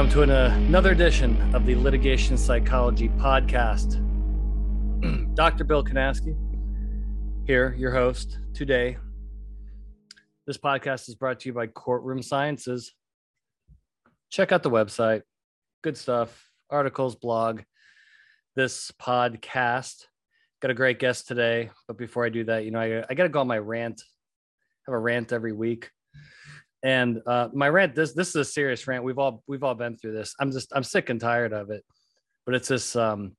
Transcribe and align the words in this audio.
Welcome 0.00 0.14
to 0.14 0.22
an, 0.22 0.30
uh, 0.30 0.54
another 0.56 0.92
edition 0.92 1.54
of 1.54 1.66
the 1.66 1.74
Litigation 1.74 2.38
Psychology 2.38 3.10
Podcast. 3.10 4.00
Dr. 5.34 5.64
Bill 5.64 5.84
Kanasky 5.84 6.34
here, 7.46 7.74
your 7.78 7.92
host 7.92 8.38
today. 8.54 8.96
This 10.46 10.56
podcast 10.56 11.06
is 11.10 11.16
brought 11.16 11.40
to 11.40 11.50
you 11.50 11.52
by 11.52 11.66
Courtroom 11.66 12.22
Sciences. 12.22 12.94
Check 14.30 14.52
out 14.52 14.62
the 14.62 14.70
website. 14.70 15.20
Good 15.82 15.98
stuff, 15.98 16.48
articles, 16.70 17.14
blog, 17.14 17.60
this 18.56 18.90
podcast. 18.92 20.06
Got 20.62 20.70
a 20.70 20.74
great 20.74 20.98
guest 20.98 21.28
today. 21.28 21.68
But 21.86 21.98
before 21.98 22.24
I 22.24 22.30
do 22.30 22.44
that, 22.44 22.64
you 22.64 22.70
know, 22.70 22.80
I, 22.80 23.04
I 23.06 23.12
got 23.12 23.24
to 23.24 23.28
go 23.28 23.40
on 23.40 23.46
my 23.46 23.58
rant. 23.58 24.00
I 24.00 24.92
have 24.92 24.94
a 24.94 24.98
rant 24.98 25.30
every 25.34 25.52
week 25.52 25.90
and 26.82 27.20
uh, 27.26 27.48
my 27.52 27.68
rant 27.68 27.94
this 27.94 28.12
this 28.12 28.30
is 28.30 28.36
a 28.36 28.44
serious 28.44 28.86
rant. 28.86 29.04
We've 29.04 29.18
all 29.18 29.42
we've 29.46 29.62
all 29.62 29.74
been 29.74 29.96
through 29.96 30.12
this. 30.12 30.34
I'm 30.40 30.50
just 30.50 30.72
i'm 30.74 30.82
sick 30.82 31.10
and 31.10 31.20
tired 31.20 31.52
of 31.52 31.70
it. 31.70 31.84
But 32.46 32.54
it's 32.54 32.68
this 32.68 32.96
um 32.96 33.36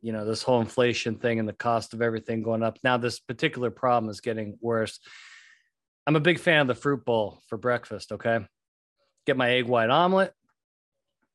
you 0.00 0.12
know 0.12 0.24
this 0.24 0.42
whole 0.42 0.60
inflation 0.60 1.16
thing 1.16 1.38
and 1.38 1.48
the 1.48 1.52
cost 1.52 1.92
of 1.92 2.02
everything 2.02 2.42
going 2.42 2.62
up. 2.62 2.78
Now 2.84 2.96
this 2.98 3.18
particular 3.18 3.70
problem 3.70 4.10
is 4.10 4.20
getting 4.20 4.58
worse. 4.60 5.00
I'm 6.06 6.16
a 6.16 6.20
big 6.20 6.38
fan 6.38 6.62
of 6.62 6.66
the 6.68 6.74
fruit 6.74 7.04
bowl 7.04 7.40
for 7.48 7.58
breakfast 7.58 8.12
okay? 8.12 8.40
Get 9.26 9.36
my 9.36 9.50
egg 9.50 9.66
white 9.66 9.90
omelet 9.90 10.32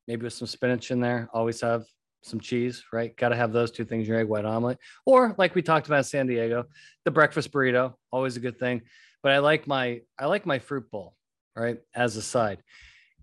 maybe 0.08 0.24
with 0.24 0.34
some 0.34 0.48
spinach 0.48 0.92
in 0.92 1.02
there. 1.02 1.28
Always 1.34 1.60
have 1.60 1.84
some 2.22 2.40
cheese 2.40 2.86
right? 2.94 3.16
Got 3.18 3.30
to 3.30 3.36
have 3.36 3.52
those 3.52 3.72
two 3.72 3.84
things 3.84 4.08
your 4.08 4.20
egg 4.20 4.30
white 4.30 4.46
omelet. 4.46 4.78
Or 5.06 5.36
like 5.38 5.56
we 5.56 5.62
talked 5.62 5.88
about 5.88 6.00
in 6.00 6.04
san 6.06 6.28
diego 6.28 6.64
the 7.04 7.12
breakfast 7.12 7.52
burrito 7.52 7.96
always 8.14 8.38
a 8.38 8.42
good 8.42 8.58
thing. 8.58 8.84
But 9.24 9.34
i 9.34 9.40
like 9.40 9.68
my 9.68 10.04
i 10.18 10.28
like 10.28 10.46
my 10.46 10.60
fruit 10.60 10.90
bowl 10.90 11.17
right, 11.64 11.78
as 11.96 12.16
a 12.16 12.22
side. 12.22 12.62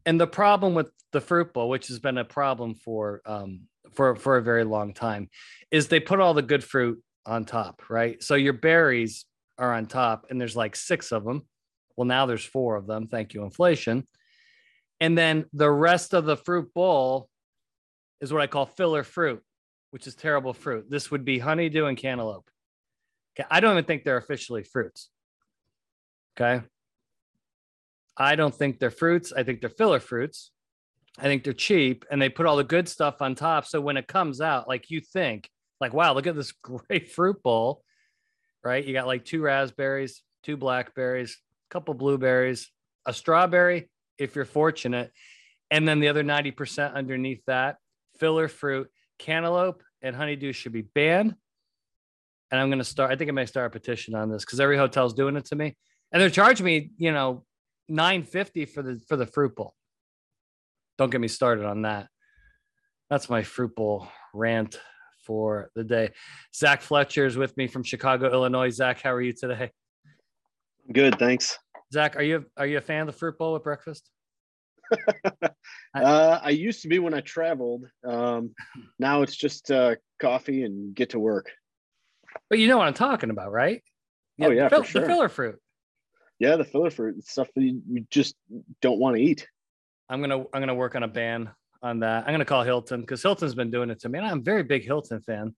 And 0.07 0.21
the 0.21 0.27
problem 0.27 0.75
with 0.75 0.91
the 1.13 1.21
fruit 1.21 1.53
bowl, 1.53 1.69
which 1.69 1.89
has 1.89 1.99
been 1.99 2.19
a 2.19 2.25
problem 2.25 2.75
for 2.75 3.23
um, 3.25 3.63
for 3.95 4.17
for 4.17 4.37
a 4.37 4.43
very 4.43 4.65
long 4.65 4.93
time, 4.93 5.29
is 5.71 5.89
they 5.89 6.01
put 6.01 6.21
all 6.21 6.35
the 6.35 6.43
good 6.43 6.65
fruit 6.65 7.03
on 7.25 7.45
top, 7.45 7.83
right? 7.89 8.23
So 8.23 8.35
your 8.35 8.53
berries 8.53 9.25
are 9.59 9.73
on 9.73 9.87
top, 9.87 10.27
and 10.31 10.41
there's 10.41 10.57
like 10.57 10.77
six 10.77 11.13
of 11.13 11.25
them. 11.25 11.43
Well, 11.97 12.07
now 12.07 12.27
there's 12.27 12.45
four 12.45 12.77
of 12.77 12.87
them. 12.87 13.07
Thank 13.07 13.35
you, 13.35 13.45
inflation. 13.45 14.07
And 15.01 15.17
then 15.17 15.47
the 15.53 15.71
rest 15.71 16.15
of 16.15 16.25
the 16.25 16.37
fruit 16.37 16.73
bowl 16.75 17.29
is 18.21 18.33
what 18.33 18.43
I 18.43 18.47
call 18.47 18.67
filler 18.67 19.05
fruit, 19.05 19.43
which 19.91 20.07
is 20.07 20.15
terrible 20.15 20.53
fruit. 20.53 20.91
This 20.91 21.11
would 21.11 21.25
be 21.25 21.39
honeydew 21.39 21.87
and 21.87 21.97
cantaloupe. 21.97 22.49
Okay, 23.39 23.47
I 23.51 23.61
don't 23.61 23.73
even 23.73 23.85
think 23.85 24.05
they're 24.05 24.17
officially 24.17 24.65
fruits. 24.65 25.09
Okay. 26.37 26.65
I 28.17 28.37
don't 28.37 28.55
think 28.55 28.79
they're 28.79 28.91
fruits. 28.91 29.33
I 29.33 29.43
think 29.43 29.61
they're 29.61 29.71
filler 29.71 30.01
fruits. 30.01 30.51
I 31.19 31.23
think 31.25 31.45
they're 31.45 31.53
cheap 31.53 32.05
and 32.11 32.21
they 32.21 32.29
put 32.29 32.47
all 32.47 32.57
the 32.57 32.65
good 32.65 32.89
stuff 32.89 33.23
on 33.23 33.35
top. 33.35 33.67
So 33.67 33.81
when 33.81 33.97
it 33.97 34.09
comes 34.09 34.41
out, 34.41 34.69
like 34.69 34.91
you 34.91 35.01
think, 35.01 35.49
like, 35.81 35.93
wow, 35.93 36.15
look 36.15 36.27
at 36.27 36.35
this 36.35 36.53
great 36.63 37.13
fruit 37.13 37.43
bowl, 37.43 37.83
right? 38.63 38.85
You 38.85 38.93
got 38.93 39.07
like 39.07 39.25
two 39.25 39.43
raspberries, 39.43 40.23
two 40.43 40.57
blackberries, 40.57 41.39
a 41.71 41.73
couple 41.73 41.95
blueberries, 41.95 42.71
a 43.07 43.13
strawberry, 43.13 43.91
if 44.19 44.35
you're 44.35 44.45
fortunate. 44.45 45.13
And 45.71 45.87
then 45.87 46.01
the 46.01 46.09
other 46.09 46.23
90% 46.23 46.95
underneath 46.95 47.43
that, 47.47 47.77
filler 48.19 48.49
fruit, 48.49 48.91
cantaloupe, 49.19 49.83
and 50.03 50.15
honeydew 50.15 50.53
should 50.53 50.73
be 50.73 50.83
banned. 50.83 51.35
And 52.51 52.61
I'm 52.61 52.69
going 52.69 52.79
to 52.79 52.85
start, 52.85 53.11
I 53.11 53.17
think 53.17 53.31
I 53.31 53.33
may 53.33 53.47
start 53.47 53.67
a 53.67 53.71
petition 53.71 54.15
on 54.15 54.31
this 54.31 54.45
because 54.45 54.61
every 54.61 54.77
hotel's 54.77 55.15
doing 55.15 55.37
it 55.37 55.47
to 55.47 55.57
me. 55.57 55.77
And 56.13 56.23
they're 56.23 56.31
charging 56.31 56.67
me, 56.67 56.91
you 56.97 57.11
know, 57.11 57.45
950 57.89 58.67
for 58.67 58.83
the 58.83 59.01
for 59.09 59.17
the 59.17 59.27
fruit 59.27 59.55
bowl. 59.55 59.75
Don't 60.99 61.11
get 61.11 61.21
me 61.21 61.29
started 61.29 61.65
on 61.65 61.83
that. 61.83 62.09
That's 63.11 63.29
my 63.29 63.43
fruit 63.43 63.75
bowl 63.75 64.09
rant 64.33 64.79
for 65.27 65.71
the 65.75 65.85
day. 65.85 66.11
Zack 66.55 66.83
Fletcher 66.83 67.27
is 67.27 67.37
with 67.37 67.57
me 67.57 67.67
from 67.67 67.83
Chicago, 67.83 68.33
Illinois. 68.33 68.71
Zack, 68.71 69.03
how 69.03 69.13
are 69.13 69.21
you 69.21 69.33
today? 69.33 69.71
Good, 70.93 71.19
thanks. 71.19 71.59
Zack, 71.93 72.17
are 72.17 72.23
you 72.23 72.45
are 72.57 72.67
you 72.67 72.79
a 72.79 72.83
fan 72.83 73.03
of 73.03 73.07
the 73.07 73.13
fruit 73.13 73.39
bowl 73.39 73.57
at 73.57 73.63
breakfast? 73.63 74.11
uh, 75.95 76.39
I 76.43 76.51
used 76.51 76.83
to 76.83 76.89
be 76.89 76.99
when 76.99 77.15
I 77.15 77.21
traveled. 77.21 77.87
Um, 78.07 78.55
now 78.99 79.23
it's 79.23 79.37
just 79.37 79.71
uh, 79.71 79.97
coffee 80.21 80.63
and 80.63 80.95
get 80.95 81.11
to 81.11 81.19
work. 81.19 81.51
But 82.51 82.59
you 82.59 82.69
know 82.69 82.79
what 82.79 82.87
I'm 82.87 82.95
talking 82.95 83.31
about, 83.31 83.53
right? 83.53 83.83
Yeah, 84.37 84.47
oh 84.47 84.51
yeah, 84.51 84.69
the, 84.69 84.77
fill, 84.77 84.83
sure. 84.83 85.01
the 85.01 85.07
filler 85.07 85.29
fruit 85.29 85.59
yeah, 86.45 86.57
the 86.57 86.65
filler 86.65 86.91
fruit 86.91 87.25
stuff 87.27 87.49
that 87.55 87.63
you, 87.63 87.81
you 87.89 88.07
just 88.11 88.35
don't 88.83 88.99
want 88.99 89.17
to 89.17 89.23
eat. 89.23 89.49
I'm 90.11 90.21
gonna 90.21 90.41
I'm 90.41 90.61
gonna 90.61 90.75
work 90.75 90.95
on 90.95 91.03
a 91.03 91.09
ban 91.09 91.51
on 91.83 92.01
that. 92.01 92.25
I'm 92.27 92.35
gonna 92.35 92.45
call 92.45 92.63
Hilton 92.63 93.01
because 93.01 93.23
Hilton's 93.23 93.55
been 93.55 93.71
doing 93.71 93.89
it 93.89 94.01
to 94.01 94.09
me, 94.11 94.19
and 94.19 94.29
I'm 94.29 94.39
a 94.41 94.43
very 94.43 94.63
big 94.63 94.85
Hilton 94.85 95.21
fan. 95.21 95.55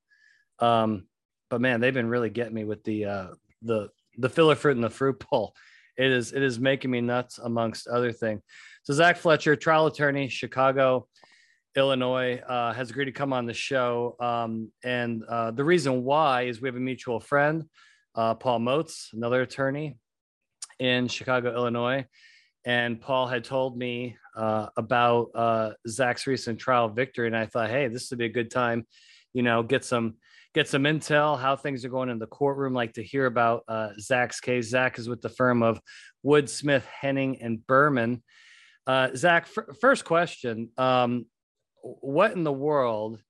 Um, 0.60 1.08
but 1.50 1.60
man, 1.60 1.80
they've 1.80 1.92
been 1.92 2.08
really 2.08 2.30
getting 2.30 2.54
me 2.54 2.64
with 2.64 2.84
the 2.84 3.04
uh, 3.06 3.26
the 3.62 3.88
the 4.18 4.28
filler 4.28 4.54
fruit 4.54 4.76
and 4.76 4.84
the 4.84 4.90
fruit 4.90 5.24
bowl. 5.28 5.54
It 5.98 6.10
is 6.10 6.32
it 6.32 6.42
is 6.42 6.60
making 6.60 6.92
me 6.92 7.00
nuts 7.00 7.38
amongst 7.38 7.88
other 7.88 8.12
things. 8.12 8.42
So 8.84 8.92
Zack 8.94 9.16
Fletcher, 9.16 9.56
trial 9.56 9.86
attorney, 9.86 10.28
Chicago, 10.28 11.08
Illinois, 11.74 12.38
uh, 12.38 12.72
has 12.74 12.90
agreed 12.90 13.06
to 13.06 13.12
come 13.12 13.32
on 13.32 13.46
the 13.46 13.54
show. 13.54 14.14
Um, 14.20 14.70
and 14.84 15.24
uh, 15.24 15.50
the 15.50 15.64
reason 15.64 16.04
why 16.04 16.42
is 16.42 16.60
we 16.60 16.68
have 16.68 16.76
a 16.76 16.80
mutual 16.80 17.18
friend, 17.18 17.64
uh, 18.14 18.34
Paul 18.34 18.60
Moats, 18.60 19.10
another 19.12 19.42
attorney 19.42 19.96
in 20.78 21.08
Chicago, 21.08 21.54
Illinois. 21.54 22.06
And 22.64 23.00
Paul 23.00 23.28
had 23.28 23.44
told 23.44 23.78
me 23.78 24.16
uh, 24.36 24.68
about 24.76 25.30
uh, 25.34 25.70
Zack's 25.88 26.26
recent 26.26 26.58
trial 26.58 26.88
victory, 26.88 27.28
and 27.28 27.36
I 27.36 27.46
thought, 27.46 27.70
hey, 27.70 27.88
this 27.88 28.10
would 28.10 28.18
be 28.18 28.24
a 28.24 28.30
good 28.30 28.50
time, 28.50 28.86
you 29.32 29.42
know, 29.42 29.62
get 29.62 29.84
some 29.84 30.16
get 30.52 30.66
some 30.66 30.84
intel, 30.84 31.38
how 31.38 31.54
things 31.54 31.84
are 31.84 31.90
going 31.90 32.08
in 32.08 32.18
the 32.18 32.26
courtroom. 32.26 32.72
Like 32.72 32.94
to 32.94 33.04
hear 33.04 33.26
about 33.26 33.62
uh, 33.68 33.90
Zack's 34.00 34.40
case. 34.40 34.70
Zack 34.70 34.98
is 34.98 35.08
with 35.08 35.20
the 35.20 35.28
firm 35.28 35.62
of 35.62 35.80
Wood, 36.22 36.48
Smith, 36.48 36.86
Henning, 36.86 37.42
and 37.42 37.64
Berman. 37.66 38.22
Uh, 38.86 39.10
Zack, 39.14 39.48
f- 39.56 39.76
first 39.80 40.04
question: 40.04 40.70
um, 40.76 41.26
What 41.82 42.32
in 42.32 42.42
the 42.42 42.52
world 42.52 43.22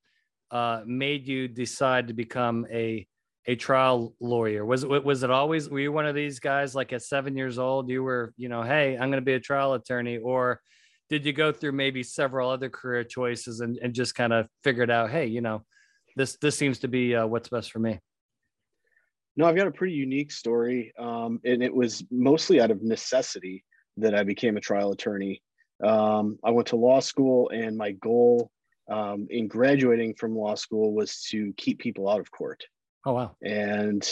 uh, 0.51 0.83
made 0.87 1.27
you 1.27 1.49
decide 1.49 2.09
to 2.09 2.15
become 2.15 2.67
a 2.71 3.07
a 3.47 3.55
trial 3.55 4.15
lawyer? 4.21 4.65
Was 4.65 4.85
it 4.85 5.05
was 5.05 5.23
it 5.23 5.31
always 5.31 5.69
were 5.69 5.81
you 5.81 5.93
one 5.93 6.07
of 6.07 6.15
these 6.15 6.41
guys 6.41 6.75
like 6.75 6.93
at 6.93 7.03
seven 7.03 7.37
years 7.37 7.59
old 7.59 7.89
you 7.89 8.03
were 8.03 8.33
you 8.37 8.49
know 8.49 8.63
hey 8.63 8.95
I'm 8.95 9.11
going 9.11 9.23
to 9.23 9.25
be 9.25 9.35
a 9.35 9.41
trial 9.41 9.75
attorney 9.75 10.19
or 10.19 10.61
did 11.09 11.25
you 11.25 11.33
go 11.33 11.53
through 11.53 11.73
maybe 11.73 12.03
several 12.03 12.51
other 12.51 12.69
career 12.69 13.05
choices 13.05 13.61
and, 13.61 13.79
and 13.81 13.95
just 13.95 14.15
kind 14.15 14.33
of 14.33 14.49
figured 14.65 14.91
out 14.91 15.11
hey 15.11 15.27
you 15.27 15.41
know 15.41 15.65
this 16.17 16.37
this 16.41 16.57
seems 16.57 16.81
to 16.81 16.89
be 16.89 17.15
uh, 17.15 17.27
what's 17.27 17.49
best 17.49 17.71
for 17.71 17.79
me 17.79 18.01
no 19.37 19.47
i've 19.47 19.57
got 19.57 19.69
a 19.69 19.73
pretty 19.73 19.95
unique 19.95 20.33
story 20.33 20.93
um, 20.99 21.41
and 21.45 21.63
it 21.63 21.75
was 21.75 22.05
mostly 22.11 22.61
out 22.61 22.71
of 22.71 22.83
necessity 22.83 23.65
that 23.97 24.15
i 24.15 24.23
became 24.23 24.57
a 24.57 24.61
trial 24.61 24.93
attorney. 24.93 25.41
Um, 25.85 26.39
i 26.43 26.51
went 26.51 26.69
to 26.69 26.77
law 26.77 27.01
school 27.01 27.51
and 27.51 27.77
my 27.77 27.93
goal 27.93 28.51
um, 28.89 29.27
in 29.31 29.49
graduating 29.49 30.15
from 30.15 30.37
law 30.37 30.55
school 30.55 30.95
was 30.95 31.23
to 31.31 31.53
keep 31.57 31.79
people 31.79 32.09
out 32.09 32.21
of 32.21 32.31
court 32.31 32.65
Oh 33.07 33.13
wow! 33.13 33.37
And 33.41 34.07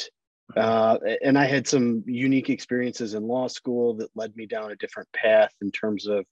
uh, 0.56 0.98
and 1.22 1.36
I 1.36 1.46
had 1.46 1.66
some 1.66 2.04
unique 2.06 2.48
experiences 2.48 3.14
in 3.14 3.26
law 3.26 3.48
school 3.48 3.94
that 3.96 4.10
led 4.14 4.36
me 4.36 4.46
down 4.46 4.70
a 4.70 4.76
different 4.76 5.10
path 5.12 5.52
in 5.60 5.72
terms 5.72 6.06
of 6.06 6.24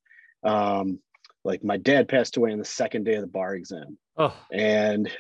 um, 0.45 1.01
like 1.45 1.65
my 1.65 1.77
dad 1.77 2.09
passed 2.09 2.37
away 2.37 2.53
on 2.53 2.59
the 2.59 2.65
second 2.65 3.05
day 3.05 3.15
of 3.15 3.23
the 3.23 3.27
bar 3.27 3.57
exam. 3.57 3.99
Oh, 4.17 4.35
and 4.53 5.11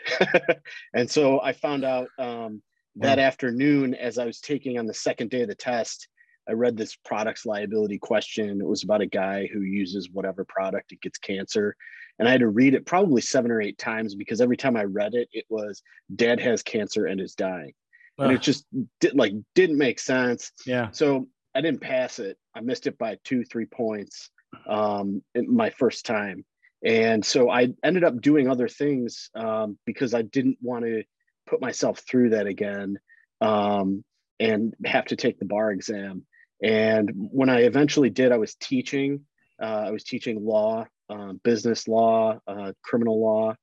and 0.94 1.10
so 1.10 1.40
I 1.40 1.52
found 1.52 1.84
out 1.84 2.06
um, 2.16 2.62
that 2.96 3.18
wow. 3.18 3.24
afternoon 3.24 3.94
as 3.94 4.18
I 4.18 4.24
was 4.24 4.40
taking 4.40 4.78
on 4.78 4.86
the 4.86 4.94
second 4.94 5.30
day 5.30 5.42
of 5.42 5.48
the 5.48 5.56
test. 5.56 6.08
I 6.48 6.52
read 6.52 6.76
this 6.76 6.96
products 6.96 7.46
liability 7.46 7.98
question. 7.98 8.60
It 8.60 8.66
was 8.66 8.82
about 8.82 9.00
a 9.00 9.06
guy 9.06 9.48
who 9.52 9.60
uses 9.60 10.10
whatever 10.10 10.44
product 10.44 10.92
it 10.92 11.00
gets 11.00 11.18
cancer 11.18 11.76
and 12.18 12.28
I 12.28 12.32
had 12.32 12.40
to 12.40 12.48
read 12.48 12.74
it 12.74 12.86
probably 12.86 13.20
seven 13.20 13.50
or 13.50 13.60
eight 13.60 13.78
times 13.78 14.14
because 14.14 14.40
every 14.40 14.56
time 14.56 14.76
I 14.76 14.84
read 14.84 15.14
it, 15.14 15.28
it 15.32 15.44
was 15.48 15.82
dad 16.14 16.40
has 16.40 16.62
cancer 16.62 17.06
and 17.06 17.20
is 17.20 17.34
dying, 17.34 17.72
Ugh. 18.18 18.26
and 18.26 18.32
it 18.32 18.42
just 18.42 18.64
did, 19.00 19.16
like 19.16 19.32
didn't 19.54 19.78
make 19.78 19.98
sense. 19.98 20.52
Yeah. 20.66 20.90
So 20.92 21.28
I 21.54 21.60
didn't 21.60 21.80
pass 21.80 22.18
it. 22.18 22.38
I 22.54 22.60
missed 22.60 22.86
it 22.86 22.98
by 22.98 23.18
two, 23.24 23.44
three 23.44 23.66
points 23.66 24.30
um, 24.68 25.22
my 25.34 25.70
first 25.70 26.06
time, 26.06 26.44
and 26.84 27.24
so 27.24 27.50
I 27.50 27.68
ended 27.82 28.04
up 28.04 28.20
doing 28.20 28.48
other 28.48 28.68
things 28.68 29.30
um, 29.34 29.78
because 29.86 30.14
I 30.14 30.22
didn't 30.22 30.58
want 30.60 30.84
to 30.84 31.04
put 31.46 31.60
myself 31.60 32.00
through 32.08 32.30
that 32.30 32.46
again 32.46 32.98
um, 33.40 34.04
and 34.38 34.74
have 34.84 35.06
to 35.06 35.16
take 35.16 35.38
the 35.38 35.44
bar 35.44 35.72
exam. 35.72 36.24
And 36.62 37.10
when 37.14 37.48
I 37.48 37.62
eventually 37.62 38.10
did, 38.10 38.32
I 38.32 38.38
was 38.38 38.54
teaching. 38.54 39.26
Uh, 39.60 39.84
I 39.86 39.90
was 39.90 40.04
teaching 40.04 40.44
law 40.44 40.86
uh, 41.12 41.32
business 41.44 41.86
law, 41.86 42.38
uh, 42.46 42.72
criminal 42.82 43.20
law 43.20 43.54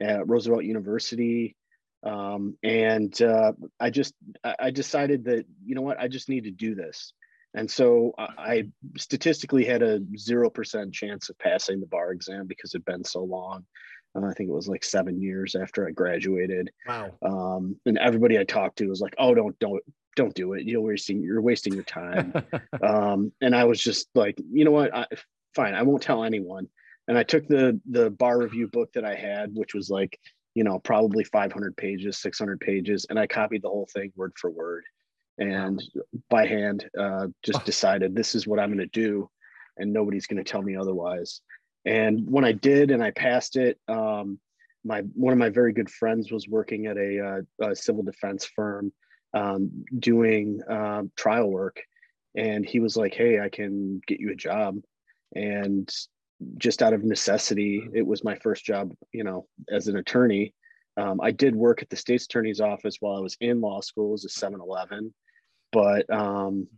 at 0.00 0.28
Roosevelt 0.28 0.64
University. 0.64 1.56
Um, 2.04 2.56
and 2.62 3.20
uh, 3.22 3.52
I 3.80 3.90
just 3.90 4.14
I 4.44 4.70
decided 4.70 5.24
that 5.24 5.46
you 5.64 5.74
know 5.74 5.82
what 5.82 5.98
I 5.98 6.08
just 6.08 6.28
need 6.28 6.44
to 6.44 6.50
do 6.50 6.74
this. 6.74 7.14
and 7.54 7.70
so 7.70 8.12
I 8.18 8.68
statistically 8.98 9.64
had 9.64 9.82
a 9.82 10.00
zero 10.16 10.50
percent 10.50 10.92
chance 10.92 11.30
of 11.30 11.38
passing 11.38 11.80
the 11.80 11.86
bar 11.86 12.12
exam 12.12 12.46
because 12.46 12.74
it'd 12.74 12.84
been 12.84 13.04
so 13.04 13.24
long. 13.24 13.64
Uh, 14.14 14.26
I 14.26 14.34
think 14.34 14.50
it 14.50 14.54
was 14.54 14.68
like 14.68 14.84
seven 14.84 15.20
years 15.20 15.56
after 15.56 15.88
I 15.88 15.92
graduated. 15.92 16.70
Wow. 16.86 17.12
Um, 17.22 17.76
and 17.86 17.98
everybody 17.98 18.38
I 18.38 18.44
talked 18.44 18.78
to 18.78 18.88
was 18.88 19.00
like, 19.00 19.14
"Oh, 19.18 19.34
don't 19.34 19.58
don't 19.58 19.82
don't 20.16 20.34
do 20.34 20.54
it. 20.54 20.64
You're 20.64 20.80
wasting 20.80 21.22
you're 21.22 21.40
wasting 21.40 21.74
your 21.74 21.84
time." 21.84 22.32
um, 22.82 23.32
and 23.40 23.54
I 23.54 23.64
was 23.64 23.80
just 23.80 24.08
like, 24.14 24.38
you 24.50 24.64
know 24.64 24.70
what? 24.70 24.94
I, 24.94 25.06
fine, 25.54 25.74
I 25.74 25.82
won't 25.82 26.02
tell 26.02 26.24
anyone. 26.24 26.68
And 27.08 27.18
I 27.18 27.22
took 27.22 27.46
the 27.48 27.80
the 27.90 28.10
bar 28.10 28.38
review 28.38 28.68
book 28.68 28.92
that 28.94 29.04
I 29.04 29.14
had, 29.14 29.50
which 29.54 29.74
was 29.74 29.90
like, 29.90 30.18
you 30.54 30.64
know, 30.64 30.78
probably 30.78 31.24
500 31.24 31.76
pages, 31.76 32.18
600 32.18 32.60
pages, 32.60 33.06
and 33.10 33.18
I 33.18 33.26
copied 33.26 33.62
the 33.62 33.68
whole 33.68 33.88
thing 33.92 34.12
word 34.16 34.32
for 34.36 34.50
word 34.50 34.84
and 35.38 35.82
by 36.30 36.46
hand 36.46 36.88
uh, 36.98 37.26
just 37.42 37.64
decided 37.66 38.14
this 38.14 38.34
is 38.34 38.46
what 38.46 38.58
I'm 38.58 38.68
going 38.68 38.78
to 38.78 38.86
do, 38.86 39.28
and 39.76 39.92
nobody's 39.92 40.26
going 40.26 40.42
to 40.42 40.50
tell 40.50 40.62
me 40.62 40.76
otherwise. 40.76 41.40
And 41.84 42.30
when 42.30 42.44
I 42.44 42.52
did, 42.52 42.90
and 42.90 43.02
I 43.02 43.10
passed 43.10 43.56
it, 43.56 43.78
um, 43.88 44.38
my 44.84 45.00
one 45.14 45.32
of 45.32 45.38
my 45.38 45.50
very 45.50 45.72
good 45.72 45.90
friends 45.90 46.30
was 46.30 46.48
working 46.48 46.86
at 46.86 46.96
a, 46.96 47.44
uh, 47.60 47.70
a 47.70 47.76
civil 47.76 48.02
defense 48.02 48.46
firm 48.54 48.92
um, 49.34 49.84
doing 49.98 50.62
uh, 50.68 51.02
trial 51.16 51.50
work, 51.50 51.80
and 52.34 52.64
he 52.64 52.80
was 52.80 52.96
like, 52.96 53.14
"Hey, 53.14 53.40
I 53.40 53.48
can 53.48 54.00
get 54.06 54.20
you 54.20 54.32
a 54.32 54.36
job," 54.36 54.78
and 55.34 55.92
just 56.58 56.82
out 56.82 56.92
of 56.92 57.04
necessity, 57.04 57.88
it 57.94 58.06
was 58.06 58.24
my 58.24 58.36
first 58.36 58.64
job, 58.64 58.92
you 59.12 59.24
know, 59.24 59.46
as 59.70 59.88
an 59.88 59.96
attorney. 59.96 60.54
Um, 60.96 61.20
I 61.20 61.30
did 61.30 61.56
work 61.56 61.82
at 61.82 61.90
the 61.90 61.96
state's 61.96 62.24
attorney's 62.24 62.60
office 62.60 62.96
while 63.00 63.16
I 63.16 63.20
was 63.20 63.36
in 63.40 63.60
law 63.60 63.80
school. 63.80 64.14
As 64.14 64.24
a 64.24 64.28
7 64.28 64.60
Eleven. 64.60 65.12
But 65.72 66.08
um, 66.12 66.68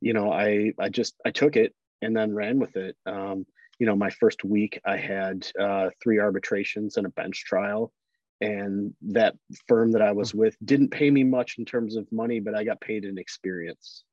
you 0.00 0.12
know, 0.12 0.30
I 0.30 0.72
I 0.78 0.90
just 0.90 1.14
I 1.24 1.30
took 1.30 1.56
it 1.56 1.74
and 2.02 2.16
then 2.16 2.34
ran 2.34 2.58
with 2.58 2.76
it. 2.76 2.96
Um, 3.06 3.46
you 3.78 3.86
know, 3.86 3.96
my 3.96 4.10
first 4.10 4.44
week 4.44 4.80
I 4.84 4.96
had 4.96 5.46
uh, 5.58 5.90
three 6.02 6.18
arbitrations 6.18 6.96
and 6.96 7.06
a 7.06 7.10
bench 7.10 7.44
trial, 7.44 7.92
and 8.40 8.92
that 9.02 9.34
firm 9.68 9.92
that 9.92 10.02
I 10.02 10.12
was 10.12 10.32
hmm. 10.32 10.38
with 10.38 10.56
didn't 10.64 10.90
pay 10.90 11.10
me 11.10 11.24
much 11.24 11.56
in 11.58 11.64
terms 11.64 11.96
of 11.96 12.10
money, 12.12 12.40
but 12.40 12.54
I 12.54 12.64
got 12.64 12.80
paid 12.80 13.04
in 13.04 13.18
experience. 13.18 14.04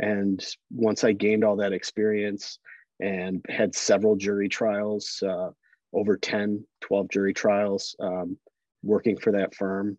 And 0.00 0.44
once 0.70 1.02
I 1.02 1.12
gained 1.12 1.44
all 1.44 1.56
that 1.56 1.72
experience 1.72 2.60
and 3.00 3.44
had 3.48 3.74
several 3.74 4.16
jury 4.16 4.48
trials, 4.48 5.22
uh, 5.26 5.50
over 5.92 6.16
10, 6.16 6.64
12 6.82 7.08
jury 7.08 7.34
trials, 7.34 7.96
um, 7.98 8.38
working 8.82 9.16
for 9.16 9.32
that 9.32 9.54
firm, 9.54 9.98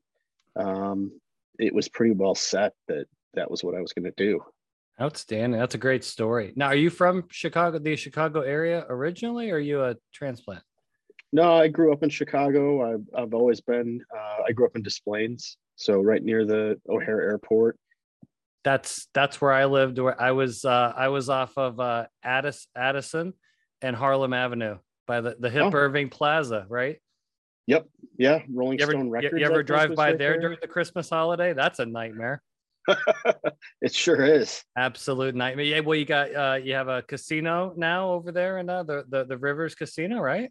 um, 0.55 1.11
it 1.57 1.73
was 1.73 1.89
pretty 1.89 2.13
well 2.13 2.35
set 2.35 2.73
that 2.87 3.05
that 3.33 3.51
was 3.51 3.63
what 3.63 3.75
I 3.75 3.81
was 3.81 3.91
going 3.91 4.05
to 4.05 4.13
do. 4.15 4.41
Outstanding. 5.01 5.59
That's 5.59 5.75
a 5.75 5.79
great 5.79 6.03
story. 6.03 6.53
Now, 6.55 6.67
are 6.67 6.75
you 6.75 6.89
from 6.89 7.25
Chicago, 7.29 7.79
the 7.79 7.95
Chicago 7.95 8.41
area 8.41 8.85
originally, 8.89 9.49
or 9.49 9.55
are 9.55 9.59
you 9.59 9.83
a 9.83 9.95
transplant? 10.13 10.63
No, 11.31 11.53
I 11.53 11.67
grew 11.67 11.93
up 11.93 12.03
in 12.03 12.09
Chicago. 12.09 12.93
I've, 12.93 13.05
I've 13.15 13.33
always 13.33 13.61
been, 13.61 14.01
uh, 14.15 14.43
I 14.47 14.51
grew 14.51 14.65
up 14.65 14.75
in 14.75 14.81
Des 14.81 14.91
Plaines, 15.03 15.57
so 15.75 16.01
right 16.01 16.23
near 16.23 16.45
the 16.45 16.79
O'Hare 16.89 17.21
Airport. 17.21 17.77
That's 18.63 19.07
that's 19.13 19.39
where 19.39 19.53
I 19.53 19.65
lived. 19.65 19.99
Where 19.99 20.19
I 20.19 20.31
was, 20.31 20.65
uh, 20.65 20.93
I 20.95 21.07
was 21.07 21.29
off 21.29 21.57
of 21.57 21.79
uh, 21.79 22.07
Addis, 22.23 22.67
Addison 22.75 23.33
and 23.81 23.95
Harlem 23.95 24.33
Avenue 24.33 24.79
by 25.07 25.21
the 25.21 25.37
the 25.39 25.49
hip 25.49 25.63
oh. 25.63 25.71
Irving 25.73 26.09
Plaza, 26.09 26.65
right? 26.67 26.97
Yep. 27.67 27.87
Yeah. 28.17 28.39
Rolling 28.51 28.79
you 28.79 28.83
ever, 28.83 28.93
Stone 28.93 29.09
Records. 29.09 29.39
You, 29.39 29.45
ever 29.45 29.63
drive 29.63 29.95
by 29.95 30.09
right 30.09 30.17
there, 30.17 30.31
there 30.31 30.41
during 30.41 30.57
the 30.59 30.67
Christmas 30.67 31.09
holiday? 31.09 31.53
That's 31.53 31.79
a 31.79 31.85
nightmare. 31.85 32.41
it 33.81 33.93
sure 33.93 34.23
is. 34.23 34.63
Absolute 34.75 35.35
nightmare. 35.35 35.65
Yeah, 35.65 35.79
well, 35.81 35.95
you 35.95 36.05
got 36.05 36.33
uh, 36.33 36.57
you 36.61 36.73
have 36.73 36.87
a 36.87 37.03
casino 37.03 37.73
now 37.77 38.11
over 38.11 38.31
there, 38.31 38.57
and 38.57 38.69
uh, 38.69 38.83
the, 38.83 39.05
the 39.09 39.25
the 39.25 39.37
Rivers 39.37 39.75
Casino, 39.75 40.19
right? 40.19 40.49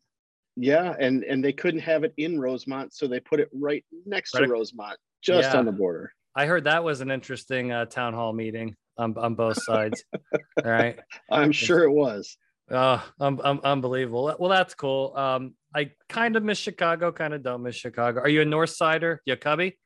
Yeah, 0.61 0.95
and 0.99 1.23
and 1.23 1.43
they 1.43 1.53
couldn't 1.53 1.81
have 1.81 2.03
it 2.03 2.13
in 2.17 2.41
Rosemont, 2.41 2.93
so 2.93 3.07
they 3.07 3.21
put 3.21 3.39
it 3.39 3.49
right 3.53 3.85
next 4.05 4.35
right. 4.35 4.45
to 4.45 4.53
Rosemont, 4.53 4.99
just 5.23 5.53
yeah. 5.53 5.59
on 5.59 5.65
the 5.65 5.73
border. 5.73 6.13
I 6.35 6.47
heard 6.47 6.65
that 6.65 6.83
was 6.83 7.01
an 7.01 7.13
interesting 7.13 7.71
uh, 7.71 7.85
town 7.85 8.13
hall 8.13 8.33
meeting 8.33 8.75
on, 8.97 9.17
on 9.17 9.35
both 9.37 9.63
sides. 9.63 10.05
All 10.13 10.21
right, 10.65 10.99
I'm 11.31 11.53
sure 11.53 11.85
it 11.85 11.93
was. 11.93 12.37
Oh, 12.71 13.09
um, 13.21 13.41
um, 13.45 13.61
unbelievable. 13.63 14.35
Well, 14.39 14.51
that's 14.51 14.75
cool. 14.75 15.17
Um, 15.17 15.55
I 15.75 15.93
kind 16.09 16.35
of 16.37 16.43
miss 16.43 16.59
Chicago, 16.59 17.13
kind 17.13 17.35
of 17.35 17.43
don't 17.45 17.63
miss 17.63 17.77
Chicago. 17.77 18.21
Are 18.21 18.29
you 18.29 18.43
a 18.43 18.45
North 18.45 18.71
Sider? 18.71 19.23
You 19.25 19.35
a 19.35 19.37
Cubby? 19.37 19.79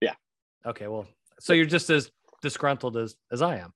Yeah. 0.00 0.14
Okay, 0.66 0.88
well, 0.88 1.06
so 1.38 1.52
you're 1.52 1.64
just 1.64 1.90
as 1.90 2.10
disgruntled 2.42 2.96
as 2.96 3.14
as 3.30 3.40
I 3.40 3.58
am. 3.58 3.72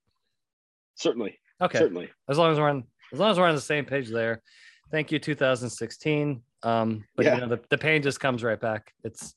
Certainly. 0.97 1.39
Okay. 1.61 1.79
Certainly. 1.79 2.11
As 2.29 2.37
long 2.37 2.53
as 2.53 2.59
we're 2.59 2.69
on 2.69 2.85
as 3.13 3.21
long 3.21 3.31
as 3.31 3.39
we're 3.39 3.47
on 3.47 3.55
the 3.55 3.61
same 3.61 3.85
page 3.85 4.09
there. 4.09 4.43
Thank 4.91 5.11
you, 5.13 5.19
2016. 5.19 6.43
Um, 6.63 7.05
but 7.17 7.27
yeah. 7.27 7.35
you 7.35 7.41
know, 7.41 7.49
the, 7.49 7.61
the 7.71 7.79
pain 7.79 8.03
just 8.03 8.21
comes 8.21 8.43
right 8.43 8.61
back. 8.61 8.93
It's 9.05 9.35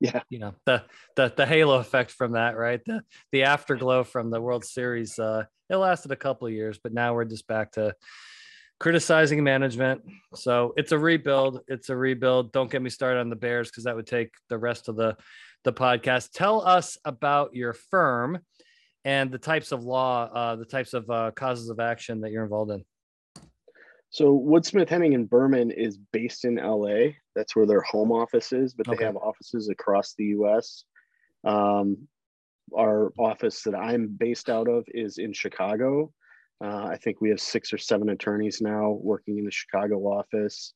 yeah, 0.00 0.22
you 0.30 0.38
know, 0.38 0.54
the 0.64 0.84
the 1.16 1.32
the 1.36 1.46
halo 1.46 1.78
effect 1.78 2.12
from 2.12 2.32
that, 2.32 2.56
right? 2.56 2.80
The 2.84 3.02
the 3.32 3.44
afterglow 3.44 4.04
from 4.04 4.30
the 4.30 4.40
World 4.40 4.64
Series. 4.64 5.18
Uh, 5.18 5.44
it 5.68 5.76
lasted 5.76 6.12
a 6.12 6.16
couple 6.16 6.46
of 6.46 6.54
years, 6.54 6.78
but 6.82 6.92
now 6.92 7.14
we're 7.14 7.24
just 7.24 7.46
back 7.48 7.72
to 7.72 7.94
criticizing 8.78 9.42
management. 9.42 10.02
So 10.34 10.72
it's 10.76 10.92
a 10.92 10.98
rebuild. 10.98 11.60
It's 11.66 11.88
a 11.88 11.96
rebuild. 11.96 12.52
Don't 12.52 12.70
get 12.70 12.80
me 12.80 12.90
started 12.90 13.20
on 13.20 13.28
the 13.28 13.36
Bears 13.36 13.68
because 13.68 13.84
that 13.84 13.96
would 13.96 14.06
take 14.06 14.32
the 14.48 14.58
rest 14.58 14.88
of 14.88 14.96
the 14.96 15.16
the 15.64 15.72
podcast. 15.72 16.30
Tell 16.32 16.66
us 16.66 16.96
about 17.04 17.54
your 17.54 17.72
firm 17.72 18.38
and 19.04 19.30
the 19.32 19.38
types 19.38 19.72
of 19.72 19.84
law, 19.84 20.30
uh, 20.32 20.56
the 20.56 20.64
types 20.64 20.94
of 20.94 21.10
uh, 21.10 21.32
causes 21.32 21.70
of 21.70 21.80
action 21.80 22.20
that 22.20 22.30
you're 22.30 22.44
involved 22.44 22.70
in. 22.70 22.84
So 24.10 24.32
Wood 24.32 24.64
Smith 24.64 24.88
Henning 24.88 25.14
and 25.14 25.28
Berman 25.28 25.70
is 25.70 25.98
based 26.12 26.44
in 26.44 26.56
LA. 26.56 27.12
That's 27.34 27.54
where 27.54 27.66
their 27.66 27.82
home 27.82 28.10
office 28.10 28.52
is, 28.52 28.74
but 28.74 28.86
they 28.86 28.94
okay. 28.94 29.04
have 29.04 29.16
offices 29.16 29.68
across 29.68 30.14
the 30.14 30.24
US. 30.26 30.84
Um, 31.44 32.08
our 32.76 33.12
office 33.18 33.62
that 33.62 33.74
I'm 33.74 34.08
based 34.08 34.48
out 34.50 34.68
of 34.68 34.84
is 34.88 35.18
in 35.18 35.32
Chicago. 35.32 36.12
Uh, 36.62 36.86
I 36.90 36.96
think 36.96 37.20
we 37.20 37.28
have 37.30 37.40
six 37.40 37.72
or 37.72 37.78
seven 37.78 38.08
attorneys 38.10 38.60
now 38.60 38.98
working 39.02 39.38
in 39.38 39.44
the 39.44 39.50
Chicago 39.50 39.98
office. 39.98 40.72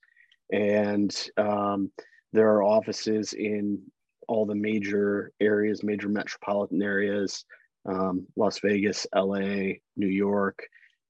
And 0.53 1.15
um, 1.37 1.91
there 2.33 2.49
are 2.51 2.63
offices 2.63 3.33
in 3.33 3.83
all 4.29 4.47
the 4.47 4.55
major 4.55 5.33
areas, 5.41 5.83
major 5.83 6.09
metropolitan 6.09 6.83
areas, 6.83 7.45
um, 7.87 8.27
Las 8.37 8.61
Vegas, 8.61 9.07
LA, 9.15 9.75
New 9.97 10.09
York. 10.09 10.63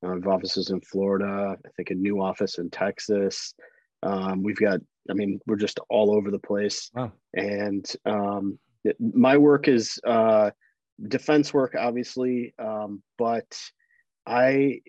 Uh, 0.05 0.11
we 0.11 0.15
have 0.17 0.27
offices 0.27 0.71
in 0.71 0.81
Florida. 0.81 1.57
I 1.65 1.69
think 1.77 1.91
a 1.91 1.95
new 1.95 2.23
office 2.23 2.59
in 2.59 2.71
Texas. 2.71 3.55
Um, 4.03 4.43
we've 4.43 4.59
got, 4.59 4.81
I 5.11 5.15
mean, 5.15 5.41
we're 5.47 5.57
just 5.57 5.79
all 5.89 6.15
over 6.15 6.31
the 6.31 6.39
place. 6.39 6.91
Wow. 6.95 7.13
And 7.35 7.87
um, 8.05 8.59
it, 8.85 8.97
my 9.01 9.37
work 9.37 9.69
is 9.69 9.99
uh, 10.07 10.51
defense 11.09 11.55
work, 11.55 11.75
obviously, 11.79 12.55
um, 12.59 13.03
but 13.19 13.57
I 14.27 14.81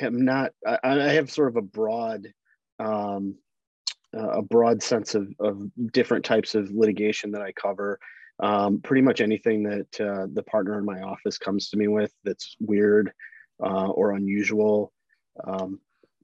am 0.00 0.24
not. 0.24 0.52
I, 0.66 0.78
I, 0.82 1.12
have 1.12 1.30
sort 1.30 1.48
of 1.48 1.56
a 1.56 1.62
broad 1.62 2.26
um, 2.78 3.36
a 4.12 4.42
broad 4.42 4.82
sense 4.82 5.14
of, 5.14 5.28
of 5.40 5.62
different 5.92 6.24
types 6.24 6.54
of 6.54 6.70
litigation 6.70 7.32
that 7.32 7.42
I 7.42 7.52
cover. 7.52 7.98
Um, 8.40 8.80
pretty 8.82 9.02
much 9.02 9.20
anything 9.20 9.62
that 9.64 10.00
uh, 10.00 10.26
the 10.32 10.42
partner 10.42 10.78
in 10.78 10.84
my 10.84 11.00
office 11.02 11.38
comes 11.38 11.68
to 11.68 11.76
me 11.76 11.86
with 11.86 12.12
that's 12.24 12.56
weird 12.60 13.12
uh, 13.62 13.88
or 13.88 14.12
unusual. 14.12 14.92
Um, 15.42 15.80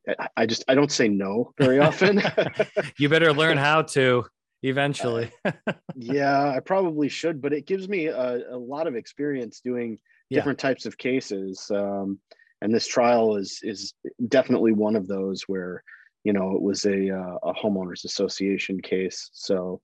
I, 0.09 0.29
I, 0.39 0.47
just 0.47 0.65
I 0.69 0.75
don't 0.75 0.93
say 0.93 1.09
no 1.09 1.53
very 1.59 1.79
often. 1.79 2.23
you 2.99 3.09
better 3.09 3.33
learn 3.33 3.59
how 3.59 3.83
to 3.83 4.25
eventually. 4.63 5.31
yeah, 5.95 6.51
I 6.51 6.61
probably 6.61 7.09
should, 7.09 7.41
but 7.41 7.53
it 7.53 7.67
gives 7.67 7.89
me 7.89 8.07
a, 8.07 8.43
a 8.51 8.57
lot 8.57 8.87
of 8.87 8.97
experience 8.97 9.61
doing 9.61 9.99
different 10.31 10.59
yeah. 10.63 10.69
types 10.69 10.87
of 10.87 10.97
cases. 10.97 11.71
Um, 11.71 12.19
and 12.63 12.75
this 12.75 12.87
trial 12.87 13.37
is 13.37 13.61
is 13.63 13.95
definitely 14.29 14.73
one 14.73 14.97
of 14.97 15.07
those 15.07 15.43
where 15.43 15.83
you 16.25 16.33
know 16.33 16.55
it 16.55 16.63
was 16.63 16.85
a 16.85 17.11
uh, 17.11 17.37
a 17.43 17.55
homeowners 17.55 18.05
association 18.05 18.81
case 18.81 19.31
so 19.33 19.81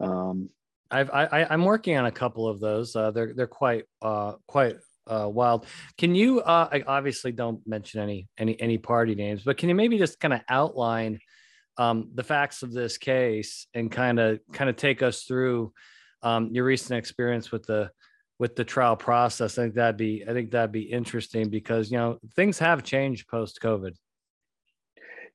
um 0.00 0.48
I've, 0.92 1.10
I, 1.10 1.46
I'm 1.48 1.64
working 1.64 1.96
on 1.96 2.04
a 2.04 2.12
couple 2.12 2.46
of 2.46 2.60
those. 2.60 2.94
Uh, 2.94 3.10
they're 3.12 3.32
they're 3.32 3.46
quite 3.46 3.84
uh, 4.02 4.34
quite 4.46 4.76
uh, 5.06 5.28
wild. 5.28 5.66
Can 5.98 6.14
you? 6.14 6.40
Uh, 6.40 6.68
I 6.70 6.82
obviously 6.86 7.32
don't 7.32 7.66
mention 7.66 8.00
any 8.00 8.28
any 8.38 8.60
any 8.60 8.78
party 8.78 9.14
names, 9.14 9.42
but 9.42 9.58
can 9.58 9.68
you 9.68 9.74
maybe 9.74 9.98
just 9.98 10.20
kind 10.20 10.34
of 10.34 10.40
outline 10.48 11.18
um, 11.78 12.10
the 12.14 12.22
facts 12.22 12.62
of 12.62 12.72
this 12.72 12.98
case 12.98 13.66
and 13.74 13.90
kind 13.90 14.20
of 14.20 14.40
kind 14.52 14.70
of 14.70 14.76
take 14.76 15.02
us 15.02 15.22
through 15.22 15.72
um, 16.22 16.50
your 16.52 16.64
recent 16.64 16.98
experience 16.98 17.50
with 17.50 17.64
the 17.64 17.90
with 18.38 18.56
the 18.56 18.64
trial 18.64 18.96
process? 18.96 19.58
I 19.58 19.62
think 19.62 19.74
that'd 19.74 19.96
be 19.96 20.24
I 20.28 20.32
think 20.32 20.50
that'd 20.50 20.72
be 20.72 20.82
interesting 20.82 21.48
because 21.48 21.90
you 21.90 21.98
know 21.98 22.18
things 22.36 22.58
have 22.58 22.82
changed 22.82 23.28
post 23.28 23.58
COVID. 23.62 23.94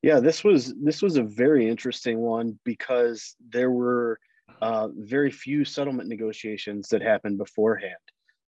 Yeah, 0.02 0.20
this 0.20 0.44
was 0.44 0.74
this 0.82 1.02
was 1.02 1.18
a 1.18 1.24
very 1.24 1.68
interesting 1.68 2.20
one 2.20 2.60
because 2.64 3.36
there 3.50 3.72
were 3.72 4.20
uh, 4.62 4.90
very 4.96 5.32
few 5.32 5.66
settlement 5.66 6.08
negotiations 6.08 6.90
that 6.90 7.02
happened 7.02 7.38
beforehand. 7.38 7.96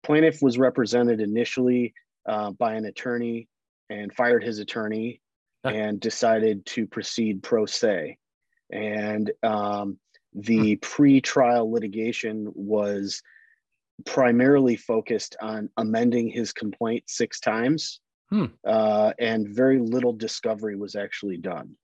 Plaintiff 0.06 0.40
was 0.40 0.56
represented 0.56 1.20
initially 1.20 1.92
uh, 2.28 2.52
by 2.52 2.74
an 2.74 2.84
attorney 2.84 3.48
and 3.90 4.14
fired 4.14 4.44
his 4.44 4.60
attorney 4.60 5.20
and 5.64 5.98
decided 5.98 6.64
to 6.66 6.86
proceed 6.86 7.42
pro 7.42 7.66
se. 7.66 8.16
And 8.70 9.32
um, 9.42 9.98
the 10.32 10.74
hmm. 10.74 10.80
pre-trial 10.80 11.72
litigation 11.72 12.52
was 12.54 13.20
primarily 14.04 14.76
focused 14.76 15.34
on 15.40 15.70
amending 15.76 16.28
his 16.28 16.52
complaint 16.52 17.02
six 17.08 17.40
times, 17.40 18.00
hmm. 18.30 18.46
uh, 18.64 19.12
and 19.18 19.48
very 19.48 19.80
little 19.80 20.12
discovery 20.12 20.76
was 20.76 20.94
actually 20.94 21.38
done. 21.38 21.74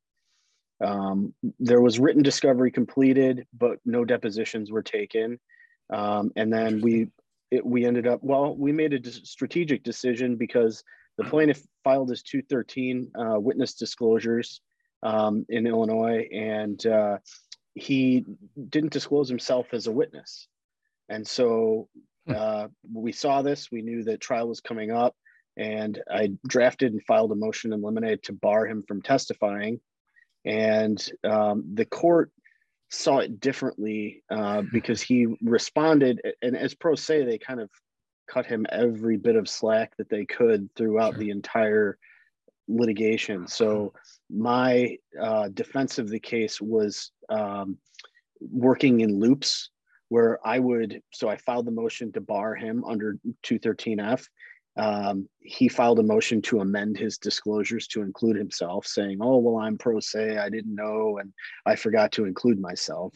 Um, 0.80 1.34
there 1.58 1.80
was 1.80 1.98
written 1.98 2.22
discovery 2.22 2.70
completed, 2.70 3.46
but 3.52 3.78
no 3.84 4.04
depositions 4.04 4.70
were 4.70 4.82
taken. 4.82 5.40
Um, 5.92 6.30
and 6.36 6.52
then 6.52 6.80
we 6.80 7.08
it, 7.52 7.64
we 7.64 7.84
ended 7.84 8.06
up 8.06 8.20
well, 8.22 8.56
we 8.56 8.72
made 8.72 8.94
a 8.94 9.10
strategic 9.10 9.84
decision 9.84 10.36
because 10.36 10.82
the 11.18 11.24
plaintiff 11.24 11.62
filed 11.84 12.08
his 12.08 12.22
213 12.22 13.12
uh, 13.14 13.38
witness 13.38 13.74
disclosures 13.74 14.62
um, 15.02 15.44
in 15.50 15.66
Illinois, 15.66 16.26
and 16.32 16.84
uh, 16.86 17.18
he 17.74 18.24
didn't 18.70 18.92
disclose 18.92 19.28
himself 19.28 19.66
as 19.72 19.86
a 19.86 19.92
witness. 19.92 20.48
And 21.10 21.28
so 21.28 21.88
hmm. 22.26 22.32
uh, 22.34 22.68
we 22.90 23.12
saw 23.12 23.42
this, 23.42 23.70
we 23.70 23.82
knew 23.82 24.02
that 24.04 24.22
trial 24.22 24.48
was 24.48 24.60
coming 24.60 24.90
up, 24.90 25.14
and 25.58 26.00
I 26.10 26.30
drafted 26.48 26.92
and 26.92 27.04
filed 27.04 27.32
a 27.32 27.36
motion 27.36 27.74
in 27.74 27.82
limine 27.82 28.18
to 28.22 28.32
bar 28.32 28.66
him 28.66 28.82
from 28.88 29.02
testifying. 29.02 29.78
And 30.46 31.06
um, 31.22 31.64
the 31.74 31.84
court 31.84 32.32
saw 32.92 33.18
it 33.18 33.40
differently 33.40 34.22
uh, 34.30 34.62
because 34.70 35.00
he 35.00 35.26
responded, 35.42 36.20
and 36.42 36.56
as 36.56 36.74
pro 36.74 36.94
se, 36.94 37.24
they 37.24 37.38
kind 37.38 37.58
of 37.58 37.70
cut 38.28 38.44
him 38.44 38.66
every 38.70 39.16
bit 39.16 39.34
of 39.34 39.48
slack 39.48 39.96
that 39.96 40.10
they 40.10 40.26
could 40.26 40.68
throughout 40.76 41.14
sure. 41.14 41.20
the 41.20 41.30
entire 41.30 41.98
litigation. 42.68 43.48
So 43.48 43.94
my 44.30 44.98
uh, 45.20 45.48
defense 45.48 45.98
of 45.98 46.08
the 46.10 46.20
case 46.20 46.60
was 46.60 47.10
um, 47.30 47.78
working 48.40 49.00
in 49.00 49.18
loops 49.18 49.70
where 50.10 50.38
I 50.46 50.58
would, 50.58 51.00
so 51.12 51.30
I 51.30 51.38
filed 51.38 51.66
the 51.66 51.72
motion 51.72 52.12
to 52.12 52.20
bar 52.20 52.54
him 52.54 52.84
under 52.84 53.16
213F. 53.44 54.26
Um, 54.76 55.28
he 55.40 55.68
filed 55.68 55.98
a 55.98 56.02
motion 56.02 56.40
to 56.42 56.60
amend 56.60 56.96
his 56.96 57.18
disclosures 57.18 57.86
to 57.88 58.02
include 58.02 58.36
himself, 58.36 58.86
saying, 58.86 59.18
Oh, 59.20 59.38
well, 59.38 59.58
I'm 59.58 59.76
pro 59.76 60.00
se. 60.00 60.38
I 60.38 60.48
didn't 60.48 60.74
know, 60.74 61.18
and 61.18 61.32
I 61.66 61.76
forgot 61.76 62.12
to 62.12 62.24
include 62.24 62.60
myself. 62.60 63.12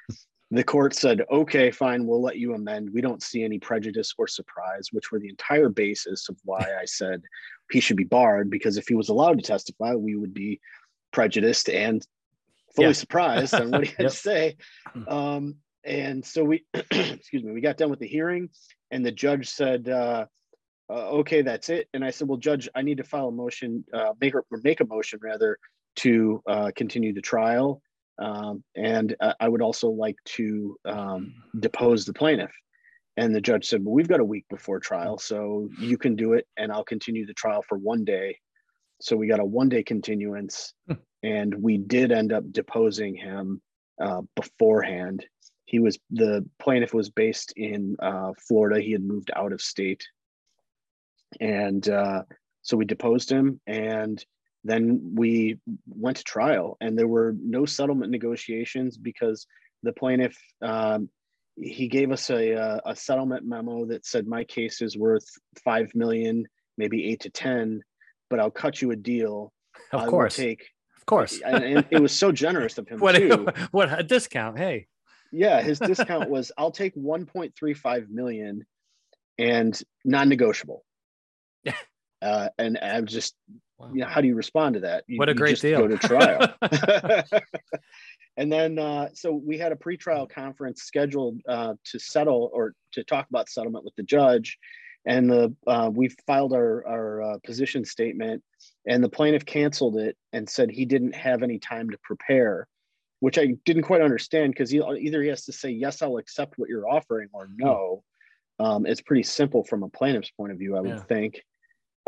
the 0.50 0.64
court 0.64 0.94
said, 0.94 1.22
Okay, 1.30 1.70
fine, 1.70 2.06
we'll 2.06 2.22
let 2.22 2.36
you 2.36 2.54
amend. 2.54 2.90
We 2.92 3.00
don't 3.00 3.22
see 3.22 3.42
any 3.42 3.58
prejudice 3.58 4.14
or 4.18 4.26
surprise, 4.26 4.88
which 4.92 5.10
were 5.10 5.18
the 5.18 5.30
entire 5.30 5.70
basis 5.70 6.28
of 6.28 6.36
why 6.44 6.66
I 6.78 6.84
said 6.84 7.22
he 7.70 7.80
should 7.80 7.96
be 7.96 8.04
barred, 8.04 8.50
because 8.50 8.76
if 8.76 8.88
he 8.88 8.94
was 8.94 9.08
allowed 9.08 9.38
to 9.38 9.44
testify, 9.44 9.94
we 9.94 10.16
would 10.16 10.34
be 10.34 10.60
prejudiced 11.12 11.70
and 11.70 12.06
fully 12.74 12.88
yeah. 12.88 12.92
surprised 12.92 13.54
on 13.54 13.70
what 13.70 13.84
he 13.84 13.90
had 13.90 13.98
yep. 14.00 14.10
to 14.10 14.16
say. 14.16 14.56
Um, 15.06 15.56
and 15.84 16.24
so 16.24 16.44
we, 16.44 16.64
excuse 16.74 17.42
me, 17.42 17.52
we 17.52 17.62
got 17.62 17.78
done 17.78 17.90
with 17.90 17.98
the 17.98 18.06
hearing, 18.06 18.50
and 18.90 19.04
the 19.04 19.12
judge 19.12 19.48
said, 19.48 19.88
uh, 19.88 20.26
uh, 20.90 21.10
"Okay, 21.20 21.42
that's 21.42 21.68
it." 21.68 21.88
And 21.94 22.04
I 22.04 22.10
said, 22.10 22.28
"Well, 22.28 22.38
judge, 22.38 22.68
I 22.74 22.82
need 22.82 22.98
to 22.98 23.04
file 23.04 23.28
a 23.28 23.32
motion, 23.32 23.84
uh, 23.92 24.12
make 24.20 24.34
or 24.34 24.44
make 24.62 24.80
a 24.80 24.86
motion 24.86 25.18
rather 25.22 25.58
to 25.96 26.42
uh, 26.46 26.70
continue 26.76 27.12
the 27.12 27.20
trial, 27.20 27.82
um, 28.18 28.62
and 28.76 29.16
I 29.40 29.48
would 29.48 29.62
also 29.62 29.88
like 29.88 30.16
to 30.36 30.76
um, 30.84 31.34
depose 31.58 32.04
the 32.04 32.12
plaintiff." 32.12 32.52
And 33.16 33.34
the 33.34 33.40
judge 33.40 33.66
said, 33.66 33.84
"Well, 33.84 33.94
we've 33.94 34.08
got 34.08 34.20
a 34.20 34.24
week 34.24 34.46
before 34.50 34.80
trial, 34.80 35.18
so 35.18 35.68
you 35.80 35.98
can 35.98 36.16
do 36.16 36.34
it, 36.34 36.46
and 36.56 36.72
I'll 36.72 36.84
continue 36.84 37.26
the 37.26 37.34
trial 37.34 37.62
for 37.68 37.78
one 37.78 38.04
day." 38.04 38.38
So 39.00 39.16
we 39.16 39.28
got 39.28 39.40
a 39.40 39.44
one 39.44 39.68
day 39.68 39.82
continuance, 39.82 40.74
and 41.22 41.54
we 41.54 41.78
did 41.78 42.12
end 42.12 42.32
up 42.32 42.50
deposing 42.52 43.14
him 43.14 43.60
uh, 44.00 44.22
beforehand 44.36 45.24
he 45.68 45.80
was 45.80 45.98
the 46.10 46.46
plaintiff 46.58 46.94
was 46.94 47.10
based 47.10 47.52
in 47.54 47.94
uh, 48.00 48.32
Florida. 48.38 48.80
He 48.80 48.92
had 48.92 49.02
moved 49.02 49.30
out 49.36 49.52
of 49.52 49.60
state, 49.60 50.02
and 51.40 51.88
uh, 51.88 52.22
so 52.62 52.76
we 52.76 52.84
deposed 52.84 53.30
him, 53.30 53.60
and 53.66 54.24
then 54.64 55.12
we 55.14 55.58
went 55.86 56.18
to 56.18 56.24
trial. 56.24 56.76
And 56.80 56.98
there 56.98 57.08
were 57.08 57.34
no 57.40 57.64
settlement 57.64 58.10
negotiations 58.10 58.96
because 58.96 59.46
the 59.82 59.92
plaintiff 59.92 60.36
um, 60.62 61.08
he 61.60 61.88
gave 61.88 62.12
us 62.12 62.30
a, 62.30 62.54
uh, 62.54 62.80
a 62.86 62.96
settlement 62.96 63.44
memo 63.44 63.86
that 63.86 64.06
said 64.06 64.26
my 64.26 64.44
case 64.44 64.80
is 64.80 64.96
worth 64.96 65.26
five 65.64 65.94
million, 65.94 66.46
maybe 66.76 67.10
eight 67.10 67.20
to 67.20 67.30
ten, 67.30 67.82
but 68.30 68.40
I'll 68.40 68.50
cut 68.50 68.80
you 68.80 68.90
a 68.90 68.96
deal. 68.96 69.52
Of 69.92 70.02
I 70.02 70.06
course, 70.06 70.36
take 70.36 70.68
of 70.96 71.06
course. 71.06 71.40
and, 71.44 71.64
and, 71.64 71.86
it 71.90 72.00
was 72.00 72.16
so 72.16 72.32
generous 72.32 72.78
of 72.78 72.88
him 72.88 72.98
what, 73.00 73.16
too. 73.16 73.48
What 73.70 73.98
a 73.98 74.02
discount! 74.02 74.58
Hey, 74.58 74.86
yeah, 75.32 75.60
his 75.62 75.78
discount 75.78 76.30
was 76.30 76.52
I'll 76.56 76.70
take 76.70 76.94
1.35 76.94 78.08
million 78.08 78.64
and 79.38 79.80
non-negotiable. 80.04 80.84
Uh, 82.20 82.48
and 82.58 82.78
I'm 82.78 83.06
just, 83.06 83.34
wow. 83.78 83.90
you 83.92 84.00
know, 84.00 84.06
how 84.06 84.20
do 84.20 84.28
you 84.28 84.34
respond 84.34 84.74
to 84.74 84.80
that? 84.80 85.04
You, 85.06 85.18
what 85.18 85.28
a 85.28 85.34
great 85.34 85.60
deal. 85.60 85.86
Go 85.86 85.88
to 85.88 85.98
trial. 85.98 86.54
and 88.36 88.50
then, 88.50 88.78
uh, 88.78 89.08
so 89.14 89.32
we 89.32 89.58
had 89.58 89.72
a 89.72 89.76
pretrial 89.76 90.28
conference 90.28 90.82
scheduled 90.82 91.40
uh, 91.48 91.74
to 91.84 91.98
settle 91.98 92.50
or 92.52 92.74
to 92.92 93.04
talk 93.04 93.28
about 93.30 93.48
settlement 93.48 93.84
with 93.84 93.94
the 93.96 94.02
judge. 94.02 94.58
And 95.06 95.30
the 95.30 95.54
uh, 95.66 95.90
we 95.92 96.10
filed 96.26 96.52
our, 96.52 96.86
our 96.86 97.22
uh, 97.22 97.38
position 97.44 97.84
statement, 97.84 98.42
and 98.86 99.02
the 99.02 99.08
plaintiff 99.08 99.46
canceled 99.46 99.96
it 99.96 100.16
and 100.32 100.48
said 100.50 100.70
he 100.70 100.84
didn't 100.84 101.14
have 101.14 101.42
any 101.42 101.58
time 101.58 101.88
to 101.90 101.98
prepare 102.02 102.68
which 103.20 103.38
I 103.38 103.56
didn't 103.64 103.82
quite 103.82 104.00
understand 104.00 104.52
because 104.52 104.72
either 104.72 105.22
he 105.22 105.28
has 105.28 105.44
to 105.46 105.52
say 105.52 105.70
yes, 105.70 106.02
I'll 106.02 106.18
accept 106.18 106.54
what 106.56 106.68
you're 106.68 106.88
offering, 106.88 107.28
or 107.32 107.48
no. 107.54 108.04
Um, 108.60 108.86
it's 108.86 109.00
pretty 109.00 109.22
simple 109.22 109.64
from 109.64 109.82
a 109.82 109.88
plaintiff's 109.88 110.30
point 110.30 110.52
of 110.52 110.58
view, 110.58 110.76
I 110.76 110.80
would 110.80 110.90
yeah. 110.90 111.02
think. 111.02 111.42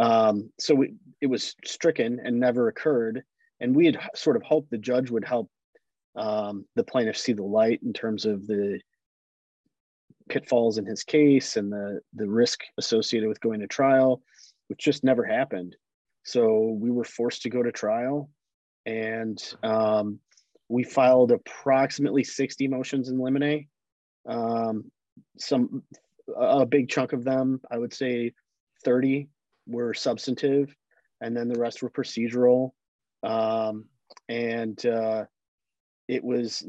Um, 0.01 0.51
so 0.59 0.75
we, 0.75 0.95
it 1.21 1.27
was 1.27 1.55
stricken 1.65 2.21
and 2.25 2.41
never 2.41 2.69
occurred, 2.69 3.23
and 3.61 3.77
we 3.77 3.85
had 3.85 4.01
sort 4.15 4.37
of 4.37 4.43
hoped 4.43 4.71
the 4.71 4.79
judge 4.79 5.11
would 5.11 5.27
help 5.27 5.51
um, 6.17 6.65
the 6.75 6.83
plaintiff 6.83 7.19
see 7.19 7.35
the 7.35 7.45
light 7.45 7.81
in 7.83 7.93
terms 7.93 8.25
of 8.25 8.47
the 8.47 8.81
pitfalls 10.31 10.79
in 10.79 10.87
his 10.87 11.03
case 11.03 11.57
and 11.57 11.71
the 11.71 12.01
the 12.15 12.27
risk 12.27 12.63
associated 12.79 13.29
with 13.29 13.41
going 13.41 13.61
to 13.61 13.67
trial, 13.67 14.23
which 14.69 14.79
just 14.79 15.05
never 15.05 15.23
happened. 15.23 15.77
So 16.25 16.79
we 16.81 16.91
were 16.91 17.05
forced 17.05 17.43
to 17.43 17.51
go 17.51 17.63
to 17.63 17.71
trial, 17.71 18.31
and 18.87 19.39
um, 19.63 20.19
we 20.71 20.83
filed 20.83 21.31
approximately 21.31 22.25
60 22.25 22.69
motions 22.69 23.11
in 23.11 23.19
limine. 23.19 23.67
Um, 24.27 24.91
some 25.39 25.83
a 26.39 26.65
big 26.65 26.89
chunk 26.89 27.13
of 27.13 27.23
them, 27.23 27.61
I 27.71 27.77
would 27.77 27.93
say 27.93 28.33
30 28.83 29.29
were 29.71 29.95
substantive, 29.95 30.75
and 31.21 31.37
then 31.37 31.49
the 31.49 31.59
rest 31.59 31.83
were 31.83 31.91
procedural. 31.91 32.73
Um, 33.23 33.87
and 34.29 34.85
uh, 34.87 35.25
it 36.09 36.25
was 36.25 36.65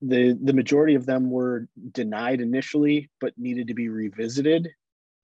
the 0.00 0.38
the 0.42 0.52
majority 0.52 0.94
of 0.94 1.06
them 1.06 1.30
were 1.30 1.68
denied 1.92 2.40
initially, 2.40 3.10
but 3.20 3.36
needed 3.36 3.68
to 3.68 3.74
be 3.74 3.88
revisited 3.88 4.68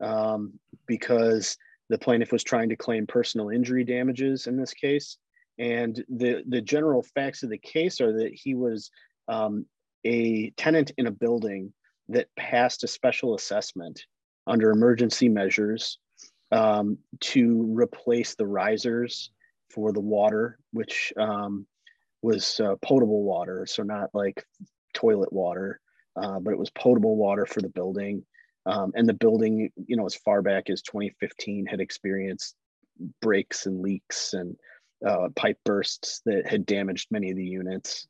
um, 0.03 0.59
because 0.87 1.57
the 1.89 1.99
plaintiff 1.99 2.33
was 2.33 2.43
trying 2.43 2.69
to 2.71 2.77
claim 2.77 3.07
personal 3.07 3.51
injury 3.51 3.85
damages 3.85 4.47
in 4.47 4.57
this 4.57 4.73
case. 4.73 5.19
And 5.59 6.03
the, 6.09 6.43
the 6.49 6.61
general 6.61 7.03
facts 7.15 7.43
of 7.43 7.51
the 7.51 7.59
case 7.59 8.01
are 8.01 8.13
that 8.19 8.33
he 8.33 8.55
was 8.55 8.91
um, 9.29 9.67
a 10.05 10.51
tenant 10.57 10.93
in 10.97 11.07
a 11.07 11.11
building 11.11 11.73
that 12.09 12.29
passed 12.37 12.83
a 12.83 12.89
special 12.89 13.35
assessment 13.35 14.05
under 14.47 14.71
emergency 14.71 15.29
measures 15.29 15.99
um, 16.53 16.99
to 17.21 17.75
replace 17.77 18.35
the 18.35 18.47
risers 18.47 19.31
for 19.71 19.93
the 19.93 20.01
water, 20.01 20.59
which 20.73 21.13
um, 21.17 21.67
was 22.23 22.61
uh, 22.61 22.77
potable 22.83 23.25
water, 23.25 23.67
so 23.67 23.83
not 23.83 24.11
like 24.13 24.45
toilet 24.95 25.33
water, 25.33 25.81
uh, 26.17 26.39
but 26.39 26.53
it 26.53 26.59
was 26.59 26.71
potable 26.71 27.17
water 27.17 27.47
for 27.47 27.61
the 27.61 27.69
building. 27.69 28.25
Um, 28.67 28.93
and 28.95 29.09
the 29.09 29.15
building, 29.15 29.71
you 29.87 29.97
know, 29.97 30.07
as 30.07 30.15
far 30.15 30.43
back 30.43 30.71
as 30.71 30.83
2015, 30.83 31.67
had 31.67 31.81
experienced 31.81 32.55
breaks 33.21 33.67
and 33.67 33.81
leaks 33.81 34.35
and 34.35 34.57
uh, 35.05 35.31
pipe 35.35 35.59
bursts 35.65 36.21
that 36.27 36.47
had 36.47 36.67
damaged 36.67 37.09
many 37.11 37.31
of 37.31 37.37
the 37.37 37.45
units. 37.45 38.07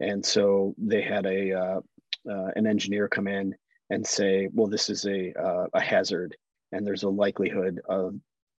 And 0.00 0.24
so 0.24 0.74
they 0.78 1.02
had 1.02 1.26
a 1.26 1.52
uh, 1.52 1.80
uh, 2.28 2.50
an 2.56 2.66
engineer 2.66 3.08
come 3.08 3.28
in 3.28 3.54
and 3.90 4.06
say, 4.06 4.48
well, 4.52 4.68
this 4.68 4.88
is 4.88 5.04
a, 5.06 5.32
uh, 5.38 5.66
a 5.74 5.80
hazard 5.80 6.36
and 6.72 6.86
there's 6.86 7.02
a 7.02 7.08
likelihood 7.08 7.80
of, 7.88 8.14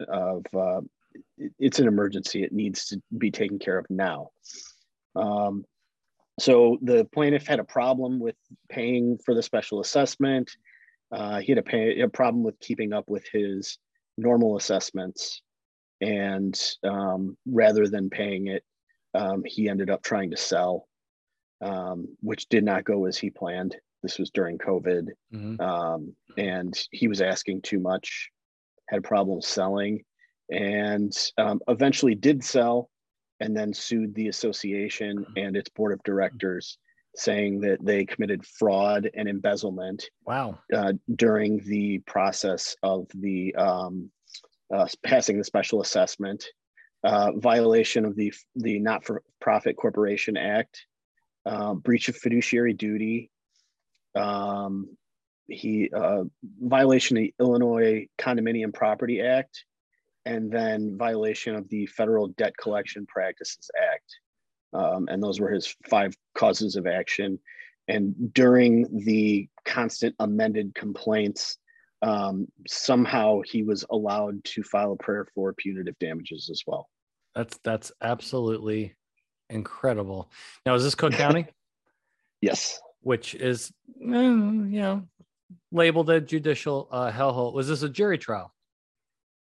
of 0.07 0.45
uh, 0.55 0.81
it's 1.59 1.79
an 1.79 1.87
emergency. 1.87 2.43
It 2.43 2.53
needs 2.53 2.87
to 2.87 3.01
be 3.17 3.31
taken 3.31 3.59
care 3.59 3.77
of 3.77 3.85
now. 3.89 4.29
Um, 5.15 5.65
so 6.39 6.77
the 6.81 7.05
plaintiff 7.05 7.45
had 7.45 7.59
a 7.59 7.63
problem 7.63 8.19
with 8.19 8.35
paying 8.69 9.19
for 9.23 9.35
the 9.35 9.43
special 9.43 9.81
assessment. 9.81 10.51
Uh, 11.11 11.39
he 11.39 11.51
had 11.51 11.59
a, 11.59 11.63
pay, 11.63 11.99
a 12.01 12.07
problem 12.07 12.43
with 12.43 12.59
keeping 12.59 12.93
up 12.93 13.05
with 13.07 13.25
his 13.31 13.77
normal 14.17 14.57
assessments, 14.57 15.41
and 16.01 16.59
um, 16.83 17.37
rather 17.45 17.87
than 17.87 18.09
paying 18.09 18.47
it, 18.47 18.63
um, 19.13 19.43
he 19.45 19.69
ended 19.69 19.91
up 19.91 20.01
trying 20.01 20.31
to 20.31 20.37
sell, 20.37 20.87
um, 21.61 22.07
which 22.21 22.49
did 22.49 22.63
not 22.63 22.83
go 22.83 23.05
as 23.05 23.15
he 23.17 23.29
planned. 23.29 23.75
This 24.03 24.19
was 24.19 24.29
during 24.29 24.57
COVID, 24.57 25.07
mm-hmm. 25.33 25.61
Um, 25.61 26.15
and 26.37 26.77
he 26.91 27.07
was 27.07 27.21
asking 27.21 27.61
too 27.61 27.79
much, 27.79 28.29
had 28.89 29.03
problems 29.03 29.47
selling, 29.47 30.03
and 30.51 31.11
um, 31.37 31.61
eventually 31.67 32.15
did 32.15 32.43
sell, 32.43 32.89
and 33.39 33.55
then 33.55 33.73
sued 33.73 34.13
the 34.13 34.27
association 34.27 35.19
mm-hmm. 35.19 35.33
and 35.37 35.55
its 35.57 35.69
board 35.69 35.93
of 35.93 36.03
directors 36.03 36.77
saying 37.15 37.61
that 37.61 37.83
they 37.83 38.05
committed 38.05 38.45
fraud 38.45 39.09
and 39.13 39.29
embezzlement. 39.29 40.09
Wow. 40.25 40.59
Uh, 40.73 40.93
during 41.15 41.59
the 41.65 41.99
process 41.99 42.75
of 42.83 43.07
the 43.13 43.53
um, 43.55 44.09
uh, 44.73 44.87
passing 45.03 45.37
the 45.37 45.43
special 45.43 45.81
assessment, 45.81 46.45
uh, 47.03 47.31
violation 47.35 48.05
of 48.05 48.15
the 48.15 48.33
the 48.55 48.79
Not 48.79 49.05
for 49.05 49.21
Profit 49.39 49.75
Corporation 49.77 50.37
Act, 50.37 50.85
uh, 51.45 51.73
breach 51.73 52.09
of 52.09 52.15
fiduciary 52.15 52.73
duty. 52.73 53.29
Um, 54.15 54.97
he 55.47 55.89
uh, 55.95 56.23
violation 56.61 57.17
of 57.17 57.23
the 57.23 57.33
Illinois 57.39 58.07
Condominium 58.17 58.73
Property 58.73 59.21
Act, 59.21 59.65
and 60.25 60.51
then 60.51 60.97
violation 60.97 61.55
of 61.55 61.67
the 61.69 61.85
Federal 61.87 62.27
Debt 62.29 62.55
Collection 62.57 63.05
Practices 63.05 63.69
Act. 63.91 64.15
Um, 64.73 65.07
and 65.09 65.21
those 65.21 65.39
were 65.39 65.51
his 65.51 65.75
five 65.89 66.15
causes 66.35 66.75
of 66.75 66.87
action. 66.87 67.39
And 67.87 68.33
during 68.33 69.05
the 69.05 69.47
constant 69.65 70.15
amended 70.19 70.73
complaints, 70.73 71.57
um, 72.01 72.47
somehow 72.67 73.41
he 73.45 73.63
was 73.63 73.85
allowed 73.89 74.43
to 74.45 74.63
file 74.63 74.93
a 74.93 74.95
prayer 74.95 75.27
for 75.33 75.53
punitive 75.53 75.97
damages 75.99 76.49
as 76.49 76.63
well. 76.65 76.89
That's 77.35 77.57
that's 77.63 77.91
absolutely 78.01 78.95
incredible. 79.49 80.31
Now, 80.65 80.75
is 80.75 80.83
this 80.83 80.95
Cook 80.95 81.13
County? 81.13 81.47
yes. 82.41 82.79
Which 83.03 83.35
is, 83.35 83.71
eh, 84.01 84.05
you 84.05 84.81
know, 84.81 85.03
labeled 85.71 86.09
a 86.09 86.21
judicial 86.21 86.87
uh, 86.91 87.11
hellhole. 87.11 87.53
Was 87.53 87.67
this 87.67 87.83
a 87.83 87.89
jury 87.89 88.17
trial? 88.17 88.53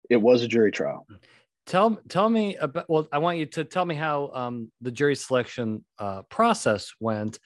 It 0.10 0.18
was 0.18 0.44
a 0.44 0.48
jury 0.48 0.72
trial. 0.72 1.08
Tell 1.68 1.98
tell 2.10 2.30
me 2.30 2.56
about. 2.56 2.90
Well, 2.90 3.08
I 3.12 3.20
want 3.20 3.38
you 3.38 3.46
to 3.46 3.64
tell 3.64 3.86
me 3.86 3.96
how 3.96 4.32
um, 4.34 4.72
the 4.82 4.92
jury 4.92 5.16
selection 5.16 5.86
uh, 6.00 6.24
process 6.24 6.92
went, 7.00 7.40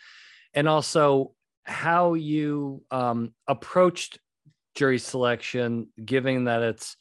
and 0.53 0.67
also 0.67 1.33
how 1.65 2.13
you 2.13 2.83
um, 2.91 3.33
approached 3.47 4.19
jury 4.75 4.99
selection, 4.99 5.89
given 6.03 6.45
that 6.45 6.61
it's, 6.61 6.95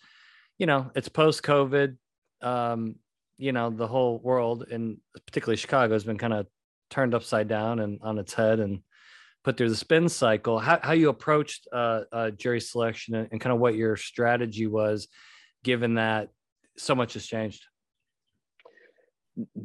you 0.58 0.66
know, 0.66 0.90
it's 0.94 1.08
post 1.08 1.42
COVID. 1.42 1.96
Um, 2.42 2.96
you 3.36 3.52
know, 3.52 3.70
the 3.70 3.86
whole 3.86 4.18
world, 4.18 4.66
and 4.70 4.98
particularly 5.26 5.56
Chicago, 5.56 5.92
has 5.92 6.04
been 6.04 6.18
kind 6.18 6.32
of 6.32 6.46
turned 6.90 7.14
upside 7.14 7.48
down 7.48 7.80
and 7.80 7.98
on 8.02 8.18
its 8.18 8.34
head, 8.34 8.60
and 8.60 8.80
put 9.44 9.56
through 9.56 9.68
the 9.68 9.76
spin 9.76 10.08
cycle. 10.08 10.58
How 10.58 10.80
how 10.82 10.92
you 10.92 11.10
approached 11.10 11.68
uh, 11.72 12.00
uh, 12.10 12.30
jury 12.30 12.60
selection, 12.60 13.14
and, 13.14 13.28
and 13.30 13.40
kind 13.40 13.52
of 13.52 13.60
what 13.60 13.76
your 13.76 13.96
strategy 13.96 14.66
was, 14.66 15.08
given 15.62 15.94
that 15.94 16.30
so 16.76 16.94
much 16.94 17.14
has 17.14 17.26
changed? 17.26 17.62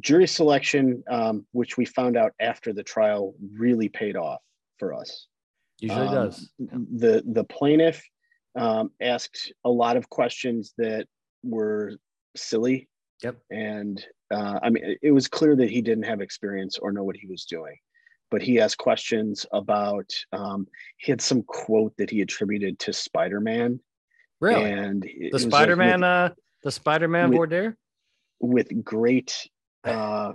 Jury 0.00 0.26
selection, 0.26 1.02
um, 1.10 1.46
which 1.52 1.76
we 1.76 1.84
found 1.84 2.16
out 2.16 2.32
after 2.40 2.72
the 2.72 2.82
trial, 2.82 3.34
really 3.52 3.88
paid 3.88 4.16
off 4.16 4.40
for 4.78 4.94
us. 4.94 5.26
Usually 5.78 6.08
um, 6.08 6.14
does. 6.14 6.50
The 6.58 7.22
the 7.26 7.44
plaintiff 7.44 8.04
um, 8.58 8.90
asked 9.00 9.52
a 9.64 9.70
lot 9.70 9.96
of 9.96 10.08
questions 10.08 10.74
that 10.76 11.06
were 11.42 11.92
silly. 12.36 12.88
Yep. 13.22 13.36
And 13.50 14.04
uh, 14.30 14.58
I 14.62 14.70
mean, 14.70 14.96
it 15.02 15.12
was 15.12 15.28
clear 15.28 15.54
that 15.56 15.70
he 15.70 15.82
didn't 15.82 16.04
have 16.04 16.20
experience 16.20 16.78
or 16.78 16.92
know 16.92 17.04
what 17.04 17.16
he 17.16 17.26
was 17.26 17.44
doing. 17.44 17.76
But 18.30 18.42
he 18.42 18.60
asked 18.60 18.78
questions 18.78 19.46
about. 19.52 20.10
Um, 20.32 20.66
he 20.98 21.10
had 21.10 21.20
some 21.20 21.42
quote 21.42 21.94
that 21.98 22.10
he 22.10 22.20
attributed 22.20 22.78
to 22.80 22.92
Spider 22.92 23.40
Man. 23.40 23.80
Really? 24.40 24.70
And 24.70 25.06
the 25.32 25.38
Spider 25.38 25.76
Man. 25.76 26.00
Like, 26.00 26.30
uh, 26.32 26.34
the 26.62 26.70
Spider-Man 26.70 27.30
board 27.30 27.50
there? 27.50 27.76
With 28.40 28.84
great 28.84 29.48
uh 29.84 30.32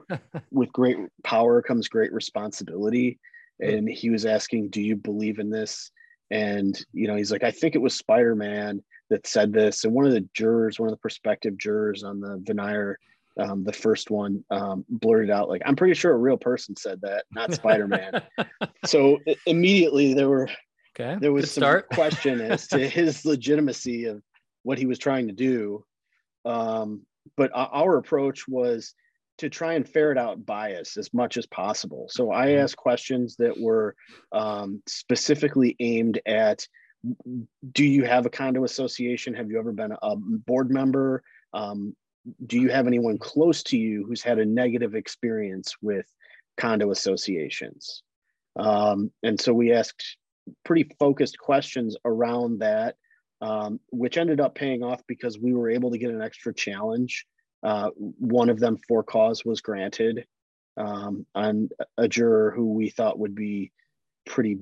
with 0.51 0.71
great 0.73 0.97
power 1.23 1.61
comes 1.61 1.87
great 1.87 2.11
responsibility. 2.11 3.19
Hmm. 3.61 3.69
And 3.69 3.89
he 3.89 4.09
was 4.09 4.25
asking, 4.25 4.69
Do 4.69 4.81
you 4.81 4.95
believe 4.95 5.39
in 5.39 5.49
this? 5.49 5.91
And 6.31 6.79
you 6.93 7.07
know, 7.07 7.15
he's 7.15 7.31
like, 7.31 7.43
I 7.43 7.51
think 7.51 7.75
it 7.75 7.81
was 7.81 7.95
Spider-Man 7.95 8.83
that 9.11 9.27
said 9.27 9.53
this. 9.53 9.83
And 9.83 9.93
one 9.93 10.05
of 10.05 10.13
the 10.13 10.27
jurors, 10.33 10.79
one 10.79 10.89
of 10.89 10.93
the 10.93 10.99
prospective 10.99 11.57
jurors 11.57 12.03
on 12.03 12.19
the 12.19 12.39
venire, 12.39 12.95
um, 13.39 13.63
the 13.63 13.73
first 13.73 14.09
one, 14.09 14.43
um, 14.49 14.85
blurted 14.87 15.29
out, 15.29 15.49
like, 15.49 15.61
I'm 15.65 15.75
pretty 15.75 15.93
sure 15.93 16.13
a 16.13 16.17
real 16.17 16.37
person 16.37 16.75
said 16.75 17.01
that, 17.01 17.25
not 17.31 17.53
Spider-Man. 17.53 18.21
so 18.85 19.19
immediately 19.45 20.13
there 20.13 20.29
were 20.29 20.49
okay, 20.97 21.17
there 21.19 21.33
was 21.33 21.51
some 21.51 21.61
start. 21.61 21.89
question 21.89 22.39
as 22.41 22.67
to 22.67 22.79
his 22.89 23.25
legitimacy 23.25 24.05
of 24.05 24.21
what 24.63 24.77
he 24.77 24.85
was 24.85 24.99
trying 24.99 25.27
to 25.27 25.33
do. 25.33 25.83
Um, 26.45 27.01
but 27.35 27.51
our 27.53 27.97
approach 27.97 28.47
was 28.47 28.93
to 29.37 29.49
try 29.49 29.73
and 29.73 29.87
ferret 29.87 30.17
out 30.17 30.45
bias 30.45 30.95
as 30.95 31.13
much 31.13 31.37
as 31.37 31.45
possible. 31.45 32.07
So 32.09 32.31
I 32.31 32.47
mm-hmm. 32.47 32.63
asked 32.63 32.77
questions 32.77 33.35
that 33.37 33.59
were 33.59 33.95
um, 34.31 34.81
specifically 34.87 35.75
aimed 35.79 36.21
at 36.25 36.65
do 37.73 37.85
you 37.85 38.03
have 38.03 38.25
a 38.25 38.31
condo 38.31 38.63
association? 38.63 39.35
Have 39.35 39.51
you 39.51 39.59
ever 39.59 39.71
been 39.71 39.93
a 40.01 40.15
board 40.15 40.71
member? 40.71 41.21
Um, 41.53 41.95
do 42.45 42.59
you 42.59 42.69
have 42.69 42.87
anyone 42.87 43.17
close 43.17 43.63
to 43.63 43.77
you 43.77 44.05
who's 44.05 44.23
had 44.23 44.39
a 44.39 44.45
negative 44.45 44.95
experience 44.95 45.75
with 45.81 46.05
condo 46.57 46.91
associations? 46.91 48.03
Um, 48.55 49.11
and 49.23 49.39
so 49.39 49.53
we 49.53 49.73
asked 49.73 50.17
pretty 50.63 50.89
focused 50.99 51.37
questions 51.39 51.95
around 52.05 52.59
that 52.59 52.95
um, 53.41 53.79
which 53.91 54.17
ended 54.17 54.39
up 54.39 54.55
paying 54.55 54.83
off 54.83 55.01
because 55.07 55.37
we 55.37 55.53
were 55.53 55.69
able 55.69 55.91
to 55.91 55.97
get 55.97 56.11
an 56.11 56.21
extra 56.21 56.53
challenge. 56.53 57.25
Uh, 57.63 57.89
one 57.97 58.49
of 58.49 58.59
them 58.59 58.77
for 58.87 59.03
cause 59.03 59.43
was 59.43 59.61
granted 59.61 60.25
um, 60.77 61.25
on 61.35 61.69
a 61.97 62.07
juror 62.07 62.51
who 62.51 62.73
we 62.73 62.89
thought 62.89 63.19
would 63.19 63.35
be 63.35 63.71
pretty 64.25 64.57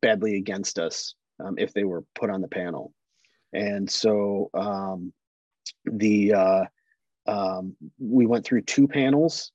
badly 0.00 0.36
against 0.36 0.78
us 0.78 1.14
um, 1.40 1.56
if 1.58 1.72
they 1.72 1.84
were 1.84 2.04
put 2.14 2.30
on 2.30 2.40
the 2.40 2.48
panel. 2.48 2.92
And 3.52 3.90
so 3.90 4.50
um, 4.54 5.12
the 5.84 6.34
uh, 6.34 6.64
um, 7.26 7.76
we 7.98 8.26
went 8.26 8.44
through 8.44 8.62
two 8.62 8.86
panels, 8.86 9.52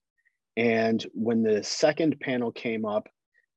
and 0.58 1.06
when 1.14 1.44
the 1.44 1.64
second 1.64 2.20
panel 2.20 2.52
came 2.52 2.86
up, 2.86 3.08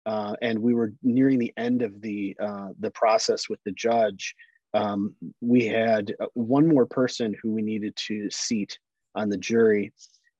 uh, 0.06 0.34
and 0.42 0.58
we 0.58 0.74
were 0.74 0.92
nearing 1.02 1.38
the 1.38 1.52
end 1.56 1.82
of 1.82 2.00
the 2.00 2.36
uh, 2.40 2.68
the 2.78 2.90
process 2.90 3.48
with 3.48 3.60
the 3.64 3.72
judge. 3.72 4.34
Um, 4.74 5.14
we 5.40 5.66
had 5.66 6.14
uh, 6.20 6.26
one 6.34 6.68
more 6.68 6.86
person 6.86 7.34
who 7.40 7.52
we 7.52 7.62
needed 7.62 7.94
to 8.08 8.28
seat 8.30 8.78
on 9.14 9.28
the 9.28 9.36
jury, 9.36 9.92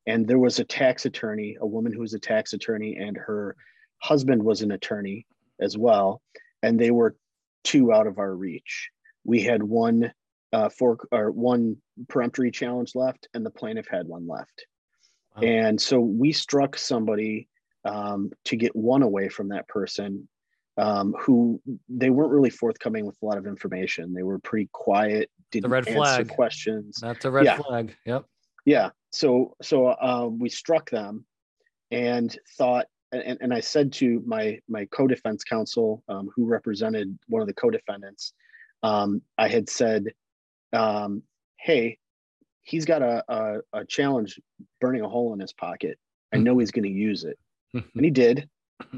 and 0.07 0.27
there 0.27 0.38
was 0.38 0.59
a 0.59 0.64
tax 0.64 1.07
attorney, 1.07 1.57
a 1.61 1.66
woman 1.66 1.92
who 1.92 2.00
was 2.00 2.14
a 2.14 2.18
tax 2.18 2.53
attorney, 2.53 2.96
and 2.96 3.16
her 3.16 3.57
husband 3.98 4.42
was 4.42 4.62
an 4.62 4.72
attorney 4.72 5.27
as 5.61 5.79
well, 5.79 6.20
and 6.62 6.79
they 6.79 6.90
were 6.90 7.16
two 7.62 7.92
out 7.92 8.07
of 8.07 8.18
our 8.18 8.35
reach. 8.35 8.90
We 9.24 9.42
had 9.42 9.62
one 9.62 10.12
uh, 10.55 10.69
for 10.69 10.97
or 11.11 11.31
one 11.33 11.77
peremptory 12.09 12.51
challenge 12.51 12.95
left, 12.95 13.29
and 13.35 13.45
the 13.45 13.51
plaintiff 13.51 13.88
had 13.88 14.07
one 14.07 14.29
left. 14.29 14.67
Wow. 15.37 15.43
And 15.43 15.81
so 15.81 15.99
we 15.99 16.33
struck 16.33 16.79
somebody 16.79 17.49
um, 17.85 18.31
to 18.45 18.57
get 18.57 18.75
one 18.75 19.03
away 19.03 19.29
from 19.29 19.49
that 19.49 19.67
person 19.67 20.29
um, 20.79 21.14
who 21.21 21.61
they 21.88 22.11
weren't 22.11 22.31
really 22.31 22.51
forthcoming 22.51 23.05
with 23.05 23.17
a 23.21 23.27
lot 23.27 23.37
of 23.37 23.47
information. 23.47 24.14
They 24.14 24.23
were 24.23 24.38
pretty 24.38 24.69
quiet, 24.73 25.29
didn't 25.51 25.64
the 25.64 25.69
red 25.71 25.88
answer 25.88 26.25
flag. 26.25 26.29
questions. 26.29 26.99
That's 27.01 27.25
a 27.25 27.31
red 27.31 27.47
yeah. 27.47 27.57
flag. 27.59 27.97
Yep. 28.07 28.25
Yeah. 28.64 28.90
So 29.11 29.57
so 29.61 29.88
uh, 29.88 30.29
we 30.31 30.49
struck 30.49 30.88
them 30.90 31.25
and 31.90 32.37
thought 32.57 32.87
and, 33.12 33.38
and 33.40 33.55
I 33.55 33.61
said 33.61 33.93
to 33.95 34.23
my 34.25 34.59
my 34.69 34.87
co-defense 34.87 35.43
counsel 35.45 36.03
um, 36.09 36.31
who 36.35 36.47
represented 36.47 37.19
one 37.29 37.43
of 37.43 37.49
the 37.49 37.55
co-defendants, 37.55 38.33
um, 38.83 39.23
I 39.38 39.49
had 39.49 39.69
said, 39.69 40.05
um, 40.75 41.23
"Hey, 41.59 41.99
he's 42.63 42.85
got 42.85 43.03
a, 43.03 43.25
a, 43.29 43.61
a 43.73 43.85
challenge 43.85 44.41
burning 44.81 45.03
a 45.03 45.09
hole 45.09 45.33
in 45.33 45.41
his 45.41 45.53
pocket. 45.53 45.99
I 46.33 46.39
know 46.39 46.59
he's 46.59 46.73
going 46.73 46.85
to 46.85 46.91
use 46.91 47.25
it." 47.25 47.39
and 47.75 48.05
he 48.05 48.11
did. 48.11 48.49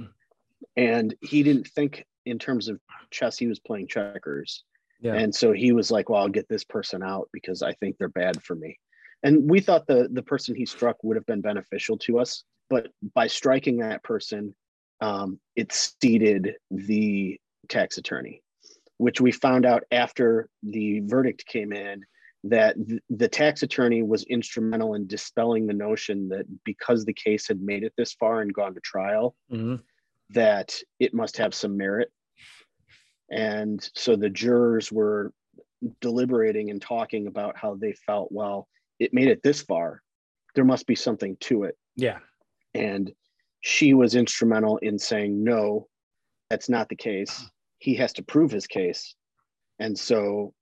And 0.77 1.15
he 1.23 1.43
didn't 1.43 1.69
think 1.69 2.05
in 2.27 2.39
terms 2.39 2.69
of 2.69 2.79
chess, 3.11 3.39
he 3.39 3.47
was 3.47 3.59
playing 3.59 3.89
checkers. 3.89 4.65
Yeah. 5.01 5.15
And 5.15 5.35
so 5.35 5.53
he 5.53 5.73
was 5.73 5.91
like, 5.91 6.09
well, 6.09 6.23
I'll 6.23 6.29
get 6.29 6.49
this 6.49 6.65
person 6.65 7.03
out 7.03 7.29
because 7.33 7.63
I 7.63 7.73
think 7.75 7.97
they're 7.97 8.09
bad 8.09 8.43
for 8.43 8.55
me. 8.55 8.79
And 9.23 9.49
we 9.49 9.61
thought 9.61 9.87
the 9.87 10.09
the 10.13 10.23
person 10.23 10.55
he 10.55 10.67
struck 10.67 10.97
would 11.03 11.17
have 11.17 11.27
been 11.27 11.41
beneficial 11.41 11.97
to 11.99 12.19
us, 12.19 12.45
but 12.69 12.89
by 13.15 13.27
striking 13.27 13.79
that 13.79 14.03
person, 14.03 14.55
um, 15.01 15.41
it 15.57 15.73
seated 15.73 16.55
the 16.71 17.41
tax 17.69 17.99
attorney. 17.99 18.43
Which 18.99 19.21
we 19.21 19.31
found 19.33 19.67
out 19.67 19.85
after 19.91 20.49
the 20.63 21.01
verdict 21.01 21.45
came 21.47 21.73
in 21.73 22.05
that 22.45 22.77
th- 22.89 23.03
the 23.11 23.29
tax 23.29 23.63
attorney 23.63 24.03
was 24.03 24.25
instrumental 24.25 24.95
in 24.95 25.07
dispelling 25.07 25.67
the 25.67 25.73
notion 25.73 26.29
that 26.29 26.47
because 26.65 27.05
the 27.05 27.13
case 27.13 27.49
had 27.49 27.61
made 27.61 27.83
it 27.83 27.93
this 27.97 28.13
far 28.15 28.41
and 28.41 28.55
gone 28.55 28.75
to 28.75 28.81
trial, 28.81 29.35
Mhm. 29.51 29.83
that 30.31 30.79
it 30.99 31.13
must 31.13 31.37
have 31.37 31.55
some 31.55 31.77
merit. 31.77 32.11
And 33.31 33.83
so 33.95 34.15
the 34.17 34.31
jurors 34.31 34.93
were 34.93 35.33
deliberating 36.01 36.71
and 36.71 36.81
talking 36.81 37.27
about 37.27 37.57
how 37.57 37.75
they 37.75 37.93
felt, 37.93 38.31
well, 38.31 38.69
it 38.99 39.13
made 39.13 39.29
it 39.29 39.43
this 39.43 39.63
far. 39.63 40.03
There 40.55 40.65
must 40.65 40.87
be 40.87 40.95
something 40.95 41.37
to 41.41 41.65
it. 41.65 41.77
Yeah. 41.97 42.21
And 42.75 43.13
she 43.61 43.95
was 43.95 44.15
instrumental 44.15 44.79
in 44.79 44.99
saying, 44.99 45.43
no, 45.43 45.89
that's 46.49 46.69
not 46.69 46.89
the 46.89 46.97
case. 46.97 47.51
He 47.79 47.95
has 47.97 48.13
to 48.15 48.23
prove 48.23 48.51
his 48.51 48.67
case. 48.67 49.15
And 49.79 49.99
so, 49.99 50.55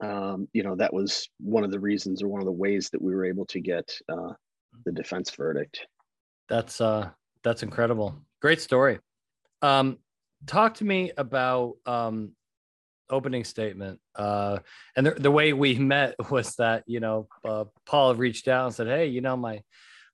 um, 0.00 0.48
you 0.52 0.62
know, 0.62 0.76
that 0.76 0.92
was 0.92 1.28
one 1.38 1.64
of 1.64 1.70
the 1.70 1.80
reasons 1.80 2.22
or 2.22 2.28
one 2.28 2.40
of 2.40 2.46
the 2.46 2.52
ways 2.52 2.90
that 2.90 3.02
we 3.02 3.14
were 3.14 3.24
able 3.24 3.46
to 3.46 3.60
get 3.60 3.90
uh, 4.08 4.32
the 4.84 4.92
defense 4.92 5.30
verdict. 5.30 5.86
That's 6.48 6.80
uh 6.80 7.10
that's 7.42 7.62
incredible. 7.62 8.16
Great 8.40 8.60
story. 8.60 8.98
Um 9.62 9.98
talk 10.46 10.74
to 10.74 10.84
me 10.84 11.12
about 11.16 11.74
um 11.86 12.32
opening 13.10 13.44
statement. 13.44 14.00
Uh 14.14 14.58
and 14.96 15.06
the, 15.06 15.10
the 15.12 15.30
way 15.30 15.52
we 15.52 15.74
met 15.78 16.14
was 16.30 16.54
that, 16.56 16.84
you 16.86 17.00
know, 17.00 17.28
uh, 17.44 17.64
Paul 17.86 18.14
reached 18.14 18.48
out 18.48 18.66
and 18.66 18.74
said, 18.74 18.86
"Hey, 18.86 19.06
you 19.06 19.20
know, 19.20 19.36
my 19.36 19.62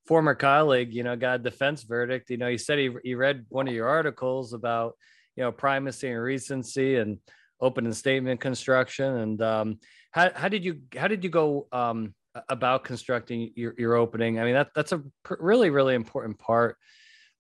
former 0.07 0.35
colleague, 0.35 0.93
you 0.93 1.03
know, 1.03 1.17
got 1.17 1.41
a 1.41 1.43
defense 1.43 1.83
verdict. 1.83 2.31
You 2.31 2.37
know, 2.37 2.49
he 2.49 2.59
said 2.59 2.79
he 2.79 2.91
he 3.03 3.15
read 3.15 3.47
one 3.49 3.69
of 3.69 3.75
your 3.75 3.89
articles 3.89 4.53
about, 4.53 4.97
you 5.37 5.43
know, 5.43 5.53
primacy 5.53 6.09
and 6.09 6.21
recency 6.21 6.97
and 6.97 7.19
opening 7.61 7.93
statement 7.93 8.41
construction 8.41 9.17
and 9.19 9.41
um 9.41 9.79
how 10.11 10.29
how 10.35 10.49
did 10.49 10.65
you 10.65 10.81
how 10.97 11.07
did 11.07 11.23
you 11.23 11.31
go 11.31 11.67
um 11.73 12.15
about 12.49 12.85
constructing 12.85 13.53
your, 13.55 13.75
your 13.79 13.95
opening. 13.95 14.41
I 14.41 14.45
mean, 14.45 14.55
that 14.55 14.71
that's 14.75 14.93
a 14.93 15.03
pr- 15.23 15.35
really, 15.39 15.71
really 15.71 15.95
important 15.95 16.39
part 16.39 16.77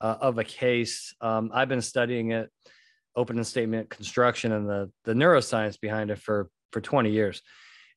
uh, 0.00 0.16
of 0.20 0.38
a 0.38 0.44
case. 0.44 1.14
Um, 1.20 1.50
I've 1.52 1.68
been 1.68 1.82
studying 1.82 2.32
it, 2.32 2.50
opening 3.16 3.44
statement 3.44 3.90
construction 3.90 4.52
and 4.52 4.68
the, 4.68 4.90
the 5.04 5.12
neuroscience 5.12 5.80
behind 5.80 6.10
it 6.10 6.18
for, 6.18 6.48
for 6.72 6.80
20 6.80 7.10
years. 7.10 7.42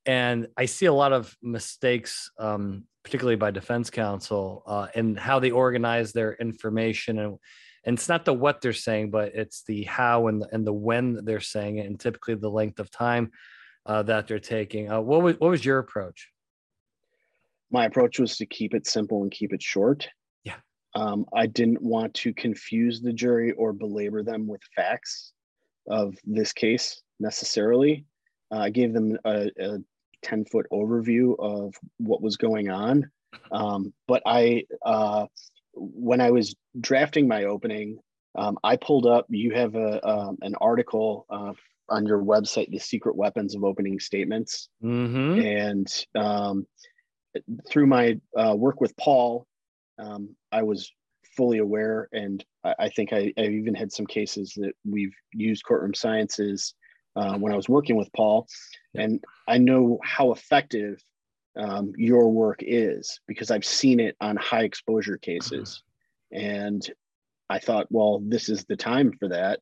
And 0.05 0.47
I 0.57 0.65
see 0.65 0.85
a 0.85 0.93
lot 0.93 1.11
of 1.11 1.35
mistakes, 1.41 2.31
um, 2.39 2.85
particularly 3.03 3.35
by 3.35 3.51
defense 3.51 3.89
counsel, 3.89 4.63
uh, 4.65 4.87
and 4.95 5.19
how 5.19 5.39
they 5.39 5.51
organize 5.51 6.13
their 6.13 6.33
information. 6.35 7.19
And, 7.19 7.37
and 7.87 7.97
it's 7.97 8.07
not 8.07 8.25
the 8.25 8.33
what 8.33 8.61
they're 8.61 8.73
saying, 8.73 9.09
but 9.09 9.33
it's 9.33 9.63
the 9.63 9.83
how 9.85 10.27
and 10.27 10.43
the, 10.43 10.47
and 10.51 10.67
the 10.67 10.73
when 10.73 11.25
they're 11.25 11.39
saying 11.39 11.77
it, 11.77 11.87
and 11.87 11.99
typically 11.99 12.35
the 12.35 12.49
length 12.49 12.79
of 12.79 12.91
time 12.91 13.31
uh, 13.87 14.03
that 14.03 14.27
they're 14.27 14.39
taking. 14.39 14.91
Uh, 14.91 15.01
what 15.01 15.23
was 15.23 15.39
what 15.39 15.49
was 15.49 15.65
your 15.65 15.79
approach? 15.79 16.29
my 17.71 17.85
approach 17.85 18.19
was 18.19 18.37
to 18.37 18.45
keep 18.45 18.73
it 18.73 18.87
simple 18.87 19.23
and 19.23 19.31
keep 19.31 19.53
it 19.53 19.61
short. 19.61 20.07
Yeah. 20.43 20.55
Um, 20.95 21.25
I 21.33 21.47
didn't 21.47 21.81
want 21.81 22.13
to 22.15 22.33
confuse 22.33 23.01
the 23.01 23.13
jury 23.13 23.51
or 23.53 23.73
belabor 23.73 24.23
them 24.23 24.47
with 24.47 24.61
facts 24.75 25.33
of 25.89 26.15
this 26.25 26.53
case 26.53 27.01
necessarily. 27.19 28.05
Uh, 28.51 28.59
I 28.59 28.69
gave 28.69 28.93
them 28.93 29.17
a, 29.25 29.49
a 29.59 29.77
10 30.23 30.45
foot 30.45 30.65
overview 30.71 31.35
of 31.39 31.73
what 31.97 32.21
was 32.21 32.37
going 32.37 32.69
on. 32.69 33.09
Um, 33.51 33.93
but 34.07 34.23
I, 34.25 34.63
uh, 34.85 35.27
when 35.77 36.21
I 36.21 36.31
was 36.31 36.55
drafting 36.79 37.27
my 37.27 37.45
opening, 37.45 37.99
um, 38.35 38.57
I 38.63 38.75
pulled 38.75 39.05
up, 39.05 39.25
you 39.29 39.53
have 39.55 39.75
a, 39.75 40.07
um, 40.07 40.37
an 40.41 40.55
article 40.61 41.25
uh, 41.29 41.53
on 41.89 42.05
your 42.05 42.21
website, 42.21 42.69
The 42.69 42.79
Secret 42.79 43.15
Weapons 43.15 43.55
of 43.55 43.63
Opening 43.63 43.99
Statements. 43.99 44.69
Mm-hmm. 44.83 45.39
And 45.39 46.05
um, 46.15 46.67
through 47.69 47.87
my 47.87 48.19
uh, 48.37 48.55
work 48.55 48.81
with 48.81 48.95
Paul, 48.97 49.47
um, 49.99 50.35
I 50.51 50.63
was 50.63 50.91
fully 51.35 51.59
aware, 51.59 52.09
and 52.11 52.43
I, 52.63 52.75
I 52.79 52.89
think 52.89 53.13
I, 53.13 53.33
I, 53.37 53.43
even 53.43 53.75
had 53.75 53.91
some 53.91 54.05
cases 54.05 54.53
that 54.57 54.73
we've 54.85 55.15
used 55.33 55.63
courtroom 55.63 55.93
sciences 55.93 56.73
uh, 57.15 57.37
when 57.37 57.53
I 57.53 57.55
was 57.55 57.69
working 57.69 57.95
with 57.95 58.11
Paul, 58.15 58.47
and 58.95 59.23
I 59.47 59.57
know 59.57 59.99
how 60.03 60.31
effective 60.31 61.01
um, 61.57 61.93
your 61.97 62.29
work 62.29 62.59
is 62.61 63.19
because 63.27 63.51
I've 63.51 63.65
seen 63.65 63.99
it 63.99 64.15
on 64.21 64.35
high 64.37 64.63
exposure 64.63 65.17
cases, 65.17 65.83
and 66.31 66.87
I 67.49 67.59
thought, 67.59 67.87
well, 67.89 68.21
this 68.25 68.49
is 68.49 68.65
the 68.65 68.75
time 68.75 69.11
for 69.19 69.29
that, 69.29 69.59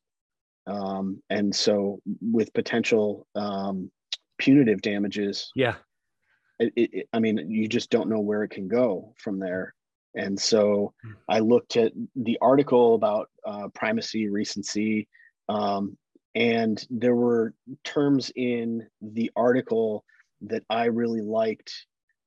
um, 0.67 1.21
and 1.29 1.55
so 1.55 1.99
with 2.21 2.53
potential 2.53 3.27
um, 3.35 3.91
punitive 4.37 4.81
damages, 4.81 5.51
yeah. 5.55 5.75
it, 6.59 6.73
it, 6.75 7.09
I 7.13 7.19
mean, 7.19 7.49
you 7.49 7.67
just 7.67 7.89
don't 7.89 8.09
know 8.09 8.19
where 8.19 8.43
it 8.43 8.49
can 8.49 8.67
go 8.67 9.13
from 9.17 9.39
there. 9.39 9.73
And 10.15 10.39
so 10.39 10.93
I 11.27 11.39
looked 11.39 11.75
at 11.75 11.91
the 12.15 12.37
article 12.41 12.95
about 12.95 13.29
uh, 13.45 13.67
primacy, 13.73 14.29
recency, 14.29 15.07
um, 15.49 15.97
and 16.35 16.85
there 16.89 17.15
were 17.15 17.53
terms 17.83 18.31
in 18.35 18.87
the 19.01 19.31
article 19.35 20.03
that 20.49 20.63
I 20.69 20.85
really 20.85 21.21
liked. 21.21 21.73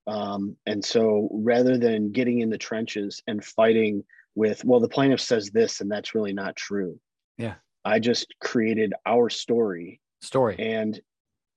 Um, 0.07 0.57
and 0.67 0.85
so 0.85 1.29
rather 1.33 1.77
than 1.77 2.13
getting 2.13 2.41
in 2.41 2.51
the 2.51 2.59
trenches 2.59 3.23
and 3.27 3.45
fighting 3.45 4.05
with, 4.35 4.65
well, 4.65 4.81
the 4.81 4.89
plaintiff 4.89 5.21
says 5.21 5.51
this 5.51 5.81
and 5.81 5.91
that's 5.91 6.15
really 6.15 6.33
not 6.33 6.57
true. 6.57 6.99
Yeah. 7.37 7.55
I 7.85 7.99
just 7.99 8.35
created 8.41 8.95
our 9.07 9.29
story. 9.29 10.01
Story. 10.23 10.57
And, 10.59 11.01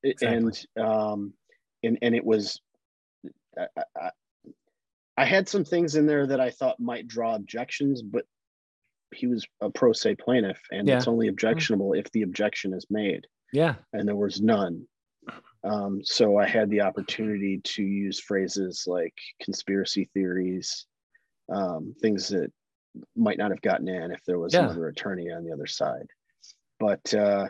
exactly. 0.04 0.38
and, 0.76 0.86
um, 0.86 1.34
and 1.84 1.98
and 2.02 2.16
it 2.16 2.24
was 2.24 2.62
I, 3.58 3.68
I, 4.00 4.10
I, 5.18 5.26
had 5.26 5.48
some 5.48 5.66
things 5.66 5.96
in 5.96 6.06
there 6.06 6.26
that 6.28 6.40
I 6.40 6.50
thought 6.50 6.80
might 6.80 7.08
draw 7.08 7.36
objections, 7.36 8.02
but 8.02 8.26
he 9.14 9.28
was 9.28 9.46
a 9.62 9.70
pro 9.70 9.94
se 9.94 10.16
plaintiff, 10.16 10.60
and 10.72 10.88
yeah. 10.88 10.98
it's 10.98 11.08
only 11.08 11.28
objectionable 11.28 11.94
if 11.94 12.10
the 12.12 12.22
objection 12.22 12.74
is 12.74 12.86
made. 12.90 13.28
Yeah, 13.52 13.76
and 13.94 14.08
there 14.08 14.16
was 14.16 14.42
none. 14.42 14.88
Um, 15.64 16.02
so 16.04 16.38
I 16.38 16.48
had 16.48 16.70
the 16.70 16.82
opportunity 16.82 17.62
to 17.64 17.84
use 17.84 18.20
phrases 18.20 18.86
like 18.88 19.14
conspiracy 19.42 20.10
theories, 20.14 20.88
um, 21.54 21.94
things 22.02 22.30
that 22.30 22.52
might 23.16 23.38
not 23.38 23.52
have 23.52 23.62
gotten 23.62 23.88
in 23.88 24.12
if 24.12 24.24
there 24.26 24.40
was 24.40 24.54
yeah. 24.54 24.62
another 24.62 24.88
attorney 24.88 25.32
on 25.32 25.44
the 25.44 25.54
other 25.54 25.68
side. 25.68 26.08
But 26.80 27.14
uh, 27.14 27.48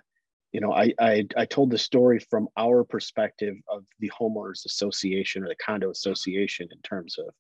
you 0.52 0.60
know, 0.60 0.74
I, 0.74 0.94
I, 1.00 1.28
I 1.38 1.46
told 1.46 1.72
the 1.72 1.78
story 1.78 2.20
from 2.20 2.50
our 2.58 2.84
perspective 2.84 3.56
of 3.70 3.86
the 4.00 4.12
homeowners 4.20 4.66
association 4.66 5.44
or 5.44 5.48
the 5.48 5.56
condo 5.56 5.90
association 5.90 6.68
in 6.72 6.80
terms 6.82 7.18
of 7.18 7.34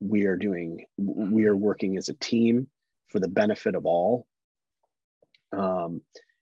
we 0.00 0.26
are 0.26 0.36
doing 0.36 0.84
we 0.98 1.44
are 1.44 1.56
working 1.56 1.96
as 1.96 2.08
a 2.08 2.14
team 2.14 2.66
for 3.08 3.20
the 3.20 3.28
benefit 3.28 3.76
of 3.76 3.86
all. 3.86 4.26
Um, 5.52 6.00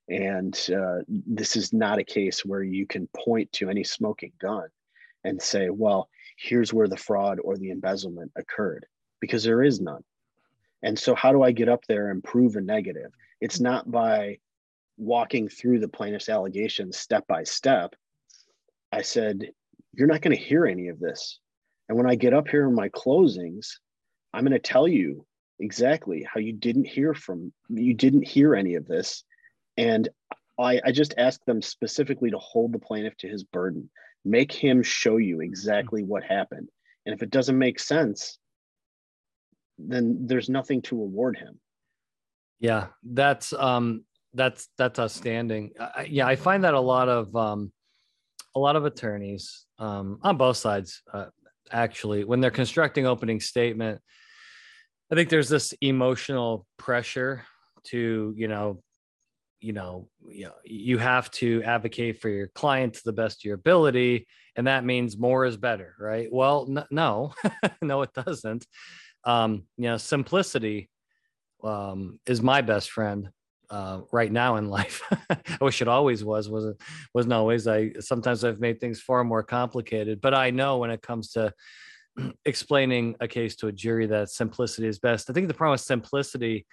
and 0.09 0.69
uh, 0.75 0.99
this 1.07 1.55
is 1.55 1.73
not 1.73 1.99
a 1.99 2.03
case 2.03 2.43
where 2.45 2.63
you 2.63 2.85
can 2.85 3.07
point 3.15 3.51
to 3.53 3.69
any 3.69 3.83
smoking 3.83 4.31
gun 4.39 4.67
and 5.23 5.41
say, 5.41 5.69
well, 5.69 6.09
here's 6.37 6.73
where 6.73 6.87
the 6.87 6.97
fraud 6.97 7.39
or 7.43 7.55
the 7.57 7.71
embezzlement 7.71 8.31
occurred, 8.35 8.85
because 9.19 9.43
there 9.43 9.63
is 9.63 9.79
none. 9.79 10.03
And 10.83 10.97
so, 10.97 11.13
how 11.15 11.31
do 11.31 11.43
I 11.43 11.51
get 11.51 11.69
up 11.69 11.85
there 11.87 12.09
and 12.09 12.23
prove 12.23 12.55
a 12.55 12.61
negative? 12.61 13.11
It's 13.39 13.59
not 13.59 13.89
by 13.89 14.39
walking 14.97 15.49
through 15.49 15.79
the 15.79 15.87
plaintiff's 15.87 16.29
allegations 16.29 16.97
step 16.97 17.27
by 17.27 17.43
step, 17.43 17.95
I 18.91 19.01
said, 19.01 19.51
You're 19.93 20.07
not 20.07 20.21
going 20.21 20.35
to 20.35 20.41
hear 20.41 20.65
any 20.65 20.87
of 20.87 20.99
this. 20.99 21.39
And 21.89 21.97
when 21.97 22.09
I 22.09 22.15
get 22.15 22.33
up 22.33 22.47
here 22.47 22.67
in 22.67 22.75
my 22.75 22.89
closings, 22.89 23.67
I'm 24.33 24.43
going 24.43 24.53
to 24.53 24.59
tell 24.59 24.87
you 24.87 25.25
exactly 25.59 26.25
how 26.31 26.39
you 26.39 26.53
didn't 26.53 26.85
hear 26.85 27.13
from 27.13 27.51
you 27.69 27.93
didn't 27.93 28.27
hear 28.27 28.55
any 28.55 28.75
of 28.75 28.87
this. 28.87 29.23
And 29.77 30.09
I, 30.59 30.81
I 30.85 30.91
just 30.91 31.13
asked 31.17 31.45
them 31.45 31.61
specifically 31.61 32.31
to 32.31 32.37
hold 32.37 32.73
the 32.73 32.79
plaintiff 32.79 33.17
to 33.17 33.27
his 33.27 33.43
burden, 33.43 33.89
make 34.23 34.51
him 34.51 34.83
show 34.83 35.17
you 35.17 35.41
exactly 35.41 36.03
what 36.03 36.23
happened. 36.23 36.69
And 37.05 37.15
if 37.15 37.23
it 37.23 37.31
doesn't 37.31 37.57
make 37.57 37.79
sense, 37.79 38.37
then 39.77 40.27
there's 40.27 40.49
nothing 40.49 40.81
to 40.83 40.95
award 40.95 41.37
him. 41.37 41.59
Yeah, 42.59 42.87
that's 43.03 43.53
um 43.53 44.05
that's 44.33 44.69
that's 44.77 44.99
outstanding. 44.99 45.71
I, 45.79 46.07
yeah, 46.09 46.27
I 46.27 46.35
find 46.35 46.63
that 46.63 46.75
a 46.75 46.79
lot 46.79 47.09
of 47.09 47.35
um, 47.35 47.71
a 48.55 48.59
lot 48.59 48.75
of 48.75 48.85
attorneys 48.85 49.65
um, 49.79 50.19
on 50.21 50.37
both 50.37 50.57
sides 50.57 51.01
uh, 51.13 51.25
actually 51.71 52.23
when 52.23 52.39
they're 52.39 52.51
constructing 52.51 53.07
opening 53.07 53.39
statement, 53.39 53.99
I 55.11 55.15
think 55.15 55.29
there's 55.29 55.49
this 55.49 55.73
emotional 55.81 56.67
pressure 56.77 57.45
to 57.85 58.33
you 58.37 58.47
know 58.47 58.83
you 59.61 59.73
know 59.73 60.07
you 60.27 60.45
know 60.45 60.53
you 60.65 60.97
have 60.97 61.29
to 61.31 61.61
advocate 61.63 62.19
for 62.19 62.29
your 62.29 62.47
client 62.47 62.95
to 62.95 63.01
the 63.05 63.13
best 63.13 63.41
of 63.41 63.45
your 63.45 63.55
ability 63.55 64.27
and 64.55 64.67
that 64.67 64.83
means 64.83 65.17
more 65.17 65.45
is 65.45 65.55
better 65.55 65.95
right 65.99 66.27
well 66.31 66.65
n- 66.67 66.85
no 66.91 67.33
no 67.81 68.01
it 68.01 68.11
doesn't 68.13 68.65
um 69.23 69.63
you 69.77 69.85
know 69.85 69.97
simplicity 69.97 70.89
um 71.63 72.19
is 72.25 72.41
my 72.41 72.61
best 72.61 72.89
friend 72.89 73.29
uh, 73.69 74.01
right 74.11 74.31
now 74.31 74.57
in 74.57 74.69
life. 74.69 75.01
I 75.29 75.37
wish 75.61 75.81
it 75.81 75.87
always 75.87 76.25
was. 76.25 76.49
wasn't 76.49 76.81
wasn't 77.13 77.33
always. 77.33 77.67
I 77.67 77.93
sometimes 77.99 78.43
I've 78.43 78.59
made 78.59 78.81
things 78.81 78.99
far 78.99 79.23
more 79.23 79.43
complicated. 79.43 80.19
But 80.19 80.33
I 80.33 80.49
know 80.49 80.79
when 80.79 80.91
it 80.91 81.01
comes 81.01 81.31
to 81.31 81.53
explaining 82.45 83.15
a 83.21 83.29
case 83.29 83.55
to 83.57 83.67
a 83.67 83.71
jury 83.71 84.07
that 84.07 84.29
simplicity 84.29 84.89
is 84.89 84.99
best. 84.99 85.29
I 85.29 85.33
think 85.33 85.47
the 85.47 85.53
problem 85.53 85.75
with 85.75 85.81
simplicity 85.81 86.65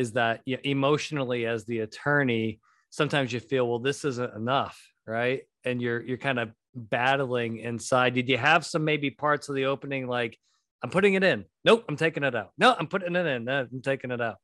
is 0.00 0.12
that 0.12 0.40
you 0.46 0.56
know, 0.56 0.62
emotionally, 0.64 1.44
as 1.44 1.66
the 1.66 1.80
attorney, 1.80 2.58
sometimes 2.88 3.32
you 3.32 3.38
feel, 3.38 3.68
well, 3.68 3.78
this 3.78 4.04
isn't 4.06 4.34
enough, 4.34 4.80
right? 5.06 5.42
And 5.64 5.82
you're 5.82 6.00
you're 6.00 6.16
kind 6.16 6.38
of 6.38 6.50
battling 6.74 7.58
inside. 7.58 8.14
Did 8.14 8.28
you 8.28 8.38
have 8.38 8.64
some 8.64 8.82
maybe 8.84 9.10
parts 9.10 9.50
of 9.50 9.54
the 9.54 9.66
opening 9.66 10.06
like, 10.06 10.38
I'm 10.82 10.88
putting 10.88 11.14
it 11.14 11.22
in? 11.22 11.44
Nope, 11.66 11.84
I'm 11.86 11.96
taking 11.96 12.24
it 12.24 12.34
out. 12.34 12.52
No, 12.56 12.74
I'm 12.76 12.86
putting 12.86 13.14
it 13.14 13.26
in. 13.26 13.44
No, 13.44 13.66
I'm 13.70 13.82
taking 13.82 14.10
it 14.10 14.22
out. 14.22 14.36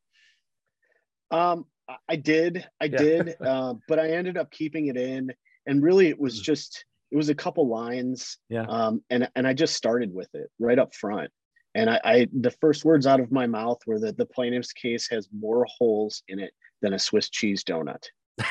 Um, 1.30 1.64
I 2.06 2.16
did, 2.16 2.66
I 2.78 2.84
yeah. 2.84 2.98
did, 2.98 3.36
uh, 3.40 3.74
but 3.88 3.98
I 3.98 4.10
ended 4.10 4.36
up 4.36 4.50
keeping 4.50 4.88
it 4.88 4.98
in, 4.98 5.32
and 5.66 5.82
really, 5.82 6.08
it 6.08 6.20
was 6.20 6.40
mm. 6.40 6.42
just 6.42 6.84
it 7.10 7.16
was 7.16 7.30
a 7.30 7.34
couple 7.34 7.66
lines, 7.66 8.36
yeah. 8.50 8.66
Um, 8.68 9.02
and 9.08 9.30
and 9.34 9.46
I 9.46 9.54
just 9.54 9.74
started 9.74 10.12
with 10.12 10.28
it 10.34 10.50
right 10.58 10.78
up 10.78 10.94
front, 10.94 11.30
and 11.76 11.90
I, 11.90 12.00
I 12.02 12.26
the 12.32 12.50
first 12.50 12.84
words 12.84 13.06
out 13.06 13.20
of 13.20 13.30
my 13.30 13.46
mouth 13.46 13.78
were 13.86 14.00
that 14.00 14.16
the 14.16 14.24
plaintiff's 14.24 14.72
case 14.72 15.08
has 15.10 15.28
more 15.30 15.66
holes 15.68 16.22
in 16.26 16.40
it 16.40 16.52
than 16.80 16.94
a 16.94 16.98
Swiss 16.98 17.28
cheese 17.28 17.62
donut. 17.62 18.02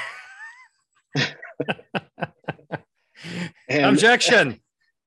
and, 3.67 3.85
Objection. 3.85 4.59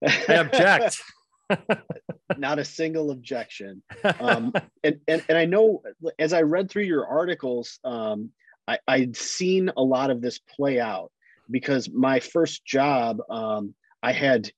I 0.04 0.34
object. 0.34 1.00
not 2.36 2.58
a 2.58 2.64
single 2.64 3.10
objection. 3.10 3.82
Um, 4.20 4.52
and, 4.82 5.00
and, 5.06 5.22
and 5.28 5.38
I 5.38 5.44
know 5.44 5.82
as 6.18 6.32
I 6.32 6.42
read 6.42 6.70
through 6.70 6.84
your 6.84 7.06
articles, 7.06 7.78
um, 7.84 8.30
I, 8.66 8.78
I'd 8.88 9.16
seen 9.16 9.70
a 9.76 9.82
lot 9.82 10.10
of 10.10 10.20
this 10.20 10.38
play 10.38 10.80
out 10.80 11.12
because 11.50 11.88
my 11.88 12.20
first 12.20 12.64
job, 12.64 13.20
um, 13.30 13.74
I 14.02 14.12
had 14.12 14.50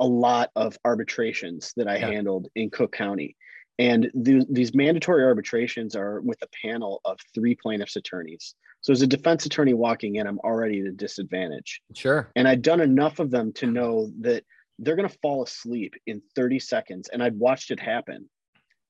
a 0.00 0.06
lot 0.06 0.50
of 0.56 0.76
arbitrations 0.84 1.72
that 1.76 1.88
I 1.88 1.96
yeah. 1.96 2.10
handled 2.10 2.48
in 2.54 2.70
Cook 2.70 2.92
County. 2.92 3.36
And 3.78 4.10
th- 4.24 4.46
these 4.48 4.74
mandatory 4.74 5.24
arbitrations 5.24 5.96
are 5.96 6.20
with 6.20 6.40
a 6.42 6.48
panel 6.62 7.00
of 7.04 7.18
three 7.34 7.56
plaintiffs' 7.56 7.96
attorneys. 7.96 8.54
So 8.82 8.92
as 8.92 9.02
a 9.02 9.06
defense 9.06 9.46
attorney 9.46 9.74
walking 9.74 10.16
in, 10.16 10.26
I'm 10.26 10.38
already 10.40 10.80
at 10.80 10.86
a 10.86 10.92
disadvantage. 10.92 11.80
Sure. 11.94 12.30
And 12.36 12.46
I'd 12.46 12.62
done 12.62 12.80
enough 12.80 13.18
of 13.18 13.30
them 13.30 13.52
to 13.54 13.66
know 13.66 14.10
that 14.20 14.44
they're 14.78 14.96
going 14.96 15.08
to 15.08 15.18
fall 15.22 15.42
asleep 15.42 15.94
in 16.06 16.22
30 16.36 16.58
seconds. 16.58 17.08
And 17.08 17.22
I'd 17.22 17.38
watched 17.38 17.70
it 17.70 17.80
happen 17.80 18.28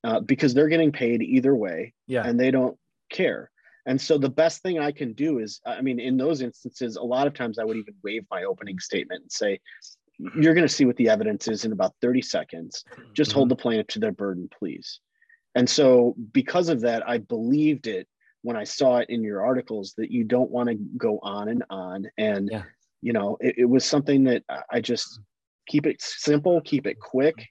uh, 0.02 0.20
because 0.20 0.52
they're 0.52 0.68
getting 0.68 0.92
paid 0.92 1.22
either 1.22 1.54
way. 1.54 1.94
Yeah. 2.06 2.26
And 2.26 2.38
they 2.38 2.50
don't 2.50 2.76
care. 3.10 3.50
And 3.86 4.00
so 4.00 4.16
the 4.16 4.30
best 4.30 4.62
thing 4.62 4.78
I 4.78 4.92
can 4.92 5.12
do 5.12 5.38
is, 5.38 5.60
I 5.66 5.82
mean, 5.82 6.00
in 6.00 6.16
those 6.16 6.40
instances, 6.40 6.96
a 6.96 7.02
lot 7.02 7.26
of 7.26 7.34
times 7.34 7.58
I 7.58 7.64
would 7.64 7.76
even 7.76 7.94
waive 8.02 8.24
my 8.30 8.44
opening 8.44 8.78
statement 8.78 9.22
and 9.22 9.32
say, 9.32 9.60
you're 10.18 10.54
going 10.54 10.66
to 10.66 10.72
see 10.72 10.84
what 10.84 10.96
the 10.96 11.08
evidence 11.08 11.48
is 11.48 11.64
in 11.64 11.72
about 11.72 11.94
30 12.00 12.22
seconds. 12.22 12.84
Just 13.12 13.30
mm-hmm. 13.30 13.38
hold 13.38 13.48
the 13.48 13.56
plaintiff 13.56 13.88
to 13.88 13.98
their 13.98 14.12
burden, 14.12 14.48
please. 14.56 15.00
And 15.54 15.68
so, 15.68 16.14
because 16.32 16.68
of 16.68 16.80
that, 16.80 17.08
I 17.08 17.18
believed 17.18 17.86
it 17.86 18.08
when 18.42 18.56
I 18.56 18.64
saw 18.64 18.98
it 18.98 19.08
in 19.08 19.22
your 19.22 19.44
articles 19.44 19.94
that 19.96 20.10
you 20.10 20.24
don't 20.24 20.50
want 20.50 20.68
to 20.68 20.74
go 20.96 21.18
on 21.22 21.48
and 21.48 21.64
on. 21.70 22.06
And, 22.18 22.48
yeah. 22.50 22.62
you 23.00 23.12
know, 23.12 23.36
it, 23.40 23.54
it, 23.58 23.64
was 23.64 23.84
something 23.84 24.24
that 24.24 24.42
I 24.70 24.80
just 24.80 25.20
keep 25.66 25.86
it 25.86 26.02
simple, 26.02 26.60
keep 26.60 26.86
it 26.86 26.98
quick, 27.00 27.46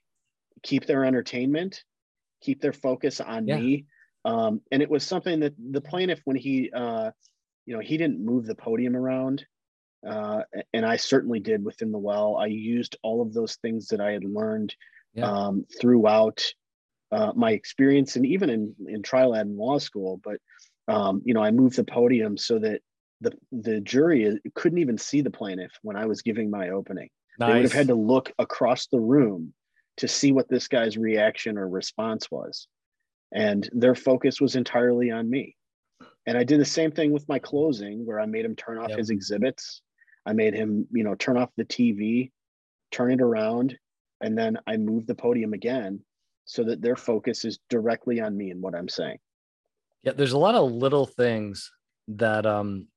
keep 0.62 0.86
their 0.86 1.04
entertainment, 1.04 1.82
keep 2.42 2.60
their 2.60 2.72
focus 2.72 3.20
on 3.20 3.48
yeah. 3.48 3.58
me. 3.58 3.86
Um, 4.24 4.60
and 4.70 4.82
it 4.82 4.90
was 4.90 5.04
something 5.04 5.40
that 5.40 5.54
the 5.58 5.80
plaintiff, 5.80 6.20
when 6.24 6.36
he, 6.36 6.70
uh, 6.72 7.10
you 7.66 7.74
know, 7.74 7.80
he 7.80 7.96
didn't 7.96 8.24
move 8.24 8.46
the 8.46 8.54
podium 8.54 8.96
around 8.96 9.44
uh, 10.06 10.42
and 10.72 10.84
I 10.84 10.96
certainly 10.96 11.40
did 11.40 11.64
within 11.64 11.92
the 11.92 11.98
well. 11.98 12.36
I 12.36 12.46
used 12.46 12.96
all 13.02 13.22
of 13.22 13.32
those 13.32 13.56
things 13.56 13.88
that 13.88 14.00
I 14.00 14.12
had 14.12 14.24
learned 14.24 14.74
yeah. 15.14 15.30
um, 15.30 15.64
throughout 15.80 16.42
uh, 17.10 17.32
my 17.34 17.52
experience, 17.52 18.16
and 18.16 18.26
even 18.26 18.50
in 18.50 18.74
in 18.86 19.02
trial 19.02 19.34
ad 19.34 19.46
and 19.46 19.56
law 19.56 19.78
school. 19.78 20.20
But 20.22 20.36
um, 20.88 21.22
you 21.24 21.34
know, 21.34 21.42
I 21.42 21.50
moved 21.50 21.76
the 21.76 21.84
podium 21.84 22.36
so 22.36 22.58
that 22.58 22.80
the 23.20 23.32
the 23.52 23.80
jury 23.80 24.38
couldn't 24.54 24.78
even 24.78 24.98
see 24.98 25.22
the 25.22 25.30
plaintiff 25.30 25.72
when 25.82 25.96
I 25.96 26.06
was 26.06 26.22
giving 26.22 26.50
my 26.50 26.70
opening. 26.70 27.08
Nice. 27.38 27.48
They 27.48 27.54
would 27.54 27.62
have 27.64 27.72
had 27.72 27.88
to 27.88 27.94
look 27.94 28.32
across 28.38 28.86
the 28.86 29.00
room 29.00 29.54
to 29.98 30.08
see 30.08 30.32
what 30.32 30.48
this 30.48 30.68
guy's 30.68 30.96
reaction 30.96 31.56
or 31.56 31.68
response 31.68 32.30
was, 32.30 32.68
and 33.32 33.68
their 33.72 33.94
focus 33.94 34.40
was 34.40 34.56
entirely 34.56 35.10
on 35.10 35.30
me. 35.30 35.56
And 36.26 36.36
I 36.36 36.44
did 36.44 36.60
the 36.60 36.64
same 36.64 36.90
thing 36.90 37.12
with 37.12 37.28
my 37.28 37.38
closing, 37.38 38.04
where 38.04 38.18
I 38.18 38.26
made 38.26 38.44
him 38.44 38.56
turn 38.56 38.78
off 38.78 38.90
yep. 38.90 38.98
his 38.98 39.10
exhibits 39.10 39.82
I 40.26 40.32
made 40.32 40.54
him, 40.54 40.86
you 40.90 41.04
know, 41.04 41.14
turn 41.14 41.36
off 41.36 41.50
the 41.56 41.64
TV, 41.64 42.30
turn 42.90 43.12
it 43.12 43.20
around, 43.20 43.76
and 44.20 44.36
then 44.36 44.58
I 44.66 44.76
move 44.76 45.06
the 45.06 45.14
podium 45.14 45.52
again 45.52 46.00
so 46.44 46.64
that 46.64 46.82
their 46.82 46.96
focus 46.96 47.44
is 47.44 47.58
directly 47.70 48.20
on 48.20 48.36
me 48.36 48.50
and 48.50 48.62
what 48.62 48.74
I'm 48.74 48.88
saying. 48.88 49.18
Yeah, 50.02 50.12
there's 50.12 50.32
a 50.32 50.38
lot 50.38 50.54
of 50.54 50.70
little 50.70 51.06
things 51.06 51.70
that 52.08 52.44
um 52.44 52.88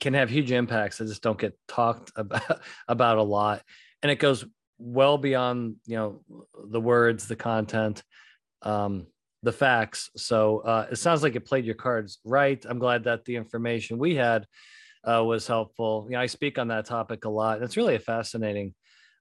can 0.00 0.12
have 0.12 0.28
huge 0.28 0.52
impacts 0.52 0.98
that 0.98 1.06
just 1.06 1.22
don't 1.22 1.38
get 1.38 1.58
talked 1.66 2.12
about 2.16 2.60
about 2.88 3.18
a 3.18 3.22
lot. 3.22 3.62
And 4.02 4.12
it 4.12 4.18
goes 4.18 4.44
well 4.78 5.18
beyond, 5.18 5.76
you 5.86 5.96
know, 5.96 6.20
the 6.70 6.80
words, 6.80 7.26
the 7.26 7.36
content, 7.36 8.02
um, 8.62 9.06
the 9.42 9.52
facts. 9.52 10.10
So 10.16 10.58
uh, 10.58 10.86
it 10.92 10.96
sounds 10.96 11.22
like 11.22 11.34
it 11.36 11.46
played 11.46 11.64
your 11.64 11.74
cards 11.74 12.18
right. 12.24 12.64
I'm 12.68 12.78
glad 12.78 13.04
that 13.04 13.24
the 13.24 13.36
information 13.36 13.98
we 13.98 14.14
had 14.14 14.46
uh, 15.08 15.24
was 15.24 15.46
helpful. 15.46 16.06
You 16.08 16.16
know, 16.16 16.20
I 16.20 16.26
speak 16.26 16.58
on 16.58 16.68
that 16.68 16.84
topic 16.84 17.24
a 17.24 17.30
lot. 17.30 17.62
It's 17.62 17.76
really 17.76 17.94
a 17.94 18.00
fascinating 18.00 18.74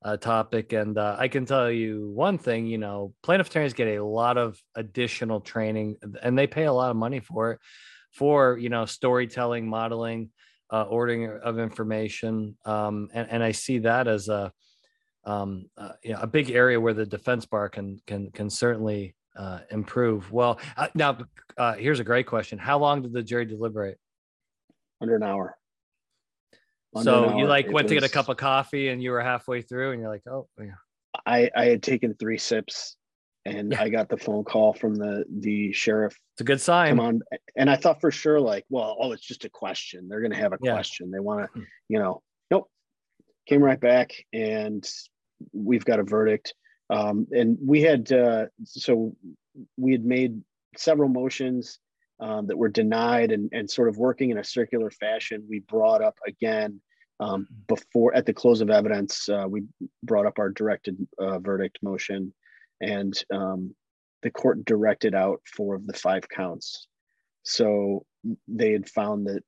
uh, 0.03 0.17
topic, 0.17 0.73
and 0.73 0.97
uh, 0.97 1.15
I 1.17 1.27
can 1.27 1.45
tell 1.45 1.71
you 1.71 2.11
one 2.13 2.37
thing. 2.37 2.67
You 2.67 2.77
know, 2.77 3.13
plaintiff 3.23 3.47
attorneys 3.47 3.73
get 3.73 3.87
a 3.87 4.03
lot 4.03 4.37
of 4.37 4.59
additional 4.75 5.39
training, 5.39 5.97
and 6.21 6.37
they 6.37 6.47
pay 6.47 6.65
a 6.65 6.73
lot 6.73 6.91
of 6.91 6.97
money 6.97 7.19
for 7.19 7.53
it, 7.53 7.59
for 8.11 8.57
you 8.57 8.69
know 8.69 8.85
storytelling, 8.85 9.67
modeling, 9.67 10.29
uh, 10.71 10.83
ordering 10.83 11.29
of 11.43 11.57
information, 11.57 12.57
um, 12.65 13.09
and, 13.13 13.29
and 13.31 13.43
I 13.43 13.51
see 13.51 13.79
that 13.79 14.07
as 14.07 14.27
a 14.27 14.51
um, 15.23 15.69
uh, 15.77 15.91
you 16.03 16.13
know, 16.13 16.19
a 16.21 16.27
big 16.27 16.51
area 16.51 16.79
where 16.79 16.93
the 16.93 17.05
defense 17.05 17.45
bar 17.45 17.69
can 17.69 18.01
can 18.05 18.29
can 18.31 18.49
certainly 18.49 19.15
uh, 19.37 19.59
improve. 19.71 20.31
Well, 20.31 20.59
now 20.95 21.17
here's 21.77 22.01
a 22.01 22.03
great 22.03 22.27
question: 22.27 22.59
How 22.59 22.77
long 22.77 23.03
did 23.03 23.13
the 23.13 23.23
jury 23.23 23.45
deliberate? 23.45 23.97
Under 24.99 25.15
an 25.15 25.23
hour 25.23 25.57
so 27.03 27.37
you 27.37 27.45
like 27.45 27.65
went 27.65 27.85
was, 27.85 27.91
to 27.91 27.95
get 27.95 28.03
a 28.03 28.09
cup 28.09 28.29
of 28.29 28.37
coffee 28.37 28.89
and 28.89 29.01
you 29.01 29.11
were 29.11 29.21
halfway 29.21 29.61
through 29.61 29.91
and 29.91 30.01
you're 30.01 30.09
like, 30.09 30.25
oh 30.27 30.47
yeah. 30.59 30.71
I, 31.25 31.49
I 31.55 31.65
had 31.65 31.83
taken 31.83 32.13
three 32.15 32.37
sips 32.37 32.95
and 33.45 33.71
yeah. 33.71 33.81
I 33.81 33.89
got 33.89 34.09
the 34.09 34.17
phone 34.17 34.43
call 34.43 34.73
from 34.73 34.95
the 34.95 35.23
the 35.39 35.71
sheriff. 35.71 36.15
It's 36.33 36.41
a 36.41 36.43
good 36.43 36.61
sign. 36.61 36.89
Come 36.89 36.99
on. 36.99 37.21
And 37.55 37.69
I 37.69 37.77
thought 37.77 38.01
for 38.01 38.11
sure, 38.11 38.39
like, 38.39 38.65
well, 38.69 38.97
oh, 38.99 39.13
it's 39.13 39.25
just 39.25 39.45
a 39.45 39.49
question. 39.49 40.07
They're 40.07 40.21
gonna 40.21 40.37
have 40.37 40.53
a 40.53 40.57
yeah. 40.61 40.73
question. 40.73 41.11
They 41.11 41.19
want 41.19 41.41
to, 41.41 41.59
hmm. 41.59 41.65
you 41.89 41.99
know, 41.99 42.21
nope. 42.51 42.69
Came 43.47 43.63
right 43.63 43.79
back 43.79 44.11
and 44.33 44.87
we've 45.53 45.85
got 45.85 45.99
a 45.99 46.03
verdict. 46.03 46.53
Um, 46.89 47.27
and 47.31 47.57
we 47.61 47.81
had 47.81 48.11
uh, 48.11 48.45
so 48.65 49.15
we 49.77 49.93
had 49.93 50.05
made 50.05 50.41
several 50.75 51.09
motions 51.09 51.79
um, 52.19 52.47
that 52.47 52.57
were 52.57 52.69
denied 52.69 53.31
and, 53.31 53.49
and 53.53 53.69
sort 53.69 53.89
of 53.89 53.97
working 53.97 54.29
in 54.31 54.37
a 54.37 54.43
circular 54.43 54.89
fashion. 54.89 55.45
We 55.49 55.59
brought 55.59 56.01
up 56.01 56.17
again 56.27 56.81
um, 57.19 57.47
before 57.67 58.15
at 58.15 58.25
the 58.25 58.33
close 58.33 58.61
of 58.61 58.69
evidence, 58.69 59.27
uh, 59.29 59.45
we 59.47 59.63
brought 60.03 60.25
up 60.25 60.39
our 60.39 60.49
directed 60.49 60.97
uh, 61.19 61.39
verdict 61.39 61.79
motion, 61.81 62.33
and 62.81 63.13
um, 63.31 63.75
the 64.23 64.31
court 64.31 64.65
directed 64.65 65.15
out 65.15 65.41
four 65.45 65.75
of 65.75 65.85
the 65.87 65.93
five 65.93 66.27
counts. 66.29 66.87
So 67.43 68.05
they 68.47 68.71
had 68.71 68.89
found 68.89 69.27
that 69.27 69.43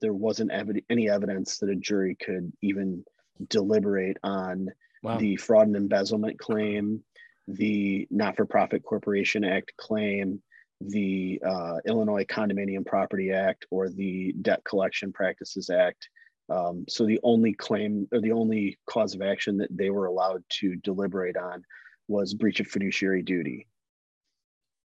there 0.00 0.12
wasn't 0.12 0.52
ev- 0.52 0.70
any 0.90 1.10
evidence 1.10 1.58
that 1.58 1.70
a 1.70 1.76
jury 1.76 2.16
could 2.16 2.52
even 2.62 3.04
deliberate 3.48 4.16
on 4.22 4.68
wow. 5.02 5.18
the 5.18 5.36
fraud 5.36 5.66
and 5.66 5.76
embezzlement 5.76 6.38
claim, 6.38 7.02
the 7.48 8.06
not 8.10 8.36
for 8.36 8.46
profit 8.46 8.82
corporation 8.82 9.44
act 9.44 9.72
claim, 9.76 10.42
the 10.80 11.40
uh, 11.46 11.76
Illinois 11.86 12.24
Condominium 12.24 12.84
Property 12.86 13.32
Act 13.32 13.66
or 13.70 13.88
the 13.88 14.34
Debt 14.40 14.62
Collection 14.64 15.12
Practices 15.12 15.70
Act. 15.70 16.08
Um, 16.50 16.84
so 16.88 17.06
the 17.06 17.20
only 17.22 17.54
claim 17.54 18.06
or 18.12 18.20
the 18.20 18.32
only 18.32 18.78
cause 18.86 19.14
of 19.14 19.22
action 19.22 19.56
that 19.58 19.74
they 19.74 19.90
were 19.90 20.06
allowed 20.06 20.44
to 20.60 20.76
deliberate 20.76 21.36
on 21.36 21.64
was 22.08 22.34
breach 22.34 22.60
of 22.60 22.66
fiduciary 22.66 23.22
duty. 23.22 23.66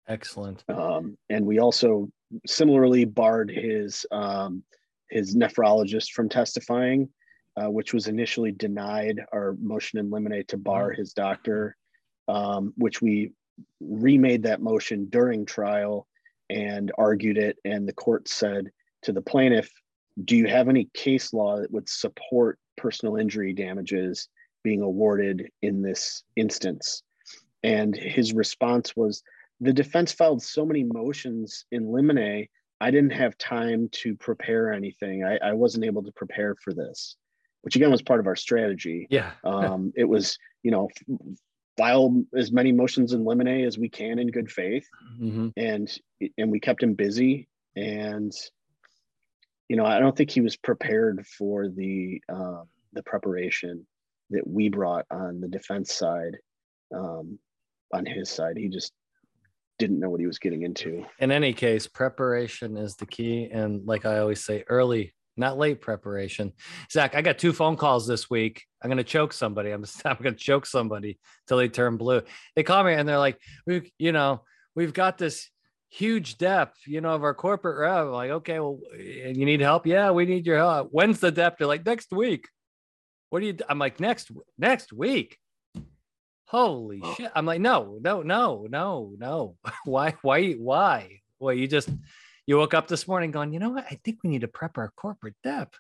Excellent. 0.09 0.64
Um, 0.69 1.17
and 1.31 1.47
we 1.47 1.61
also 1.61 2.11
similarly 2.47 3.05
barred 3.05 3.51
his 3.51 4.05
um, 4.11 4.62
his 5.11 5.37
nephrologist 5.37 6.11
from 6.11 6.29
testifying, 6.29 7.09
uh, 7.57 7.71
which 7.71 7.95
was 7.95 8.09
initially 8.09 8.53
denied. 8.53 9.21
Our 9.33 9.57
motion 9.61 9.99
in 9.99 10.11
limine 10.11 10.45
to 10.49 10.57
bar 10.57 10.90
mm. 10.90 10.99
his 10.99 11.12
doctor, 11.12 11.77
um, 12.29 12.73
which 12.77 13.01
we 13.01 13.33
remade 13.81 14.43
that 14.43 14.61
motion 14.61 15.07
during 15.09 15.47
trial 15.47 16.09
and 16.51 16.93
argued 16.99 17.38
it. 17.38 17.57
And 17.64 17.88
the 17.88 17.93
court 17.93 18.29
said 18.29 18.71
to 19.03 19.12
the 19.12 19.23
plaintiff, 19.23 19.71
Do 20.22 20.37
you 20.37 20.46
have 20.46 20.68
any 20.68 20.88
case 20.94 21.33
law 21.33 21.61
that 21.61 21.72
would 21.72 21.88
support 21.88 22.59
personal 22.77 23.16
injury 23.16 23.53
damages 23.53 24.29
being 24.62 24.83
awarded 24.83 25.50
in 25.62 25.83
this 25.83 26.22
instance? 26.37 27.03
And 27.62 27.96
his 27.96 28.33
response 28.33 28.94
was, 28.94 29.22
The 29.61 29.72
defense 29.72 30.12
filed 30.12 30.42
so 30.42 30.64
many 30.64 30.85
motions 30.85 31.64
in 31.72 31.90
limine, 31.90 32.48
I 32.81 32.90
didn't 32.90 33.12
have 33.12 33.38
time 33.38 33.88
to 33.92 34.14
prepare 34.16 34.72
anything. 34.72 35.24
I, 35.24 35.38
I 35.38 35.53
wasn't 35.53 35.85
able 35.85 36.03
to 36.03 36.12
prepare 36.12 36.55
for 36.57 36.74
this, 36.74 37.16
which 37.62 37.77
again 37.77 37.90
was 37.90 38.03
part 38.03 38.20
of 38.20 38.27
our 38.27 38.37
strategy. 38.37 39.07
Yeah. 39.11 39.31
um, 39.44 39.92
it 39.96 40.05
was, 40.05 40.38
you 40.62 40.70
know, 40.70 40.88
file 41.77 42.22
as 42.37 42.53
many 42.53 42.72
motions 42.72 43.12
in 43.12 43.24
limine 43.24 43.64
as 43.64 43.79
we 43.79 43.88
can 43.88 44.18
in 44.18 44.29
good 44.29 44.50
faith 44.50 44.87
Mm-hmm. 45.20 45.48
and 45.57 45.98
and 46.38 46.50
we 46.50 46.61
kept 46.61 46.83
him 46.83 46.94
busy 46.94 47.48
and 47.77 48.33
you 49.68 49.77
know 49.77 49.85
i 49.85 49.98
don't 49.98 50.16
think 50.16 50.31
he 50.31 50.40
was 50.40 50.57
prepared 50.57 51.27
for 51.27 51.68
the 51.68 52.20
um, 52.29 52.64
the 52.92 53.03
preparation 53.03 53.87
that 54.31 54.46
we 54.46 54.68
brought 54.68 55.05
on 55.11 55.40
the 55.40 55.48
defense 55.48 55.92
side 55.92 56.37
um, 56.94 57.38
on 57.92 58.07
his 58.07 58.31
side 58.31 58.57
he 58.57 58.68
just 58.68 58.92
didn't 59.79 59.98
know 59.98 60.11
what 60.11 60.20
he 60.20 60.27
was 60.27 60.38
getting 60.38 60.62
into 60.62 61.05
In 61.18 61.31
any 61.31 61.53
case, 61.53 61.87
preparation 61.87 62.77
is 62.77 62.96
the 62.96 63.07
key. 63.07 63.48
And 63.53 63.87
like 63.87 64.07
I 64.07 64.18
always 64.18 64.44
say, 64.44 64.64
early, 64.68 65.12
not 65.37 65.59
late 65.59 65.81
preparation. 65.81 66.53
Zack, 66.92 67.16
I 67.16 67.22
got 67.22 67.38
two 67.38 67.53
phone 67.53 67.77
calls 67.77 68.07
this 68.07 68.31
week. 68.31 68.64
I'm 68.83 68.90
to 68.96 69.05
choke 69.05 69.33
somebody. 69.33 69.70
I'm, 69.70 69.83
just, 69.83 70.00
I'm 70.07 70.16
to 70.22 70.33
choke 70.33 70.66
somebody 70.66 71.18
till 71.48 71.59
they 71.59 71.68
turn 71.68 71.96
blue. 71.96 72.22
They 72.55 72.62
call 72.62 72.85
me 72.85 72.94
and 72.94 73.09
they're 73.09 73.18
like, 73.18 73.38
we, 73.66 73.92
you 73.98 74.12
know, 74.12 74.42
we've 74.77 74.92
got 74.92 75.18
this 75.18 75.50
huge 75.94 76.38
dep, 76.38 76.74
you 76.87 77.00
know, 77.00 77.14
of 77.14 77.22
our 77.22 77.35
corporate 77.35 77.78
rep. 77.78 78.09
Like, 78.09 78.30
okay, 78.30 78.59
well, 78.59 78.80
and 78.92 79.37
you 79.37 79.46
need 79.46 79.61
help? 79.61 79.87
Yeah, 79.87 80.11
we 80.11 80.26
need 80.26 80.44
your 80.44 80.57
help. 80.59 80.88
When's 80.90 81.20
the 81.20 81.30
dep? 81.30 81.57
They're 81.59 81.68
like, 81.68 81.87
next 81.87 82.11
week. 82.12 82.48
What 83.30 83.40
do 83.40 83.46
you, 83.46 83.57
I'm 83.68 83.78
like, 83.78 84.00
next, 84.00 84.30
next 84.59 84.92
week. 84.92 85.38
Holy 86.48 87.00
Wow. 87.00 87.14
shit. 87.14 87.30
I'm 87.35 87.46
like, 87.46 87.61
no, 87.61 87.98
no, 88.02 88.22
no, 88.22 88.66
no, 88.68 89.14
no. 89.18 89.57
why, 89.85 90.14
why, 90.22 90.52
why? 90.52 91.20
Well, 91.38 91.54
you 91.54 91.68
just, 91.68 91.88
you 92.46 92.57
woke 92.57 92.74
up 92.74 92.88
this 92.88 93.07
morning 93.07 93.30
going, 93.30 93.52
you 93.52 93.61
know 93.61 93.70
what? 93.70 93.87
I 93.90 93.98
think 94.04 94.18
we 94.22 94.30
need 94.30 94.40
to 94.42 94.48
prep 94.48 94.76
our 94.78 94.92
corporate 94.96 95.37
dep. 95.44 95.74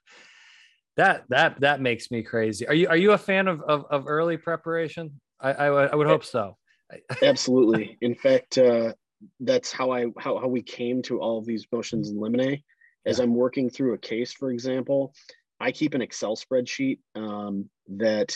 That, 0.96 1.24
that, 1.30 1.60
that 1.60 1.80
makes 1.80 2.10
me 2.12 2.22
crazy. 2.22 2.68
Are 2.68 2.74
you, 2.74 2.88
are 2.88 2.96
you 2.96 3.12
a 3.12 3.18
fan 3.18 3.48
of, 3.48 3.60
of, 3.62 3.84
of 3.90 4.04
early 4.06 4.36
preparation? 4.36 5.20
I, 5.40 5.52
I, 5.52 5.70
would- 5.70 5.90
I 5.90 5.96
would 5.96 6.06
hope 6.06 6.24
so. 6.24 6.56
absolutely 7.22 7.96
in 8.02 8.14
fact 8.14 8.58
uh, 8.58 8.92
that's 9.40 9.72
how 9.72 9.90
i 9.90 10.06
how, 10.18 10.38
how 10.38 10.48
we 10.48 10.62
came 10.62 11.02
to 11.02 11.20
all 11.20 11.38
of 11.38 11.46
these 11.46 11.66
motions 11.72 12.10
in 12.10 12.18
limine 12.20 12.62
as 13.06 13.18
Yeah. 13.18 13.24
i'm 13.24 13.34
working 13.34 13.70
through 13.70 13.94
a 13.94 13.98
case 13.98 14.32
for 14.32 14.50
example 14.50 15.14
i 15.60 15.72
keep 15.72 15.94
an 15.94 16.02
excel 16.02 16.36
spreadsheet 16.36 16.98
um, 17.14 17.68
that 17.88 18.34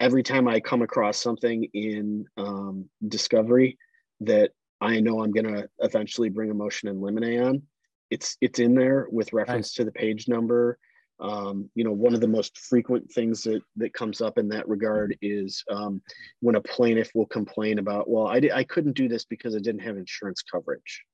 every 0.00 0.22
time 0.22 0.48
i 0.48 0.60
come 0.60 0.82
across 0.82 1.18
something 1.18 1.64
in 1.72 2.26
um, 2.36 2.88
discovery 3.06 3.78
that 4.20 4.50
i 4.80 5.00
know 5.00 5.22
i'm 5.22 5.32
going 5.32 5.52
to 5.52 5.68
eventually 5.80 6.28
bring 6.28 6.50
a 6.50 6.54
motion 6.54 6.88
in 6.88 7.00
limine 7.00 7.40
on 7.42 7.62
it's 8.10 8.36
it's 8.40 8.58
in 8.58 8.74
there 8.74 9.06
with 9.10 9.32
reference 9.32 9.74
to 9.74 9.84
the 9.84 9.92
page 9.92 10.28
number 10.28 10.78
um, 11.20 11.70
you 11.74 11.82
know 11.84 11.92
one 11.92 12.14
of 12.14 12.20
the 12.20 12.28
most 12.28 12.58
frequent 12.58 13.10
things 13.10 13.42
that 13.44 13.62
that 13.76 13.94
comes 13.94 14.20
up 14.20 14.36
in 14.38 14.48
that 14.48 14.68
regard 14.68 15.16
is 15.22 15.64
um, 15.70 16.02
when 16.40 16.56
a 16.56 16.60
plaintiff 16.60 17.10
will 17.14 17.26
complain 17.26 17.78
about 17.78 18.08
well 18.08 18.26
I, 18.26 18.40
di- 18.40 18.52
I 18.52 18.64
couldn't 18.64 18.92
do 18.96 19.08
this 19.08 19.24
because 19.24 19.54
i 19.56 19.58
didn't 19.58 19.80
have 19.82 19.96
insurance 19.96 20.42
coverage. 20.42 21.04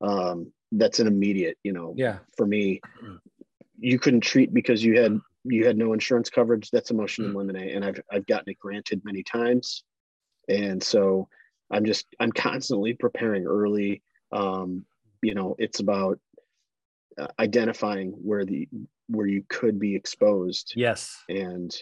Um, 0.00 0.52
that's 0.72 1.00
an 1.00 1.06
immediate 1.06 1.56
you 1.62 1.72
know 1.72 1.94
Yeah. 1.96 2.18
for 2.36 2.46
me 2.46 2.80
you 3.78 3.98
couldn't 3.98 4.20
treat 4.22 4.52
because 4.52 4.82
you 4.84 5.00
had 5.00 5.18
you 5.44 5.66
had 5.66 5.76
no 5.76 5.92
insurance 5.92 6.30
coverage 6.30 6.70
that's 6.70 6.90
a 6.90 6.94
motion 6.94 7.24
in 7.24 7.34
limine 7.34 7.68
and 7.74 7.84
i've 7.84 8.00
i've 8.10 8.26
gotten 8.26 8.48
it 8.50 8.58
granted 8.58 9.02
many 9.04 9.22
times. 9.22 9.84
And 10.48 10.82
so 10.82 11.28
i'm 11.70 11.84
just 11.84 12.06
i'm 12.20 12.32
constantly 12.32 12.94
preparing 12.94 13.46
early 13.46 14.02
um, 14.32 14.84
you 15.22 15.34
know 15.34 15.54
it's 15.58 15.80
about 15.80 16.18
uh, 17.18 17.28
identifying 17.38 18.10
where 18.10 18.44
the 18.44 18.68
where 19.12 19.26
you 19.26 19.44
could 19.48 19.78
be 19.78 19.94
exposed 19.94 20.72
Yes. 20.76 21.16
and 21.28 21.74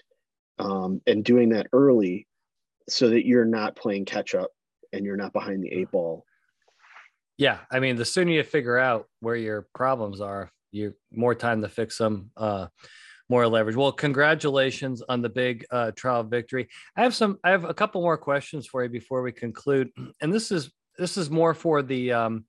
um, 0.59 1.01
and 1.07 1.25
doing 1.25 1.51
that 1.51 1.69
early 1.73 2.27
so 2.89 3.09
that 3.09 3.27
you're 3.27 3.45
not 3.47 3.77
playing 3.77 4.05
catch 4.05 4.35
up 4.35 4.51
and 4.93 5.05
you're 5.07 5.17
not 5.17 5.33
behind 5.33 5.63
the 5.63 5.73
eight 5.73 5.91
ball 5.91 6.25
Yeah, 7.39 7.59
I 7.71 7.81
mean, 7.81 7.97
the 7.97 8.05
sooner 8.05 8.33
you 8.33 8.43
figure 8.43 8.77
out 8.79 9.07
where 9.21 9.37
your 9.37 9.67
problems 9.75 10.21
are, 10.21 10.51
you 10.73 10.95
more 11.11 11.35
time 11.35 11.63
to 11.63 11.69
fix 11.69 11.97
them, 11.97 12.31
uh, 12.37 12.67
more 13.31 13.47
leverage. 13.47 13.77
Well, 13.77 13.93
congratulations 13.93 15.03
on 15.09 15.23
the 15.23 15.29
big 15.31 15.65
uh, 15.71 15.93
trial 15.93 16.23
victory. 16.25 16.69
I 16.97 17.03
have 17.03 17.15
some, 17.15 17.39
I 17.45 17.51
have 17.51 17.65
a 17.65 17.73
couple 17.73 18.03
more 18.03 18.19
questions 18.19 18.67
for 18.67 18.83
you 18.83 18.91
before 18.91 19.23
we 19.23 19.33
conclude, 19.33 19.91
and 20.21 20.33
this 20.35 20.51
is 20.51 20.71
this 20.99 21.17
is 21.17 21.31
more 21.31 21.55
for 21.55 21.81
the 21.83 22.13
um, 22.13 22.45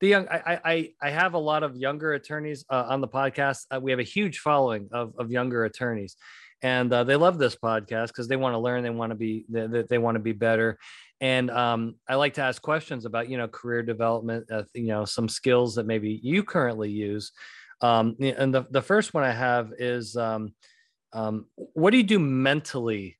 the 0.00 0.08
young. 0.08 0.28
I 0.28 0.60
I 0.64 0.90
I 1.00 1.10
have 1.10 1.34
a 1.34 1.38
lot 1.38 1.62
of 1.62 1.76
younger 1.76 2.12
attorneys 2.14 2.64
uh, 2.70 2.86
on 2.88 3.00
the 3.00 3.08
podcast. 3.08 3.66
Uh, 3.70 3.80
we 3.80 3.90
have 3.90 4.00
a 4.00 4.04
huge 4.04 4.38
following 4.38 4.88
of 4.92 5.14
of 5.18 5.30
younger 5.30 5.64
attorneys. 5.64 6.16
And 6.60 6.92
uh, 6.92 7.04
they 7.04 7.14
love 7.14 7.38
this 7.38 7.54
podcast 7.54 8.08
because 8.08 8.26
they 8.26 8.34
want 8.34 8.54
to 8.54 8.58
learn, 8.58 8.82
they 8.82 8.90
want 8.90 9.10
to 9.10 9.14
be, 9.14 9.44
they, 9.48 9.68
they, 9.68 9.82
they 9.82 9.98
want 9.98 10.16
to 10.16 10.20
be 10.20 10.32
better 10.32 10.76
and 11.20 11.50
um, 11.50 11.96
I 12.08 12.14
like 12.14 12.34
to 12.34 12.42
ask 12.42 12.62
questions 12.62 13.04
about 13.04 13.28
you 13.28 13.38
know 13.38 13.48
career 13.48 13.82
development, 13.82 14.50
uh, 14.50 14.62
you 14.74 14.88
know 14.88 15.04
some 15.04 15.28
skills 15.28 15.74
that 15.74 15.86
maybe 15.86 16.20
you 16.22 16.44
currently 16.44 16.90
use. 16.90 17.32
Um, 17.80 18.16
and 18.20 18.54
the 18.54 18.66
the 18.70 18.82
first 18.82 19.14
one 19.14 19.24
I 19.24 19.32
have 19.32 19.72
is 19.78 20.16
um, 20.16 20.54
um, 21.12 21.46
what 21.54 21.90
do 21.90 21.96
you 21.96 22.04
do 22.04 22.18
mentally 22.18 23.16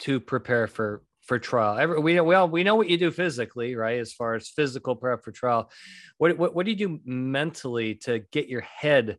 to 0.00 0.20
prepare 0.20 0.66
for 0.66 1.02
for 1.28 1.38
trial? 1.38 1.78
Every, 1.78 2.00
we 2.00 2.20
we 2.20 2.34
all 2.34 2.48
we 2.48 2.64
know 2.64 2.74
what 2.74 2.88
you 2.88 2.96
do 2.96 3.12
physically, 3.12 3.76
right? 3.76 4.00
As 4.00 4.12
far 4.12 4.34
as 4.34 4.48
physical 4.48 4.96
prep 4.96 5.22
for 5.22 5.30
trial, 5.30 5.70
what 6.16 6.36
what, 6.36 6.54
what 6.54 6.66
do 6.66 6.72
you 6.72 6.76
do 6.76 7.00
mentally 7.04 7.94
to 7.96 8.20
get 8.32 8.48
your 8.48 8.62
head 8.62 9.18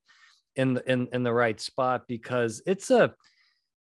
in 0.56 0.74
the, 0.74 0.92
in 0.92 1.08
in 1.14 1.24
the 1.24 1.34
right 1.34 1.60
spot? 1.60 2.08
Because 2.08 2.62
it's 2.66 2.92
a, 2.92 3.14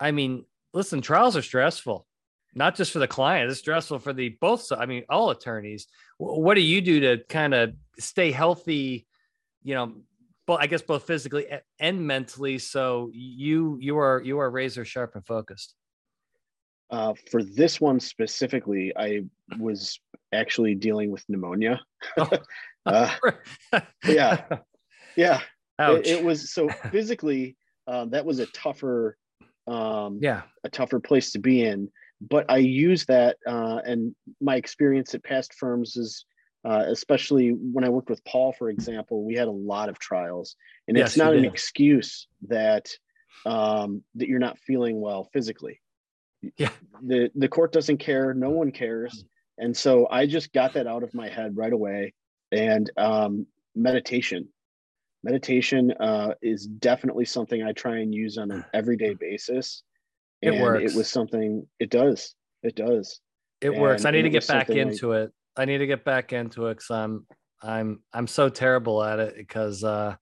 I 0.01 0.13
mean, 0.13 0.45
listen, 0.73 1.03
trials 1.03 1.37
are 1.37 1.43
stressful 1.43 2.07
not 2.55 2.75
just 2.75 2.93
for 2.93 2.99
the 2.99 3.09
client 3.09 3.51
it's 3.51 3.61
stressful 3.61 3.99
for 3.99 4.13
the 4.13 4.31
both 4.41 4.71
i 4.73 4.87
mean 4.87 5.05
all 5.09 5.31
attorneys 5.31 5.87
what 6.19 6.55
do 6.55 6.61
you 6.61 6.81
do 6.81 7.01
to 7.01 7.25
kind 7.25 7.55
of 7.55 7.73
stay 7.99 8.31
healthy 8.31 9.07
you 9.63 9.75
know 9.75 9.95
but 10.47 10.61
i 10.61 10.67
guess 10.67 10.83
both 10.83 11.05
physically 11.05 11.47
and 11.79 12.07
mentally 12.07 12.59
so 12.59 13.11
you 13.13 13.79
you 13.81 13.99
are 13.99 14.21
you 14.23 14.39
are 14.39 14.51
razor 14.51 14.85
sharp 14.85 15.15
and 15.15 15.27
focused 15.27 15.75
uh, 16.93 17.15
for 17.31 17.43
this 17.43 17.81
one 17.81 17.99
specifically 17.99 18.93
i 18.97 19.23
was 19.59 19.99
actually 20.33 20.75
dealing 20.75 21.11
with 21.11 21.25
pneumonia. 21.29 21.81
Oh. 22.17 22.31
uh, 22.87 23.15
Yeah. 24.07 24.45
yeah. 25.17 25.41
It, 25.79 26.07
it 26.07 26.25
was 26.25 26.53
so 26.53 26.69
physically 26.91 27.57
um, 27.87 28.11
that 28.11 28.25
was 28.25 28.39
a 28.39 28.47
tougher 28.47 29.17
um, 29.67 30.19
yeah. 30.21 30.43
a 30.65 30.69
tougher 30.69 31.01
place 31.01 31.33
to 31.33 31.39
be 31.39 31.63
in 31.63 31.89
but 32.21 32.47
i 32.49 32.57
use 32.57 33.05
that 33.07 33.37
uh, 33.47 33.81
and 33.85 34.15
my 34.41 34.57
experience 34.57 35.15
at 35.15 35.25
past 35.25 35.55
firms 35.55 35.97
is 35.97 36.25
uh, 36.65 36.85
especially 36.89 37.51
when 37.51 37.85
i 37.85 37.89
worked 37.89 38.11
with 38.11 38.25
paul 38.25 38.53
for 38.53 38.71
example 38.71 39.25
we 39.25 39.35
had 39.35 39.49
a 39.49 39.53
lot 39.53 39.89
of 39.89 39.99
trials 39.99 40.57
and 40.89 40.97
Yes, 40.97 41.11
it's 41.11 41.17
not 41.17 41.35
an 41.35 41.45
excuse 41.45 42.29
that 42.49 42.89
um, 43.47 44.03
that 44.15 44.29
you're 44.29 44.39
not 44.39 44.59
feeling 44.59 45.01
well 45.01 45.29
physically 45.33 45.81
Yeah. 46.57 46.71
the 47.03 47.31
the 47.35 47.49
court 47.49 47.73
doesn't 47.73 47.99
care. 47.99 48.35
No 48.35 48.51
one 48.51 48.71
cares. 48.73 49.25
And 49.59 49.77
so 49.77 50.09
i 50.11 50.27
just 50.27 50.53
got 50.53 50.73
that 50.75 50.87
out 50.87 51.03
of 51.03 51.15
my 51.15 51.29
head 51.29 51.57
right 51.57 51.73
away. 51.73 52.15
And 52.51 52.91
um, 52.97 53.47
meditation. 53.75 54.49
Meditation 55.25 55.93
uh, 56.01 56.35
is 56.43 56.67
definitely 56.67 57.25
something 57.25 57.63
i 57.63 57.73
try 57.73 57.99
and 57.99 58.13
use 58.15 58.39
on 58.39 58.51
an 58.51 58.65
everyday 58.75 59.15
basis. 59.15 59.83
It 60.41 60.55
and 60.55 60.63
works. 60.63 60.93
it 60.93 60.97
was 60.97 61.09
something 61.09 61.67
it 61.79 61.91
does. 61.91 62.35
It 62.63 62.75
does. 62.75 63.21
It 63.61 63.75
works. 63.75 64.05
I 64.05 64.11
need 64.11 64.23
to 64.23 64.31
get 64.31 64.47
back 64.47 64.67
something 64.67 64.85
like- 64.85 64.93
into 64.95 65.13
it. 65.13 65.31
I 65.57 65.65
need 65.67 65.79
to 65.79 65.87
get 65.87 66.05
back 66.05 66.33
into 66.33 66.67
it 66.69 66.75
because 66.75 66.91
i'm 66.91 67.27
i'm 67.63 68.01
i'm 68.13 68.27
so 68.27 68.49
terrible 68.49 69.03
at 69.05 69.19
it 69.21 69.37
because 69.37 69.85
uh 69.85 70.15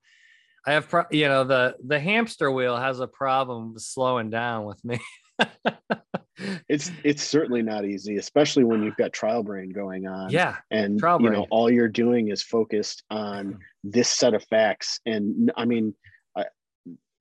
i 0.66 0.72
have 0.72 0.88
pro- 0.88 1.04
you 1.10 1.28
know 1.28 1.44
the 1.44 1.74
the 1.86 1.98
hamster 1.98 2.50
wheel 2.50 2.76
has 2.76 3.00
a 3.00 3.06
problem 3.06 3.78
slowing 3.78 4.28
down 4.28 4.64
with 4.64 4.84
me 4.84 4.98
it's 6.68 6.90
it's 7.04 7.22
certainly 7.22 7.62
not 7.62 7.84
easy 7.84 8.16
especially 8.16 8.64
when 8.64 8.82
you've 8.82 8.96
got 8.96 9.12
trial 9.12 9.42
brain 9.42 9.70
going 9.70 10.06
on 10.06 10.30
yeah 10.30 10.56
and 10.70 10.98
trial 10.98 11.20
you 11.20 11.30
know 11.30 11.46
all 11.50 11.70
you're 11.70 11.88
doing 11.88 12.28
is 12.28 12.42
focused 12.42 13.02
on 13.10 13.58
this 13.84 14.08
set 14.08 14.34
of 14.34 14.42
facts 14.44 15.00
and 15.06 15.52
i 15.56 15.64
mean 15.64 15.94
i 16.36 16.44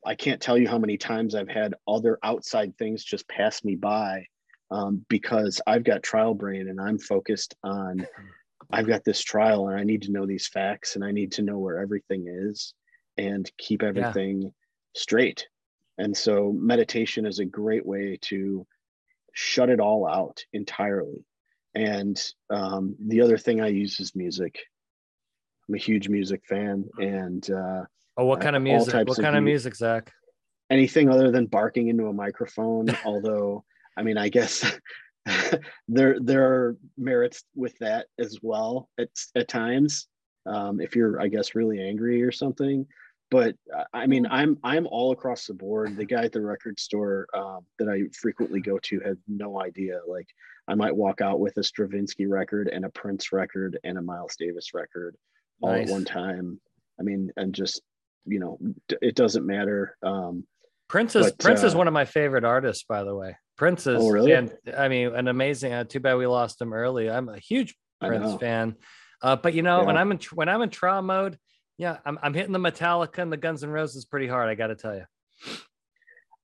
i 0.05 0.15
can't 0.15 0.41
tell 0.41 0.57
you 0.57 0.67
how 0.67 0.77
many 0.77 0.97
times 0.97 1.35
i've 1.35 1.49
had 1.49 1.73
other 1.87 2.17
outside 2.23 2.77
things 2.77 3.03
just 3.03 3.27
pass 3.27 3.63
me 3.63 3.75
by 3.75 4.25
um, 4.71 5.05
because 5.09 5.59
i've 5.67 5.83
got 5.83 6.03
trial 6.03 6.33
brain 6.33 6.69
and 6.69 6.79
i'm 6.79 6.97
focused 6.97 7.55
on 7.63 8.05
I've 8.71 8.87
got 8.87 9.03
this 9.03 9.21
trial 9.21 9.69
and 9.69 9.79
I 9.79 9.83
need 9.83 10.03
to 10.03 10.11
know 10.11 10.25
these 10.25 10.47
facts 10.47 10.95
and 10.95 11.03
I 11.03 11.11
need 11.11 11.31
to 11.33 11.41
know 11.41 11.57
where 11.57 11.79
everything 11.79 12.25
is 12.27 12.73
and 13.17 13.49
keep 13.57 13.83
everything 13.83 14.43
yeah. 14.43 14.49
straight. 14.95 15.47
And 15.99 16.15
so 16.15 16.51
meditation 16.53 17.25
is 17.25 17.39
a 17.39 17.45
great 17.45 17.85
way 17.85 18.17
to 18.21 18.65
shut 19.33 19.69
it 19.69 19.81
all 19.81 20.07
out 20.07 20.43
entirely. 20.53 21.25
And 21.75 22.19
um, 22.49 22.95
the 23.05 23.21
other 23.21 23.37
thing 23.37 23.61
I 23.61 23.67
use 23.67 23.99
is 23.99 24.15
music. 24.15 24.59
I'm 25.67 25.75
a 25.75 25.77
huge 25.77 26.09
music 26.09 26.41
fan, 26.47 26.89
and 26.97 27.47
uh, 27.51 27.83
oh, 28.17 28.25
what 28.25 28.41
kind 28.41 28.55
of 28.55 28.63
music? 28.63 29.07
What 29.07 29.21
kind 29.21 29.35
of 29.35 29.43
music, 29.43 29.75
Zack? 29.75 30.11
Anything 30.71 31.09
other 31.09 31.31
than 31.31 31.45
barking 31.45 31.89
into 31.89 32.07
a 32.07 32.13
microphone. 32.13 32.87
although, 33.05 33.63
I 33.95 34.01
mean, 34.01 34.17
I 34.17 34.29
guess 34.29 34.65
there 35.87 36.17
there 36.19 36.43
are 36.43 36.77
merits 36.97 37.43
with 37.55 37.77
that 37.79 38.07
as 38.17 38.39
well 38.41 38.89
at 38.99 39.09
at 39.35 39.47
times. 39.47 40.07
Um, 40.47 40.81
if 40.81 40.95
you're, 40.95 41.21
I 41.21 41.27
guess, 41.27 41.53
really 41.53 41.79
angry 41.79 42.23
or 42.23 42.31
something, 42.31 42.87
but 43.31 43.55
I 43.93 44.07
mean, 44.07 44.25
mm. 44.25 44.29
I'm 44.31 44.57
I'm 44.63 44.87
all 44.87 45.11
across 45.11 45.45
the 45.45 45.53
board. 45.53 45.95
The 45.95 46.05
guy 46.05 46.23
at 46.23 46.31
the 46.31 46.41
record 46.41 46.79
store 46.79 47.27
um, 47.33 47.65
that 47.77 47.87
I 47.87 48.03
frequently 48.19 48.61
go 48.61 48.79
to 48.79 48.99
had 48.99 49.17
no 49.27 49.61
idea. 49.61 49.99
Like, 50.07 50.27
I 50.67 50.75
might 50.75 50.95
walk 50.95 51.21
out 51.21 51.39
with 51.39 51.57
a 51.57 51.63
Stravinsky 51.63 52.25
record 52.25 52.69
and 52.69 52.85
a 52.85 52.89
Prince 52.89 53.31
record 53.31 53.77
and 53.83 53.97
a 53.97 54.01
Miles 54.01 54.35
Davis 54.37 54.73
record 54.73 55.15
all 55.61 55.71
nice. 55.71 55.87
at 55.87 55.91
one 55.91 56.05
time. 56.05 56.59
I 56.99 57.03
mean, 57.03 57.31
and 57.37 57.53
just 57.53 57.81
you 58.25 58.39
know, 58.39 58.59
it 59.01 59.15
doesn't 59.15 59.45
matter. 59.45 59.95
Um, 60.03 60.45
Prince 60.87 61.15
is 61.15 61.27
but, 61.27 61.39
Prince 61.39 61.63
uh, 61.63 61.67
is 61.67 61.75
one 61.75 61.87
of 61.87 61.93
my 61.93 62.05
favorite 62.05 62.43
artists, 62.43 62.83
by 62.83 63.03
the 63.03 63.15
way. 63.15 63.37
Prince 63.57 63.85
is, 63.87 64.01
oh, 64.01 64.09
really? 64.09 64.31
and 64.31 64.51
I 64.75 64.87
mean, 64.87 65.13
an 65.13 65.27
amazing. 65.27 65.73
Uh, 65.73 65.83
too 65.83 65.99
bad 65.99 66.15
we 66.15 66.25
lost 66.25 66.61
him 66.61 66.73
early. 66.73 67.09
I'm 67.09 67.29
a 67.29 67.37
huge 67.37 67.75
Prince 67.99 68.39
fan. 68.39 68.75
Uh, 69.21 69.35
but 69.35 69.53
you 69.53 69.61
know, 69.61 69.81
yeah. 69.81 69.85
when 69.85 69.97
I'm 69.97 70.11
in 70.11 70.19
when 70.33 70.49
I'm 70.49 70.61
in 70.61 70.69
trial 70.69 71.01
mode, 71.01 71.37
yeah, 71.79 71.97
I'm, 72.05 72.19
I'm 72.21 72.33
hitting 72.33 72.51
the 72.51 72.59
Metallica 72.59 73.19
and 73.19 73.31
the 73.31 73.37
Guns 73.37 73.63
N' 73.63 73.69
Roses 73.69 74.03
pretty 74.03 74.27
hard. 74.27 74.49
I 74.49 74.55
got 74.55 74.67
to 74.67 74.75
tell 74.75 74.95
you. 74.95 75.05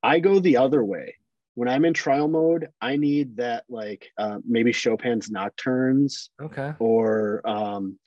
I 0.02 0.20
go 0.20 0.40
the 0.40 0.56
other 0.56 0.84
way. 0.84 1.16
When 1.56 1.68
I'm 1.68 1.84
in 1.84 1.94
trial 1.94 2.30
mode, 2.30 2.70
I 2.80 2.96
need 2.96 3.36
that 3.36 3.66
like 3.70 4.10
uh, 4.18 4.40
maybe 4.48 4.72
Chopin's 4.72 5.30
Nocturnes. 5.30 6.30
Okay. 6.42 6.74
Or 6.80 7.42
um, 7.46 8.00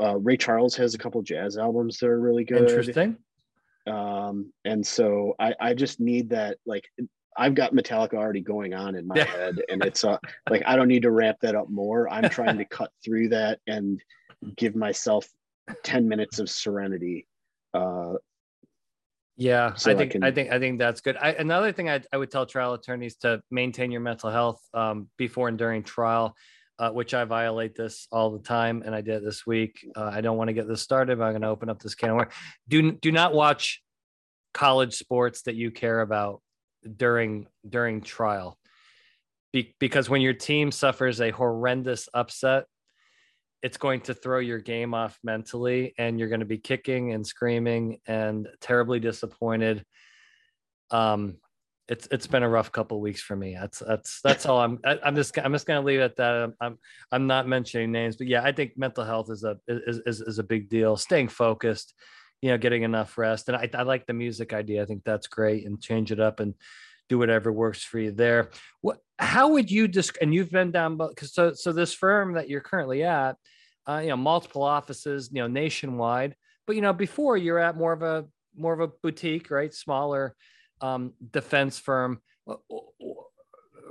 uh, 0.00 0.16
Ray 0.16 0.38
Charles 0.38 0.74
has 0.76 0.94
a 0.94 0.98
couple 0.98 1.20
jazz 1.20 1.58
albums 1.58 1.98
that 1.98 2.08
are 2.08 2.18
really 2.18 2.44
good. 2.44 2.62
Interesting. 2.62 3.18
Um, 3.86 4.50
and 4.64 4.86
so 4.86 5.34
I, 5.38 5.54
I 5.60 5.74
just 5.74 6.00
need 6.00 6.30
that 6.30 6.56
like 6.64 6.88
I've 7.36 7.54
got 7.54 7.74
Metallica 7.74 8.14
already 8.14 8.40
going 8.40 8.72
on 8.72 8.94
in 8.94 9.06
my 9.06 9.18
head, 9.18 9.60
and 9.68 9.84
it's 9.84 10.04
uh, 10.04 10.18
like 10.48 10.62
I 10.64 10.76
don't 10.76 10.88
need 10.88 11.02
to 11.02 11.10
ramp 11.10 11.38
that 11.42 11.54
up 11.54 11.68
more. 11.68 12.08
I'm 12.08 12.30
trying 12.30 12.56
to 12.58 12.64
cut 12.70 12.90
through 13.04 13.30
that 13.30 13.60
and 13.66 14.00
give 14.56 14.74
myself 14.74 15.28
10 15.84 16.08
minutes 16.08 16.38
of 16.38 16.50
serenity 16.50 17.26
uh 17.74 18.14
yeah 19.36 19.74
so 19.74 19.90
I 19.90 19.94
think 19.96 20.10
I, 20.10 20.12
can... 20.12 20.24
I, 20.24 20.30
think 20.30 20.52
I 20.52 20.58
think 20.58 20.78
that's 20.78 21.00
good. 21.00 21.16
I, 21.16 21.32
another 21.32 21.72
thing 21.72 21.88
I, 21.88 22.02
I 22.12 22.16
would 22.16 22.30
tell 22.30 22.46
trial 22.46 22.74
attorneys 22.74 23.16
to 23.18 23.40
maintain 23.50 23.90
your 23.90 24.02
mental 24.02 24.30
health 24.30 24.60
um, 24.74 25.08
before 25.16 25.48
and 25.48 25.56
during 25.56 25.82
trial, 25.82 26.36
uh, 26.78 26.90
which 26.90 27.14
I 27.14 27.24
violate 27.24 27.74
this 27.74 28.08
all 28.12 28.30
the 28.30 28.42
time, 28.42 28.82
and 28.84 28.94
I 28.94 29.00
did 29.00 29.24
this 29.24 29.46
week. 29.46 29.86
Uh, 29.96 30.10
I 30.12 30.20
don't 30.20 30.36
want 30.36 30.48
to 30.48 30.54
get 30.54 30.68
this 30.68 30.82
started, 30.82 31.18
but 31.18 31.24
I'm 31.24 31.32
going 31.32 31.42
to 31.42 31.48
open 31.48 31.70
up 31.70 31.80
this 31.80 31.94
can 31.94 32.10
of 32.10 32.16
worms. 32.16 32.32
Do 32.68 32.92
do 32.92 33.12
not 33.12 33.32
watch 33.32 33.82
college 34.52 34.94
sports 34.94 35.42
that 35.42 35.54
you 35.54 35.70
care 35.70 36.00
about 36.00 36.42
during 36.96 37.46
during 37.68 38.02
trial, 38.02 38.58
Be, 39.52 39.74
because 39.78 40.10
when 40.10 40.20
your 40.20 40.34
team 40.34 40.70
suffers 40.72 41.20
a 41.20 41.30
horrendous 41.30 42.08
upset, 42.12 42.64
it's 43.62 43.76
going 43.76 44.00
to 44.02 44.14
throw 44.14 44.38
your 44.38 44.58
game 44.58 44.92
off 44.92 45.18
mentally 45.22 45.94
and 45.98 46.18
you're 46.18 46.28
going 46.28 46.40
to 46.40 46.46
be 46.46 46.58
kicking 46.58 47.12
and 47.12 47.26
screaming 47.26 48.00
and 48.06 48.48
terribly 48.60 49.00
disappointed. 49.00 49.84
Um 50.90 51.36
it's 51.88 52.06
it's 52.10 52.26
been 52.26 52.42
a 52.42 52.48
rough 52.48 52.70
couple 52.70 53.00
weeks 53.00 53.20
for 53.20 53.36
me. 53.36 53.56
That's 53.58 53.80
that's 53.80 54.20
that's 54.22 54.46
all 54.46 54.60
i'm 54.60 54.78
I, 54.84 54.98
i'm 55.04 55.16
just 55.16 55.36
i'm 55.38 55.52
just 55.52 55.66
going 55.66 55.80
to 55.80 55.86
leave 55.86 56.00
it 56.00 56.04
at 56.04 56.16
that. 56.16 56.52
I'm 56.60 56.78
i'm 57.10 57.26
not 57.26 57.48
mentioning 57.48 57.90
names 57.90 58.16
but 58.16 58.28
yeah 58.28 58.42
i 58.42 58.52
think 58.52 58.78
mental 58.78 59.04
health 59.04 59.30
is 59.30 59.42
a 59.42 59.58
is 59.66 60.00
is, 60.06 60.20
is 60.20 60.38
a 60.38 60.44
big 60.44 60.68
deal. 60.68 60.96
Staying 60.96 61.28
focused 61.28 61.94
you 62.40 62.50
know 62.50 62.58
getting 62.58 62.82
enough 62.82 63.16
rest 63.18 63.48
and 63.48 63.56
I, 63.56 63.68
I 63.74 63.82
like 63.82 64.06
the 64.06 64.12
music 64.12 64.52
idea. 64.52 64.82
I 64.82 64.86
think 64.86 65.04
that's 65.04 65.26
great 65.26 65.66
and 65.66 65.80
change 65.80 66.12
it 66.12 66.20
up 66.20 66.40
and 66.40 66.54
do 67.08 67.18
whatever 67.18 67.52
works 67.52 67.82
for 67.82 67.98
you 67.98 68.10
there. 68.10 68.50
What 68.80 68.98
how 69.18 69.48
would 69.48 69.70
you 69.70 69.88
just 69.88 70.16
and 70.20 70.32
you've 70.34 70.50
been 70.50 70.70
down 70.70 70.96
because 70.96 71.32
so 71.34 71.52
so 71.52 71.72
this 71.72 71.94
firm 71.94 72.34
that 72.34 72.48
you're 72.48 72.60
currently 72.60 73.02
at 73.02 73.36
uh, 73.88 74.00
you 74.02 74.08
know, 74.08 74.16
multiple 74.16 74.62
offices, 74.62 75.30
you 75.32 75.40
know, 75.40 75.48
nationwide. 75.48 76.34
But 76.66 76.76
you 76.76 76.82
know, 76.82 76.92
before 76.92 77.36
you're 77.36 77.58
at 77.58 77.76
more 77.76 77.92
of 77.92 78.02
a 78.02 78.26
more 78.56 78.72
of 78.72 78.80
a 78.80 78.88
boutique, 79.02 79.50
right? 79.50 79.72
Smaller 79.72 80.34
um, 80.80 81.12
defense 81.30 81.78
firm. 81.78 82.20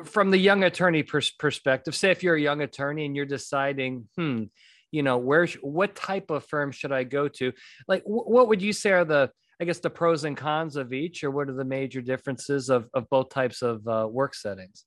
From 0.06 0.32
the 0.32 0.38
young 0.38 0.64
attorney 0.64 1.04
pers- 1.04 1.32
perspective, 1.32 1.96
say 1.96 2.12
if 2.12 2.24
you're 2.24 2.36
a 2.36 2.42
young 2.42 2.62
attorney 2.62 3.06
and 3.06 3.16
you're 3.16 3.26
deciding, 3.26 4.08
hmm, 4.16 4.46
you 4.92 5.04
know, 5.04 5.18
where 5.18 5.48
what 5.62 5.96
type 5.96 6.32
of 6.32 6.46
firm 6.46 6.72
should 6.72 6.92
I 6.92 7.04
go 7.04 7.28
to? 7.28 7.54
Like, 7.88 8.04
what 8.06 8.48
would 8.48 8.62
you 8.62 8.74
say 8.74 8.92
are 8.92 9.06
the 9.06 9.32
I 9.62 9.64
guess 9.64 9.80
the 9.80 9.92
pros 9.92 10.24
and 10.24 10.36
cons 10.36 10.76
of 10.76 10.92
each, 10.92 11.24
or 11.24 11.30
what 11.30 11.48
are 11.48 11.54
the 11.54 11.64
major 11.64 12.02
differences 12.02 12.70
of, 12.72 12.90
of 12.96 13.08
both 13.12 13.30
types 13.30 13.62
of 13.62 13.88
uh, 13.88 14.08
work 14.10 14.34
settings? 14.34 14.86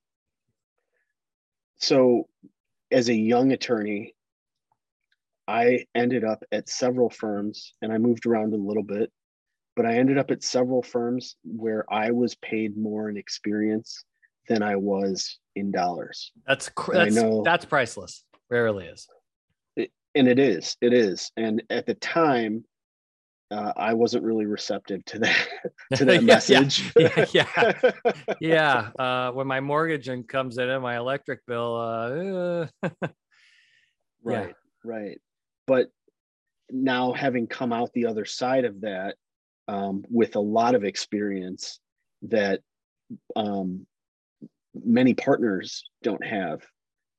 So, 1.78 2.28
as 2.90 3.08
a 3.08 3.14
young 3.14 3.52
attorney, 3.52 4.16
I 5.46 5.84
ended 5.94 6.24
up 6.24 6.42
at 6.52 6.68
several 6.68 7.10
firms 7.10 7.74
and 7.82 7.92
I 7.92 7.98
moved 7.98 8.26
around 8.26 8.54
a 8.54 8.56
little 8.56 8.82
bit, 8.82 9.12
but 9.76 9.86
I 9.86 9.96
ended 9.96 10.18
up 10.18 10.30
at 10.30 10.42
several 10.42 10.82
firms 10.82 11.36
where 11.44 11.84
I 11.92 12.10
was 12.10 12.34
paid 12.36 12.76
more 12.76 13.10
in 13.10 13.16
experience 13.16 14.04
than 14.48 14.62
I 14.62 14.76
was 14.76 15.38
in 15.56 15.70
dollars. 15.70 16.32
That's 16.46 16.70
that's, 16.92 17.14
know, 17.14 17.42
that's 17.44 17.64
priceless. 17.64 18.24
Rarely 18.50 18.86
is. 18.86 19.06
It, 19.76 19.90
and 20.14 20.28
it 20.28 20.38
is. 20.38 20.76
It 20.80 20.92
is. 20.92 21.30
And 21.36 21.62
at 21.70 21.86
the 21.86 21.94
time, 21.94 22.64
uh, 23.50 23.72
I 23.76 23.92
wasn't 23.92 24.24
really 24.24 24.46
receptive 24.46 25.04
to 25.06 25.18
that 25.20 25.48
to 25.96 26.04
that 26.06 26.14
yeah, 26.22 26.34
message. 26.34 26.92
Yeah, 26.98 27.26
yeah, 27.32 27.90
yeah. 28.40 28.90
Uh, 28.98 29.32
when 29.32 29.46
my 29.46 29.60
mortgage 29.60 30.08
comes 30.26 30.56
in 30.56 30.70
and 30.70 30.82
my 30.82 30.96
electric 30.96 31.44
bill, 31.46 31.76
uh, 31.76 32.66
right, 34.22 34.48
yeah. 34.48 34.52
right 34.82 35.20
but 35.66 35.88
now 36.70 37.12
having 37.12 37.46
come 37.46 37.72
out 37.72 37.92
the 37.92 38.06
other 38.06 38.24
side 38.24 38.64
of 38.64 38.80
that 38.80 39.16
um, 39.68 40.04
with 40.10 40.36
a 40.36 40.40
lot 40.40 40.74
of 40.74 40.84
experience 40.84 41.80
that 42.22 42.60
um, 43.36 43.86
many 44.74 45.14
partners 45.14 45.84
don't 46.02 46.24
have 46.24 46.60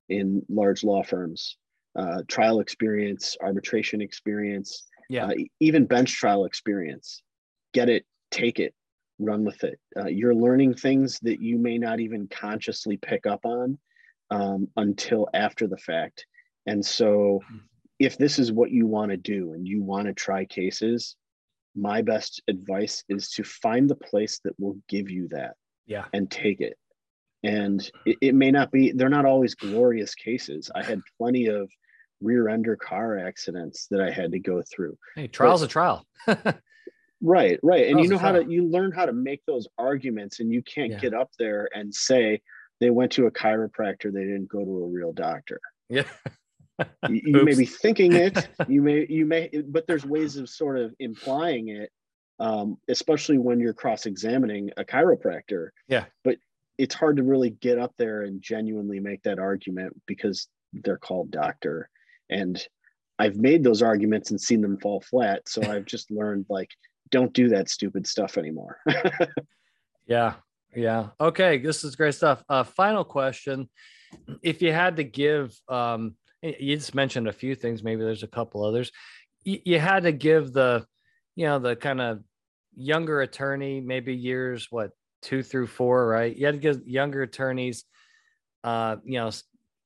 in 0.08 0.42
large 0.48 0.84
law 0.84 1.02
firms 1.02 1.56
uh, 1.96 2.22
trial 2.28 2.60
experience 2.60 3.36
arbitration 3.40 4.00
experience 4.00 4.84
yeah. 5.08 5.26
Uh, 5.26 5.34
even 5.60 5.86
bench 5.86 6.14
trial 6.16 6.44
experience. 6.44 7.22
Get 7.72 7.88
it 7.88 8.04
take 8.30 8.58
it 8.58 8.74
run 9.18 9.44
with 9.44 9.64
it. 9.64 9.78
Uh, 9.96 10.06
you're 10.06 10.34
learning 10.34 10.74
things 10.74 11.18
that 11.20 11.40
you 11.40 11.58
may 11.58 11.78
not 11.78 12.00
even 12.00 12.28
consciously 12.28 12.98
pick 12.98 13.24
up 13.24 13.46
on 13.46 13.78
um, 14.30 14.68
until 14.76 15.28
after 15.32 15.66
the 15.66 15.78
fact. 15.78 16.26
And 16.66 16.84
so 16.84 17.40
hmm 17.48 17.58
if 17.98 18.18
this 18.18 18.38
is 18.38 18.52
what 18.52 18.70
you 18.70 18.86
want 18.86 19.10
to 19.10 19.16
do 19.16 19.52
and 19.52 19.66
you 19.66 19.82
want 19.82 20.06
to 20.06 20.12
try 20.12 20.44
cases, 20.44 21.16
my 21.74 22.02
best 22.02 22.42
advice 22.48 23.04
is 23.08 23.30
to 23.30 23.44
find 23.44 23.88
the 23.88 23.96
place 23.96 24.40
that 24.44 24.58
will 24.58 24.76
give 24.88 25.10
you 25.10 25.28
that. 25.28 25.54
Yeah. 25.86 26.04
And 26.12 26.30
take 26.30 26.60
it. 26.60 26.76
And 27.44 27.88
it, 28.04 28.16
it 28.20 28.34
may 28.34 28.50
not 28.50 28.72
be, 28.72 28.92
they're 28.92 29.08
not 29.08 29.24
always 29.24 29.54
glorious 29.54 30.14
cases. 30.14 30.70
I 30.74 30.82
had 30.82 31.00
plenty 31.18 31.46
of 31.46 31.70
rear 32.20 32.48
ender 32.48 32.76
car 32.76 33.18
accidents 33.18 33.86
that 33.90 34.00
I 34.00 34.10
had 34.10 34.32
to 34.32 34.38
go 34.38 34.62
through. 34.62 34.98
Hey, 35.14 35.28
trial's 35.28 35.60
but, 35.60 35.66
a 35.66 35.68
trial. 35.68 36.06
right, 37.22 37.60
right. 37.62 37.88
And 37.88 38.00
you 38.00 38.08
know 38.08 38.18
how 38.18 38.32
to 38.32 38.44
you 38.44 38.68
learn 38.68 38.90
how 38.90 39.06
to 39.06 39.12
make 39.12 39.42
those 39.46 39.68
arguments 39.78 40.40
and 40.40 40.50
you 40.52 40.62
can't 40.62 40.92
yeah. 40.92 40.98
get 40.98 41.14
up 41.14 41.30
there 41.38 41.68
and 41.72 41.94
say 41.94 42.40
they 42.80 42.90
went 42.90 43.12
to 43.12 43.26
a 43.26 43.30
chiropractor, 43.30 44.12
they 44.12 44.24
didn't 44.24 44.48
go 44.48 44.64
to 44.64 44.84
a 44.84 44.88
real 44.88 45.12
doctor. 45.12 45.60
Yeah 45.88 46.04
you, 47.08 47.20
you 47.24 47.44
may 47.44 47.54
be 47.54 47.66
thinking 47.66 48.12
it. 48.14 48.48
You 48.68 48.82
may 48.82 49.06
you 49.08 49.26
may 49.26 49.48
but 49.68 49.86
there's 49.86 50.04
ways 50.04 50.36
of 50.36 50.48
sort 50.48 50.78
of 50.78 50.94
implying 50.98 51.68
it 51.68 51.90
um, 52.38 52.76
especially 52.88 53.38
when 53.38 53.60
you're 53.60 53.72
cross-examining 53.72 54.70
a 54.76 54.84
chiropractor. 54.84 55.68
Yeah. 55.88 56.04
But 56.24 56.36
it's 56.78 56.94
hard 56.94 57.16
to 57.16 57.22
really 57.22 57.50
get 57.50 57.78
up 57.78 57.94
there 57.96 58.22
and 58.22 58.42
genuinely 58.42 59.00
make 59.00 59.22
that 59.22 59.38
argument 59.38 60.00
because 60.06 60.48
they're 60.72 60.98
called 60.98 61.30
doctor. 61.30 61.88
And 62.30 62.62
i've 63.18 63.36
made 63.36 63.64
those 63.64 63.80
arguments 63.80 64.30
and 64.30 64.40
seen 64.40 64.60
them 64.60 64.78
fall 64.78 65.00
flat. 65.00 65.48
So 65.48 65.62
i've 65.70 65.86
just 65.86 66.10
learned 66.10 66.46
like 66.48 66.70
don't 67.10 67.32
do 67.32 67.48
that 67.50 67.70
stupid 67.70 68.06
stuff 68.06 68.36
anymore. 68.36 68.78
Yeah. 70.06 70.34
Yeah. 70.74 71.08
Okay. 71.20 71.58
This 71.58 71.82
is 71.84 71.96
great 71.96 72.14
stuff. 72.14 72.44
Uh 72.48 72.64
final 72.64 73.04
question. 73.04 73.68
If 74.42 74.60
you 74.60 74.72
had 74.72 74.96
to 74.96 75.04
give 75.04 75.58
um 75.68 76.16
you 76.58 76.76
just 76.76 76.94
mentioned 76.94 77.28
a 77.28 77.32
few 77.32 77.54
things. 77.54 77.82
Maybe 77.82 78.02
there's 78.02 78.22
a 78.22 78.28
couple 78.28 78.64
others. 78.64 78.90
You, 79.44 79.78
had 79.78 80.02
to 80.02 80.12
give 80.12 80.52
the, 80.52 80.84
you 81.36 81.46
know, 81.46 81.60
the 81.60 81.76
kind 81.76 82.00
of 82.00 82.20
younger 82.74 83.20
attorney, 83.20 83.80
maybe 83.80 84.14
years 84.14 84.66
what 84.70 84.90
two 85.22 85.42
through 85.42 85.68
four, 85.68 86.06
right? 86.06 86.36
You 86.36 86.46
had 86.46 86.56
to 86.56 86.60
give 86.60 86.86
younger 86.86 87.22
attorneys, 87.22 87.84
uh, 88.64 88.96
you 89.04 89.18
know, 89.18 89.30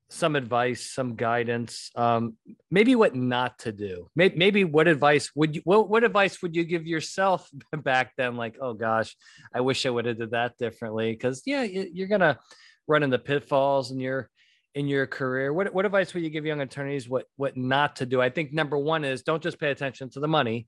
some 0.09 0.35
advice, 0.35 0.91
some 0.91 1.15
guidance, 1.15 1.89
um, 1.95 2.35
maybe 2.69 2.95
what 2.95 3.15
not 3.15 3.57
to 3.59 3.71
do. 3.71 4.09
Maybe, 4.15 4.35
maybe 4.35 4.63
what 4.65 4.87
advice 4.87 5.31
would 5.35 5.55
you 5.55 5.61
what, 5.63 5.89
what 5.89 6.03
advice 6.03 6.41
would 6.41 6.55
you 6.55 6.65
give 6.65 6.85
yourself 6.85 7.49
back 7.77 8.13
then? 8.17 8.35
Like, 8.35 8.57
oh 8.59 8.73
gosh, 8.73 9.15
I 9.53 9.61
wish 9.61 9.85
I 9.85 9.89
would 9.89 10.05
have 10.05 10.17
did 10.17 10.31
that 10.31 10.57
differently. 10.57 11.11
Because 11.13 11.43
yeah, 11.45 11.63
you're 11.63 12.09
gonna 12.09 12.39
run 12.87 13.03
into 13.03 13.19
pitfalls 13.19 13.91
in 13.91 13.99
your 13.99 14.29
in 14.75 14.87
your 14.87 15.07
career. 15.07 15.53
What 15.53 15.73
what 15.73 15.85
advice 15.85 16.13
would 16.13 16.23
you 16.23 16.29
give 16.29 16.45
young 16.45 16.61
attorneys? 16.61 17.09
What 17.09 17.25
what 17.35 17.57
not 17.57 17.97
to 17.97 18.05
do? 18.05 18.21
I 18.21 18.29
think 18.29 18.53
number 18.53 18.77
one 18.77 19.03
is 19.03 19.23
don't 19.23 19.43
just 19.43 19.59
pay 19.59 19.71
attention 19.71 20.09
to 20.11 20.19
the 20.19 20.27
money 20.27 20.67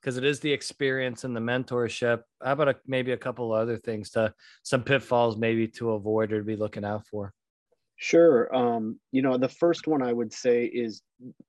because 0.00 0.16
it 0.16 0.24
is 0.24 0.40
the 0.40 0.52
experience 0.52 1.24
and 1.24 1.34
the 1.36 1.40
mentorship. 1.40 2.22
How 2.42 2.52
about 2.52 2.68
a, 2.68 2.76
maybe 2.86 3.12
a 3.12 3.16
couple 3.16 3.52
other 3.52 3.76
things 3.76 4.10
to 4.10 4.34
some 4.64 4.82
pitfalls 4.82 5.36
maybe 5.36 5.68
to 5.68 5.92
avoid 5.92 6.32
or 6.32 6.38
to 6.38 6.44
be 6.44 6.56
looking 6.56 6.84
out 6.84 7.06
for? 7.06 7.32
Sure. 7.96 8.52
Um, 8.52 8.98
you 9.12 9.22
know, 9.22 9.38
the 9.38 9.48
first 9.48 9.86
one 9.86 10.02
I 10.02 10.12
would 10.12 10.32
say 10.32 10.64
is 10.64 11.02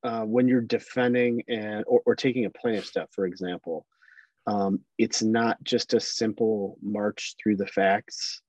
uh, 0.04 0.22
when 0.22 0.48
you're 0.48 0.62
defending 0.62 1.42
and 1.48 1.84
or, 1.88 2.04
or, 2.06 2.16
taking 2.16 2.46
a 2.46 2.52
plaintiff 2.52 2.94
dep, 2.94 3.10
for 3.12 3.26
example, 3.26 3.88
um, 4.46 4.82
it's 5.00 5.24
not 5.24 5.58
just 5.64 5.96
a 5.96 6.00
simple 6.00 6.78
march 6.80 7.34
through 7.42 7.56
the 7.56 7.66
facts. 7.66 8.43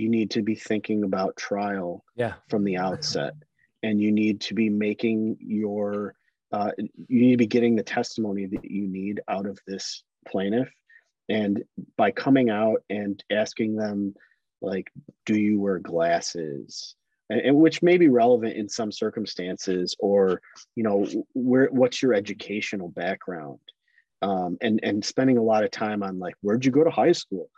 You 0.00 0.08
need 0.08 0.30
to 0.32 0.42
be 0.42 0.54
thinking 0.54 1.04
about 1.04 1.36
trial 1.36 2.04
yeah. 2.16 2.34
from 2.48 2.64
the 2.64 2.78
outset, 2.78 3.34
and 3.82 4.00
you 4.00 4.12
need 4.12 4.40
to 4.42 4.54
be 4.54 4.68
making 4.70 5.36
your 5.40 6.14
uh, 6.52 6.70
you 6.78 7.20
need 7.20 7.32
to 7.32 7.36
be 7.36 7.46
getting 7.46 7.76
the 7.76 7.82
testimony 7.82 8.46
that 8.46 8.64
you 8.64 8.88
need 8.88 9.20
out 9.28 9.46
of 9.46 9.58
this 9.66 10.02
plaintiff, 10.26 10.70
and 11.28 11.62
by 11.96 12.10
coming 12.10 12.50
out 12.50 12.82
and 12.88 13.22
asking 13.30 13.76
them 13.76 14.14
like, 14.62 14.90
"Do 15.26 15.38
you 15.38 15.60
wear 15.60 15.78
glasses?" 15.78 16.96
and, 17.30 17.40
and 17.40 17.56
which 17.56 17.82
may 17.82 17.96
be 17.96 18.08
relevant 18.08 18.56
in 18.56 18.68
some 18.68 18.92
circumstances 18.92 19.96
or 19.98 20.42
you 20.74 20.82
know 20.82 21.06
where 21.32 21.68
what's 21.70 22.02
your 22.02 22.12
educational 22.12 22.88
background 22.88 23.60
um, 24.20 24.58
and 24.60 24.80
and 24.82 25.04
spending 25.04 25.38
a 25.38 25.42
lot 25.42 25.64
of 25.64 25.70
time 25.70 26.02
on 26.02 26.18
like 26.18 26.34
where'd 26.42 26.64
you 26.64 26.70
go 26.70 26.84
to 26.84 26.90
high 26.90 27.12
school 27.12 27.48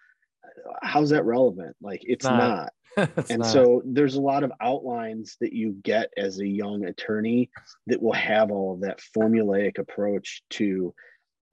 how's 0.82 1.10
that 1.10 1.24
relevant 1.24 1.76
like 1.80 2.02
it's 2.04 2.24
not, 2.24 2.72
not. 2.96 3.10
and 3.30 3.40
not. 3.40 3.46
so 3.46 3.82
there's 3.84 4.16
a 4.16 4.20
lot 4.20 4.44
of 4.44 4.52
outlines 4.60 5.36
that 5.40 5.52
you 5.52 5.76
get 5.82 6.10
as 6.16 6.38
a 6.38 6.46
young 6.46 6.84
attorney 6.84 7.50
that 7.86 8.02
will 8.02 8.12
have 8.12 8.50
all 8.50 8.74
of 8.74 8.80
that 8.80 9.00
formulaic 9.16 9.78
approach 9.78 10.42
to 10.50 10.94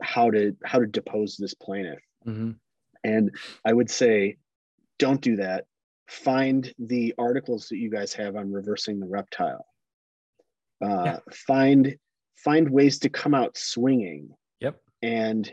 how 0.01 0.29
to 0.29 0.55
how 0.63 0.79
to 0.79 0.85
depose 0.85 1.35
this 1.37 1.53
plaintiff 1.53 1.99
mm-hmm. 2.25 2.51
and 3.03 3.35
i 3.65 3.73
would 3.73 3.89
say 3.89 4.37
don't 4.97 5.21
do 5.21 5.37
that 5.37 5.65
find 6.07 6.73
the 6.79 7.13
articles 7.17 7.67
that 7.67 7.77
you 7.77 7.89
guys 7.89 8.13
have 8.13 8.35
on 8.35 8.51
reversing 8.51 8.99
the 8.99 9.07
reptile 9.07 9.65
uh, 10.83 11.03
yeah. 11.05 11.19
find 11.31 11.95
find 12.37 12.69
ways 12.69 12.99
to 12.99 13.09
come 13.09 13.33
out 13.33 13.57
swinging 13.57 14.29
yep 14.59 14.77
and 15.01 15.51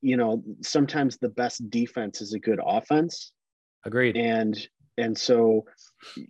you 0.00 0.16
know 0.16 0.42
sometimes 0.62 1.18
the 1.18 1.28
best 1.28 1.68
defense 1.70 2.20
is 2.20 2.32
a 2.32 2.38
good 2.38 2.60
offense 2.64 3.32
agreed 3.84 4.16
and 4.16 4.68
and 4.96 5.16
so 5.16 5.64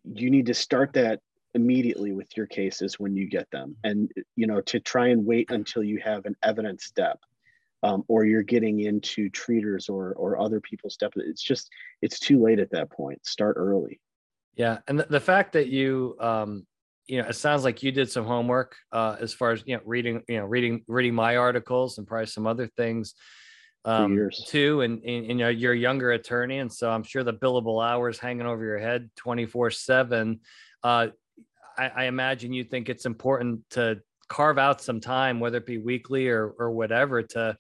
you 0.05 0.31
need 0.31 0.47
to 0.47 0.55
start 0.55 0.93
that 0.93 1.21
immediately 1.55 2.13
with 2.13 2.29
your 2.37 2.47
cases 2.47 3.01
when 3.01 3.17
you 3.17 3.27
get 3.27 3.51
them 3.51 3.75
and 3.85 4.13
you 4.37 4.47
know 4.47 4.61
to 4.61 4.79
try 4.81 5.09
and 5.09 5.25
wait 5.25 5.51
until 5.51 5.83
you 5.83 5.99
have 5.99 6.27
an 6.27 6.37
evidence 6.43 6.91
dep 6.95 7.19
um, 7.83 8.05
or 8.09 8.25
you're 8.25 8.43
getting 8.43 8.81
into 8.81 9.29
treaters 9.29 9.89
or 9.89 10.13
or 10.15 10.39
other 10.39 10.61
people's 10.61 10.95
stuff. 10.95 11.13
It's 11.17 11.43
just 11.43 11.71
it's 12.03 12.19
too 12.19 12.43
late 12.43 12.59
at 12.59 12.71
that 12.71 12.91
point. 12.91 13.25
Start 13.27 13.57
early. 13.59 14.01
Yeah, 14.55 14.79
and 14.89 14.99
the, 14.99 15.07
the 15.09 15.21
fact 15.21 15.53
that 15.53 15.69
you 15.69 16.17
um, 16.21 16.67
you 17.09 17.21
know 17.21 17.29
it 17.29 17.35
sounds 17.35 17.65
like 17.65 17.83
you 17.83 17.91
did 17.91 18.11
some 18.11 18.25
homework 18.25 18.77
uh, 18.93 19.17
as 19.21 19.33
far 19.33 19.53
as 19.53 19.63
you 19.67 19.77
know 19.77 19.83
reading 19.85 20.23
you 20.29 20.39
know 20.39 20.45
reading 20.45 20.85
reading 20.87 21.15
my 21.15 21.37
articles 21.37 21.99
and 21.99 22.07
probably 22.07 22.27
some 22.27 22.47
other 22.47 22.67
things 22.77 23.15
um, 23.85 24.31
too. 24.47 24.83
And, 24.83 25.03
and, 25.03 25.27
you 25.27 25.35
know 25.35 25.49
you're 25.49 25.73
a 25.73 25.79
younger 25.79 26.13
attorney, 26.13 26.59
and 26.59 26.73
so 26.73 26.91
I'm 26.91 27.03
sure 27.03 27.25
the 27.25 27.33
billable 27.33 27.85
hours 27.85 28.19
hanging 28.19 28.47
over 28.47 28.65
your 28.65 28.79
head 28.79 29.11
24 29.17 29.71
seven. 29.71 30.41
Uh, 30.83 31.09
I, 31.77 31.89
I 31.89 32.05
imagine 32.05 32.53
you 32.53 32.65
think 32.65 32.89
it's 32.89 33.07
important 33.07 33.69
to 33.71 34.01
carve 34.29 34.59
out 34.59 34.83
some 34.83 35.01
time, 35.01 35.41
whether 35.41 35.59
it 35.59 35.67
be 35.67 35.79
weekly 35.79 36.29
or 36.29 36.53
or 36.59 36.71
whatever, 36.71 37.23
to 37.23 37.57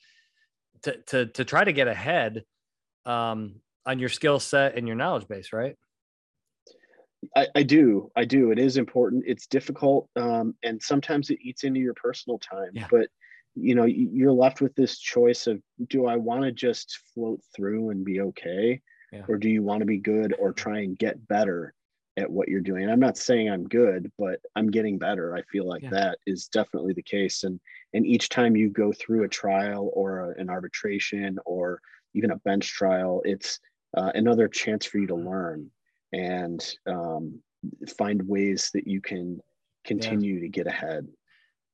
to 0.82 0.96
to 1.06 1.26
to 1.26 1.44
try 1.44 1.64
to 1.64 1.72
get 1.72 1.88
ahead 1.88 2.44
um, 3.06 3.56
on 3.86 3.98
your 3.98 4.10
skill 4.10 4.38
set 4.38 4.76
and 4.76 4.86
your 4.86 4.96
knowledge 4.96 5.26
base, 5.28 5.52
right? 5.52 5.76
I, 7.36 7.48
I, 7.54 7.62
do. 7.62 8.10
I 8.16 8.24
do. 8.24 8.50
It 8.50 8.58
is 8.58 8.76
important. 8.76 9.24
It's 9.26 9.46
difficult, 9.46 10.08
um, 10.16 10.54
and 10.62 10.82
sometimes 10.82 11.30
it 11.30 11.38
eats 11.42 11.64
into 11.64 11.80
your 11.80 11.94
personal 11.94 12.38
time. 12.38 12.70
Yeah. 12.72 12.86
But 12.90 13.08
you 13.54 13.74
know, 13.74 13.84
you're 13.84 14.32
left 14.32 14.60
with 14.60 14.74
this 14.74 14.98
choice 14.98 15.46
of: 15.46 15.60
Do 15.88 16.06
I 16.06 16.16
want 16.16 16.42
to 16.44 16.52
just 16.52 17.00
float 17.14 17.40
through 17.54 17.90
and 17.90 18.04
be 18.04 18.20
okay, 18.20 18.80
yeah. 19.12 19.22
or 19.28 19.36
do 19.36 19.48
you 19.48 19.62
want 19.62 19.80
to 19.80 19.86
be 19.86 19.98
good 19.98 20.34
or 20.38 20.52
try 20.52 20.80
and 20.80 20.98
get 20.98 21.26
better? 21.28 21.74
at 22.18 22.30
what 22.30 22.48
you're 22.48 22.60
doing. 22.60 22.90
I'm 22.90 23.00
not 23.00 23.16
saying 23.16 23.48
I'm 23.48 23.68
good, 23.68 24.10
but 24.18 24.40
I'm 24.56 24.70
getting 24.70 24.98
better. 24.98 25.36
I 25.36 25.42
feel 25.42 25.66
like 25.66 25.82
yeah. 25.82 25.90
that 25.90 26.18
is 26.26 26.48
definitely 26.48 26.92
the 26.92 27.02
case. 27.02 27.44
And 27.44 27.60
and 27.94 28.04
each 28.04 28.28
time 28.28 28.56
you 28.56 28.68
go 28.68 28.92
through 28.92 29.24
a 29.24 29.28
trial 29.28 29.90
or 29.94 30.32
a, 30.32 30.40
an 30.40 30.50
arbitration 30.50 31.38
or 31.46 31.80
even 32.14 32.32
a 32.32 32.38
bench 32.38 32.68
trial, 32.72 33.22
it's 33.24 33.60
uh, 33.96 34.10
another 34.14 34.48
chance 34.48 34.84
for 34.84 34.98
you 34.98 35.06
to 35.06 35.14
mm-hmm. 35.14 35.28
learn 35.28 35.70
and 36.12 36.64
um, 36.86 37.40
find 37.96 38.22
ways 38.26 38.70
that 38.74 38.86
you 38.86 39.00
can 39.00 39.40
continue 39.84 40.34
yeah. 40.34 40.40
to 40.40 40.48
get 40.48 40.66
ahead. 40.66 41.06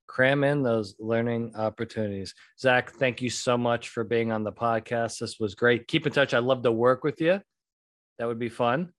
Cram 0.06 0.44
in 0.44 0.62
those 0.62 0.94
learning 0.98 1.52
opportunities. 1.56 2.34
Zack, 2.60 2.92
thank 2.92 3.22
you 3.22 3.30
so 3.30 3.56
much 3.56 3.88
for 3.88 4.04
being 4.04 4.32
on 4.32 4.44
the 4.44 4.52
podcast. 4.52 5.18
This 5.18 5.40
was 5.40 5.54
great. 5.54 5.88
Keep 5.88 6.06
in 6.06 6.12
touch. 6.12 6.34
I'd 6.34 6.44
love 6.44 6.62
to 6.62 6.72
work 6.72 7.04
with 7.04 7.20
you. 7.20 7.40
That 8.18 8.28
would 8.28 8.38
be 8.38 8.50
fun. 8.50 8.92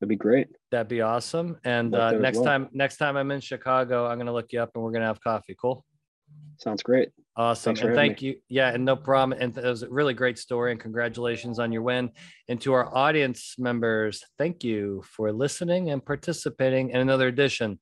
That'd 0.00 0.08
be 0.08 0.16
great. 0.16 0.48
That'd 0.70 0.88
be 0.88 1.00
awesome. 1.00 1.58
And 1.64 1.94
uh, 1.94 2.12
next 2.12 2.38
well. 2.38 2.46
time, 2.46 2.68
next 2.72 2.96
time 2.96 3.16
I'm 3.16 3.30
in 3.30 3.40
Chicago, 3.40 4.06
I'm 4.06 4.18
gonna 4.18 4.32
look 4.32 4.52
you 4.52 4.60
up 4.60 4.70
and 4.74 4.82
we're 4.82 4.92
gonna 4.92 5.06
have 5.06 5.20
coffee. 5.20 5.56
Cool. 5.60 5.84
Sounds 6.58 6.82
great. 6.82 7.10
Awesome. 7.38 7.76
and 7.76 7.94
thank 7.94 8.20
me. 8.20 8.28
you. 8.28 8.36
Yeah, 8.48 8.74
and 8.74 8.84
no 8.84 8.96
problem. 8.96 9.38
And 9.40 9.56
it 9.56 9.64
was 9.64 9.84
a 9.84 9.88
really 9.88 10.12
great 10.12 10.38
story. 10.38 10.72
And 10.72 10.80
congratulations 10.80 11.60
on 11.60 11.70
your 11.70 11.82
win. 11.82 12.10
And 12.48 12.60
to 12.62 12.72
our 12.72 12.92
audience 12.94 13.54
members, 13.58 14.24
thank 14.38 14.64
you 14.64 15.04
for 15.06 15.32
listening 15.32 15.90
and 15.90 16.04
participating 16.04 16.90
in 16.90 17.00
another 17.00 17.28
edition, 17.28 17.78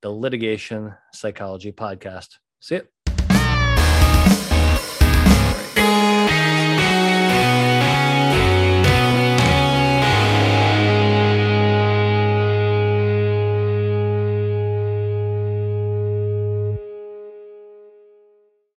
the 0.00 0.10
Litigation 0.10 0.94
Psychology 1.12 1.70
Podcast. 1.70 2.28
See 2.60 2.76
you. 2.76 2.93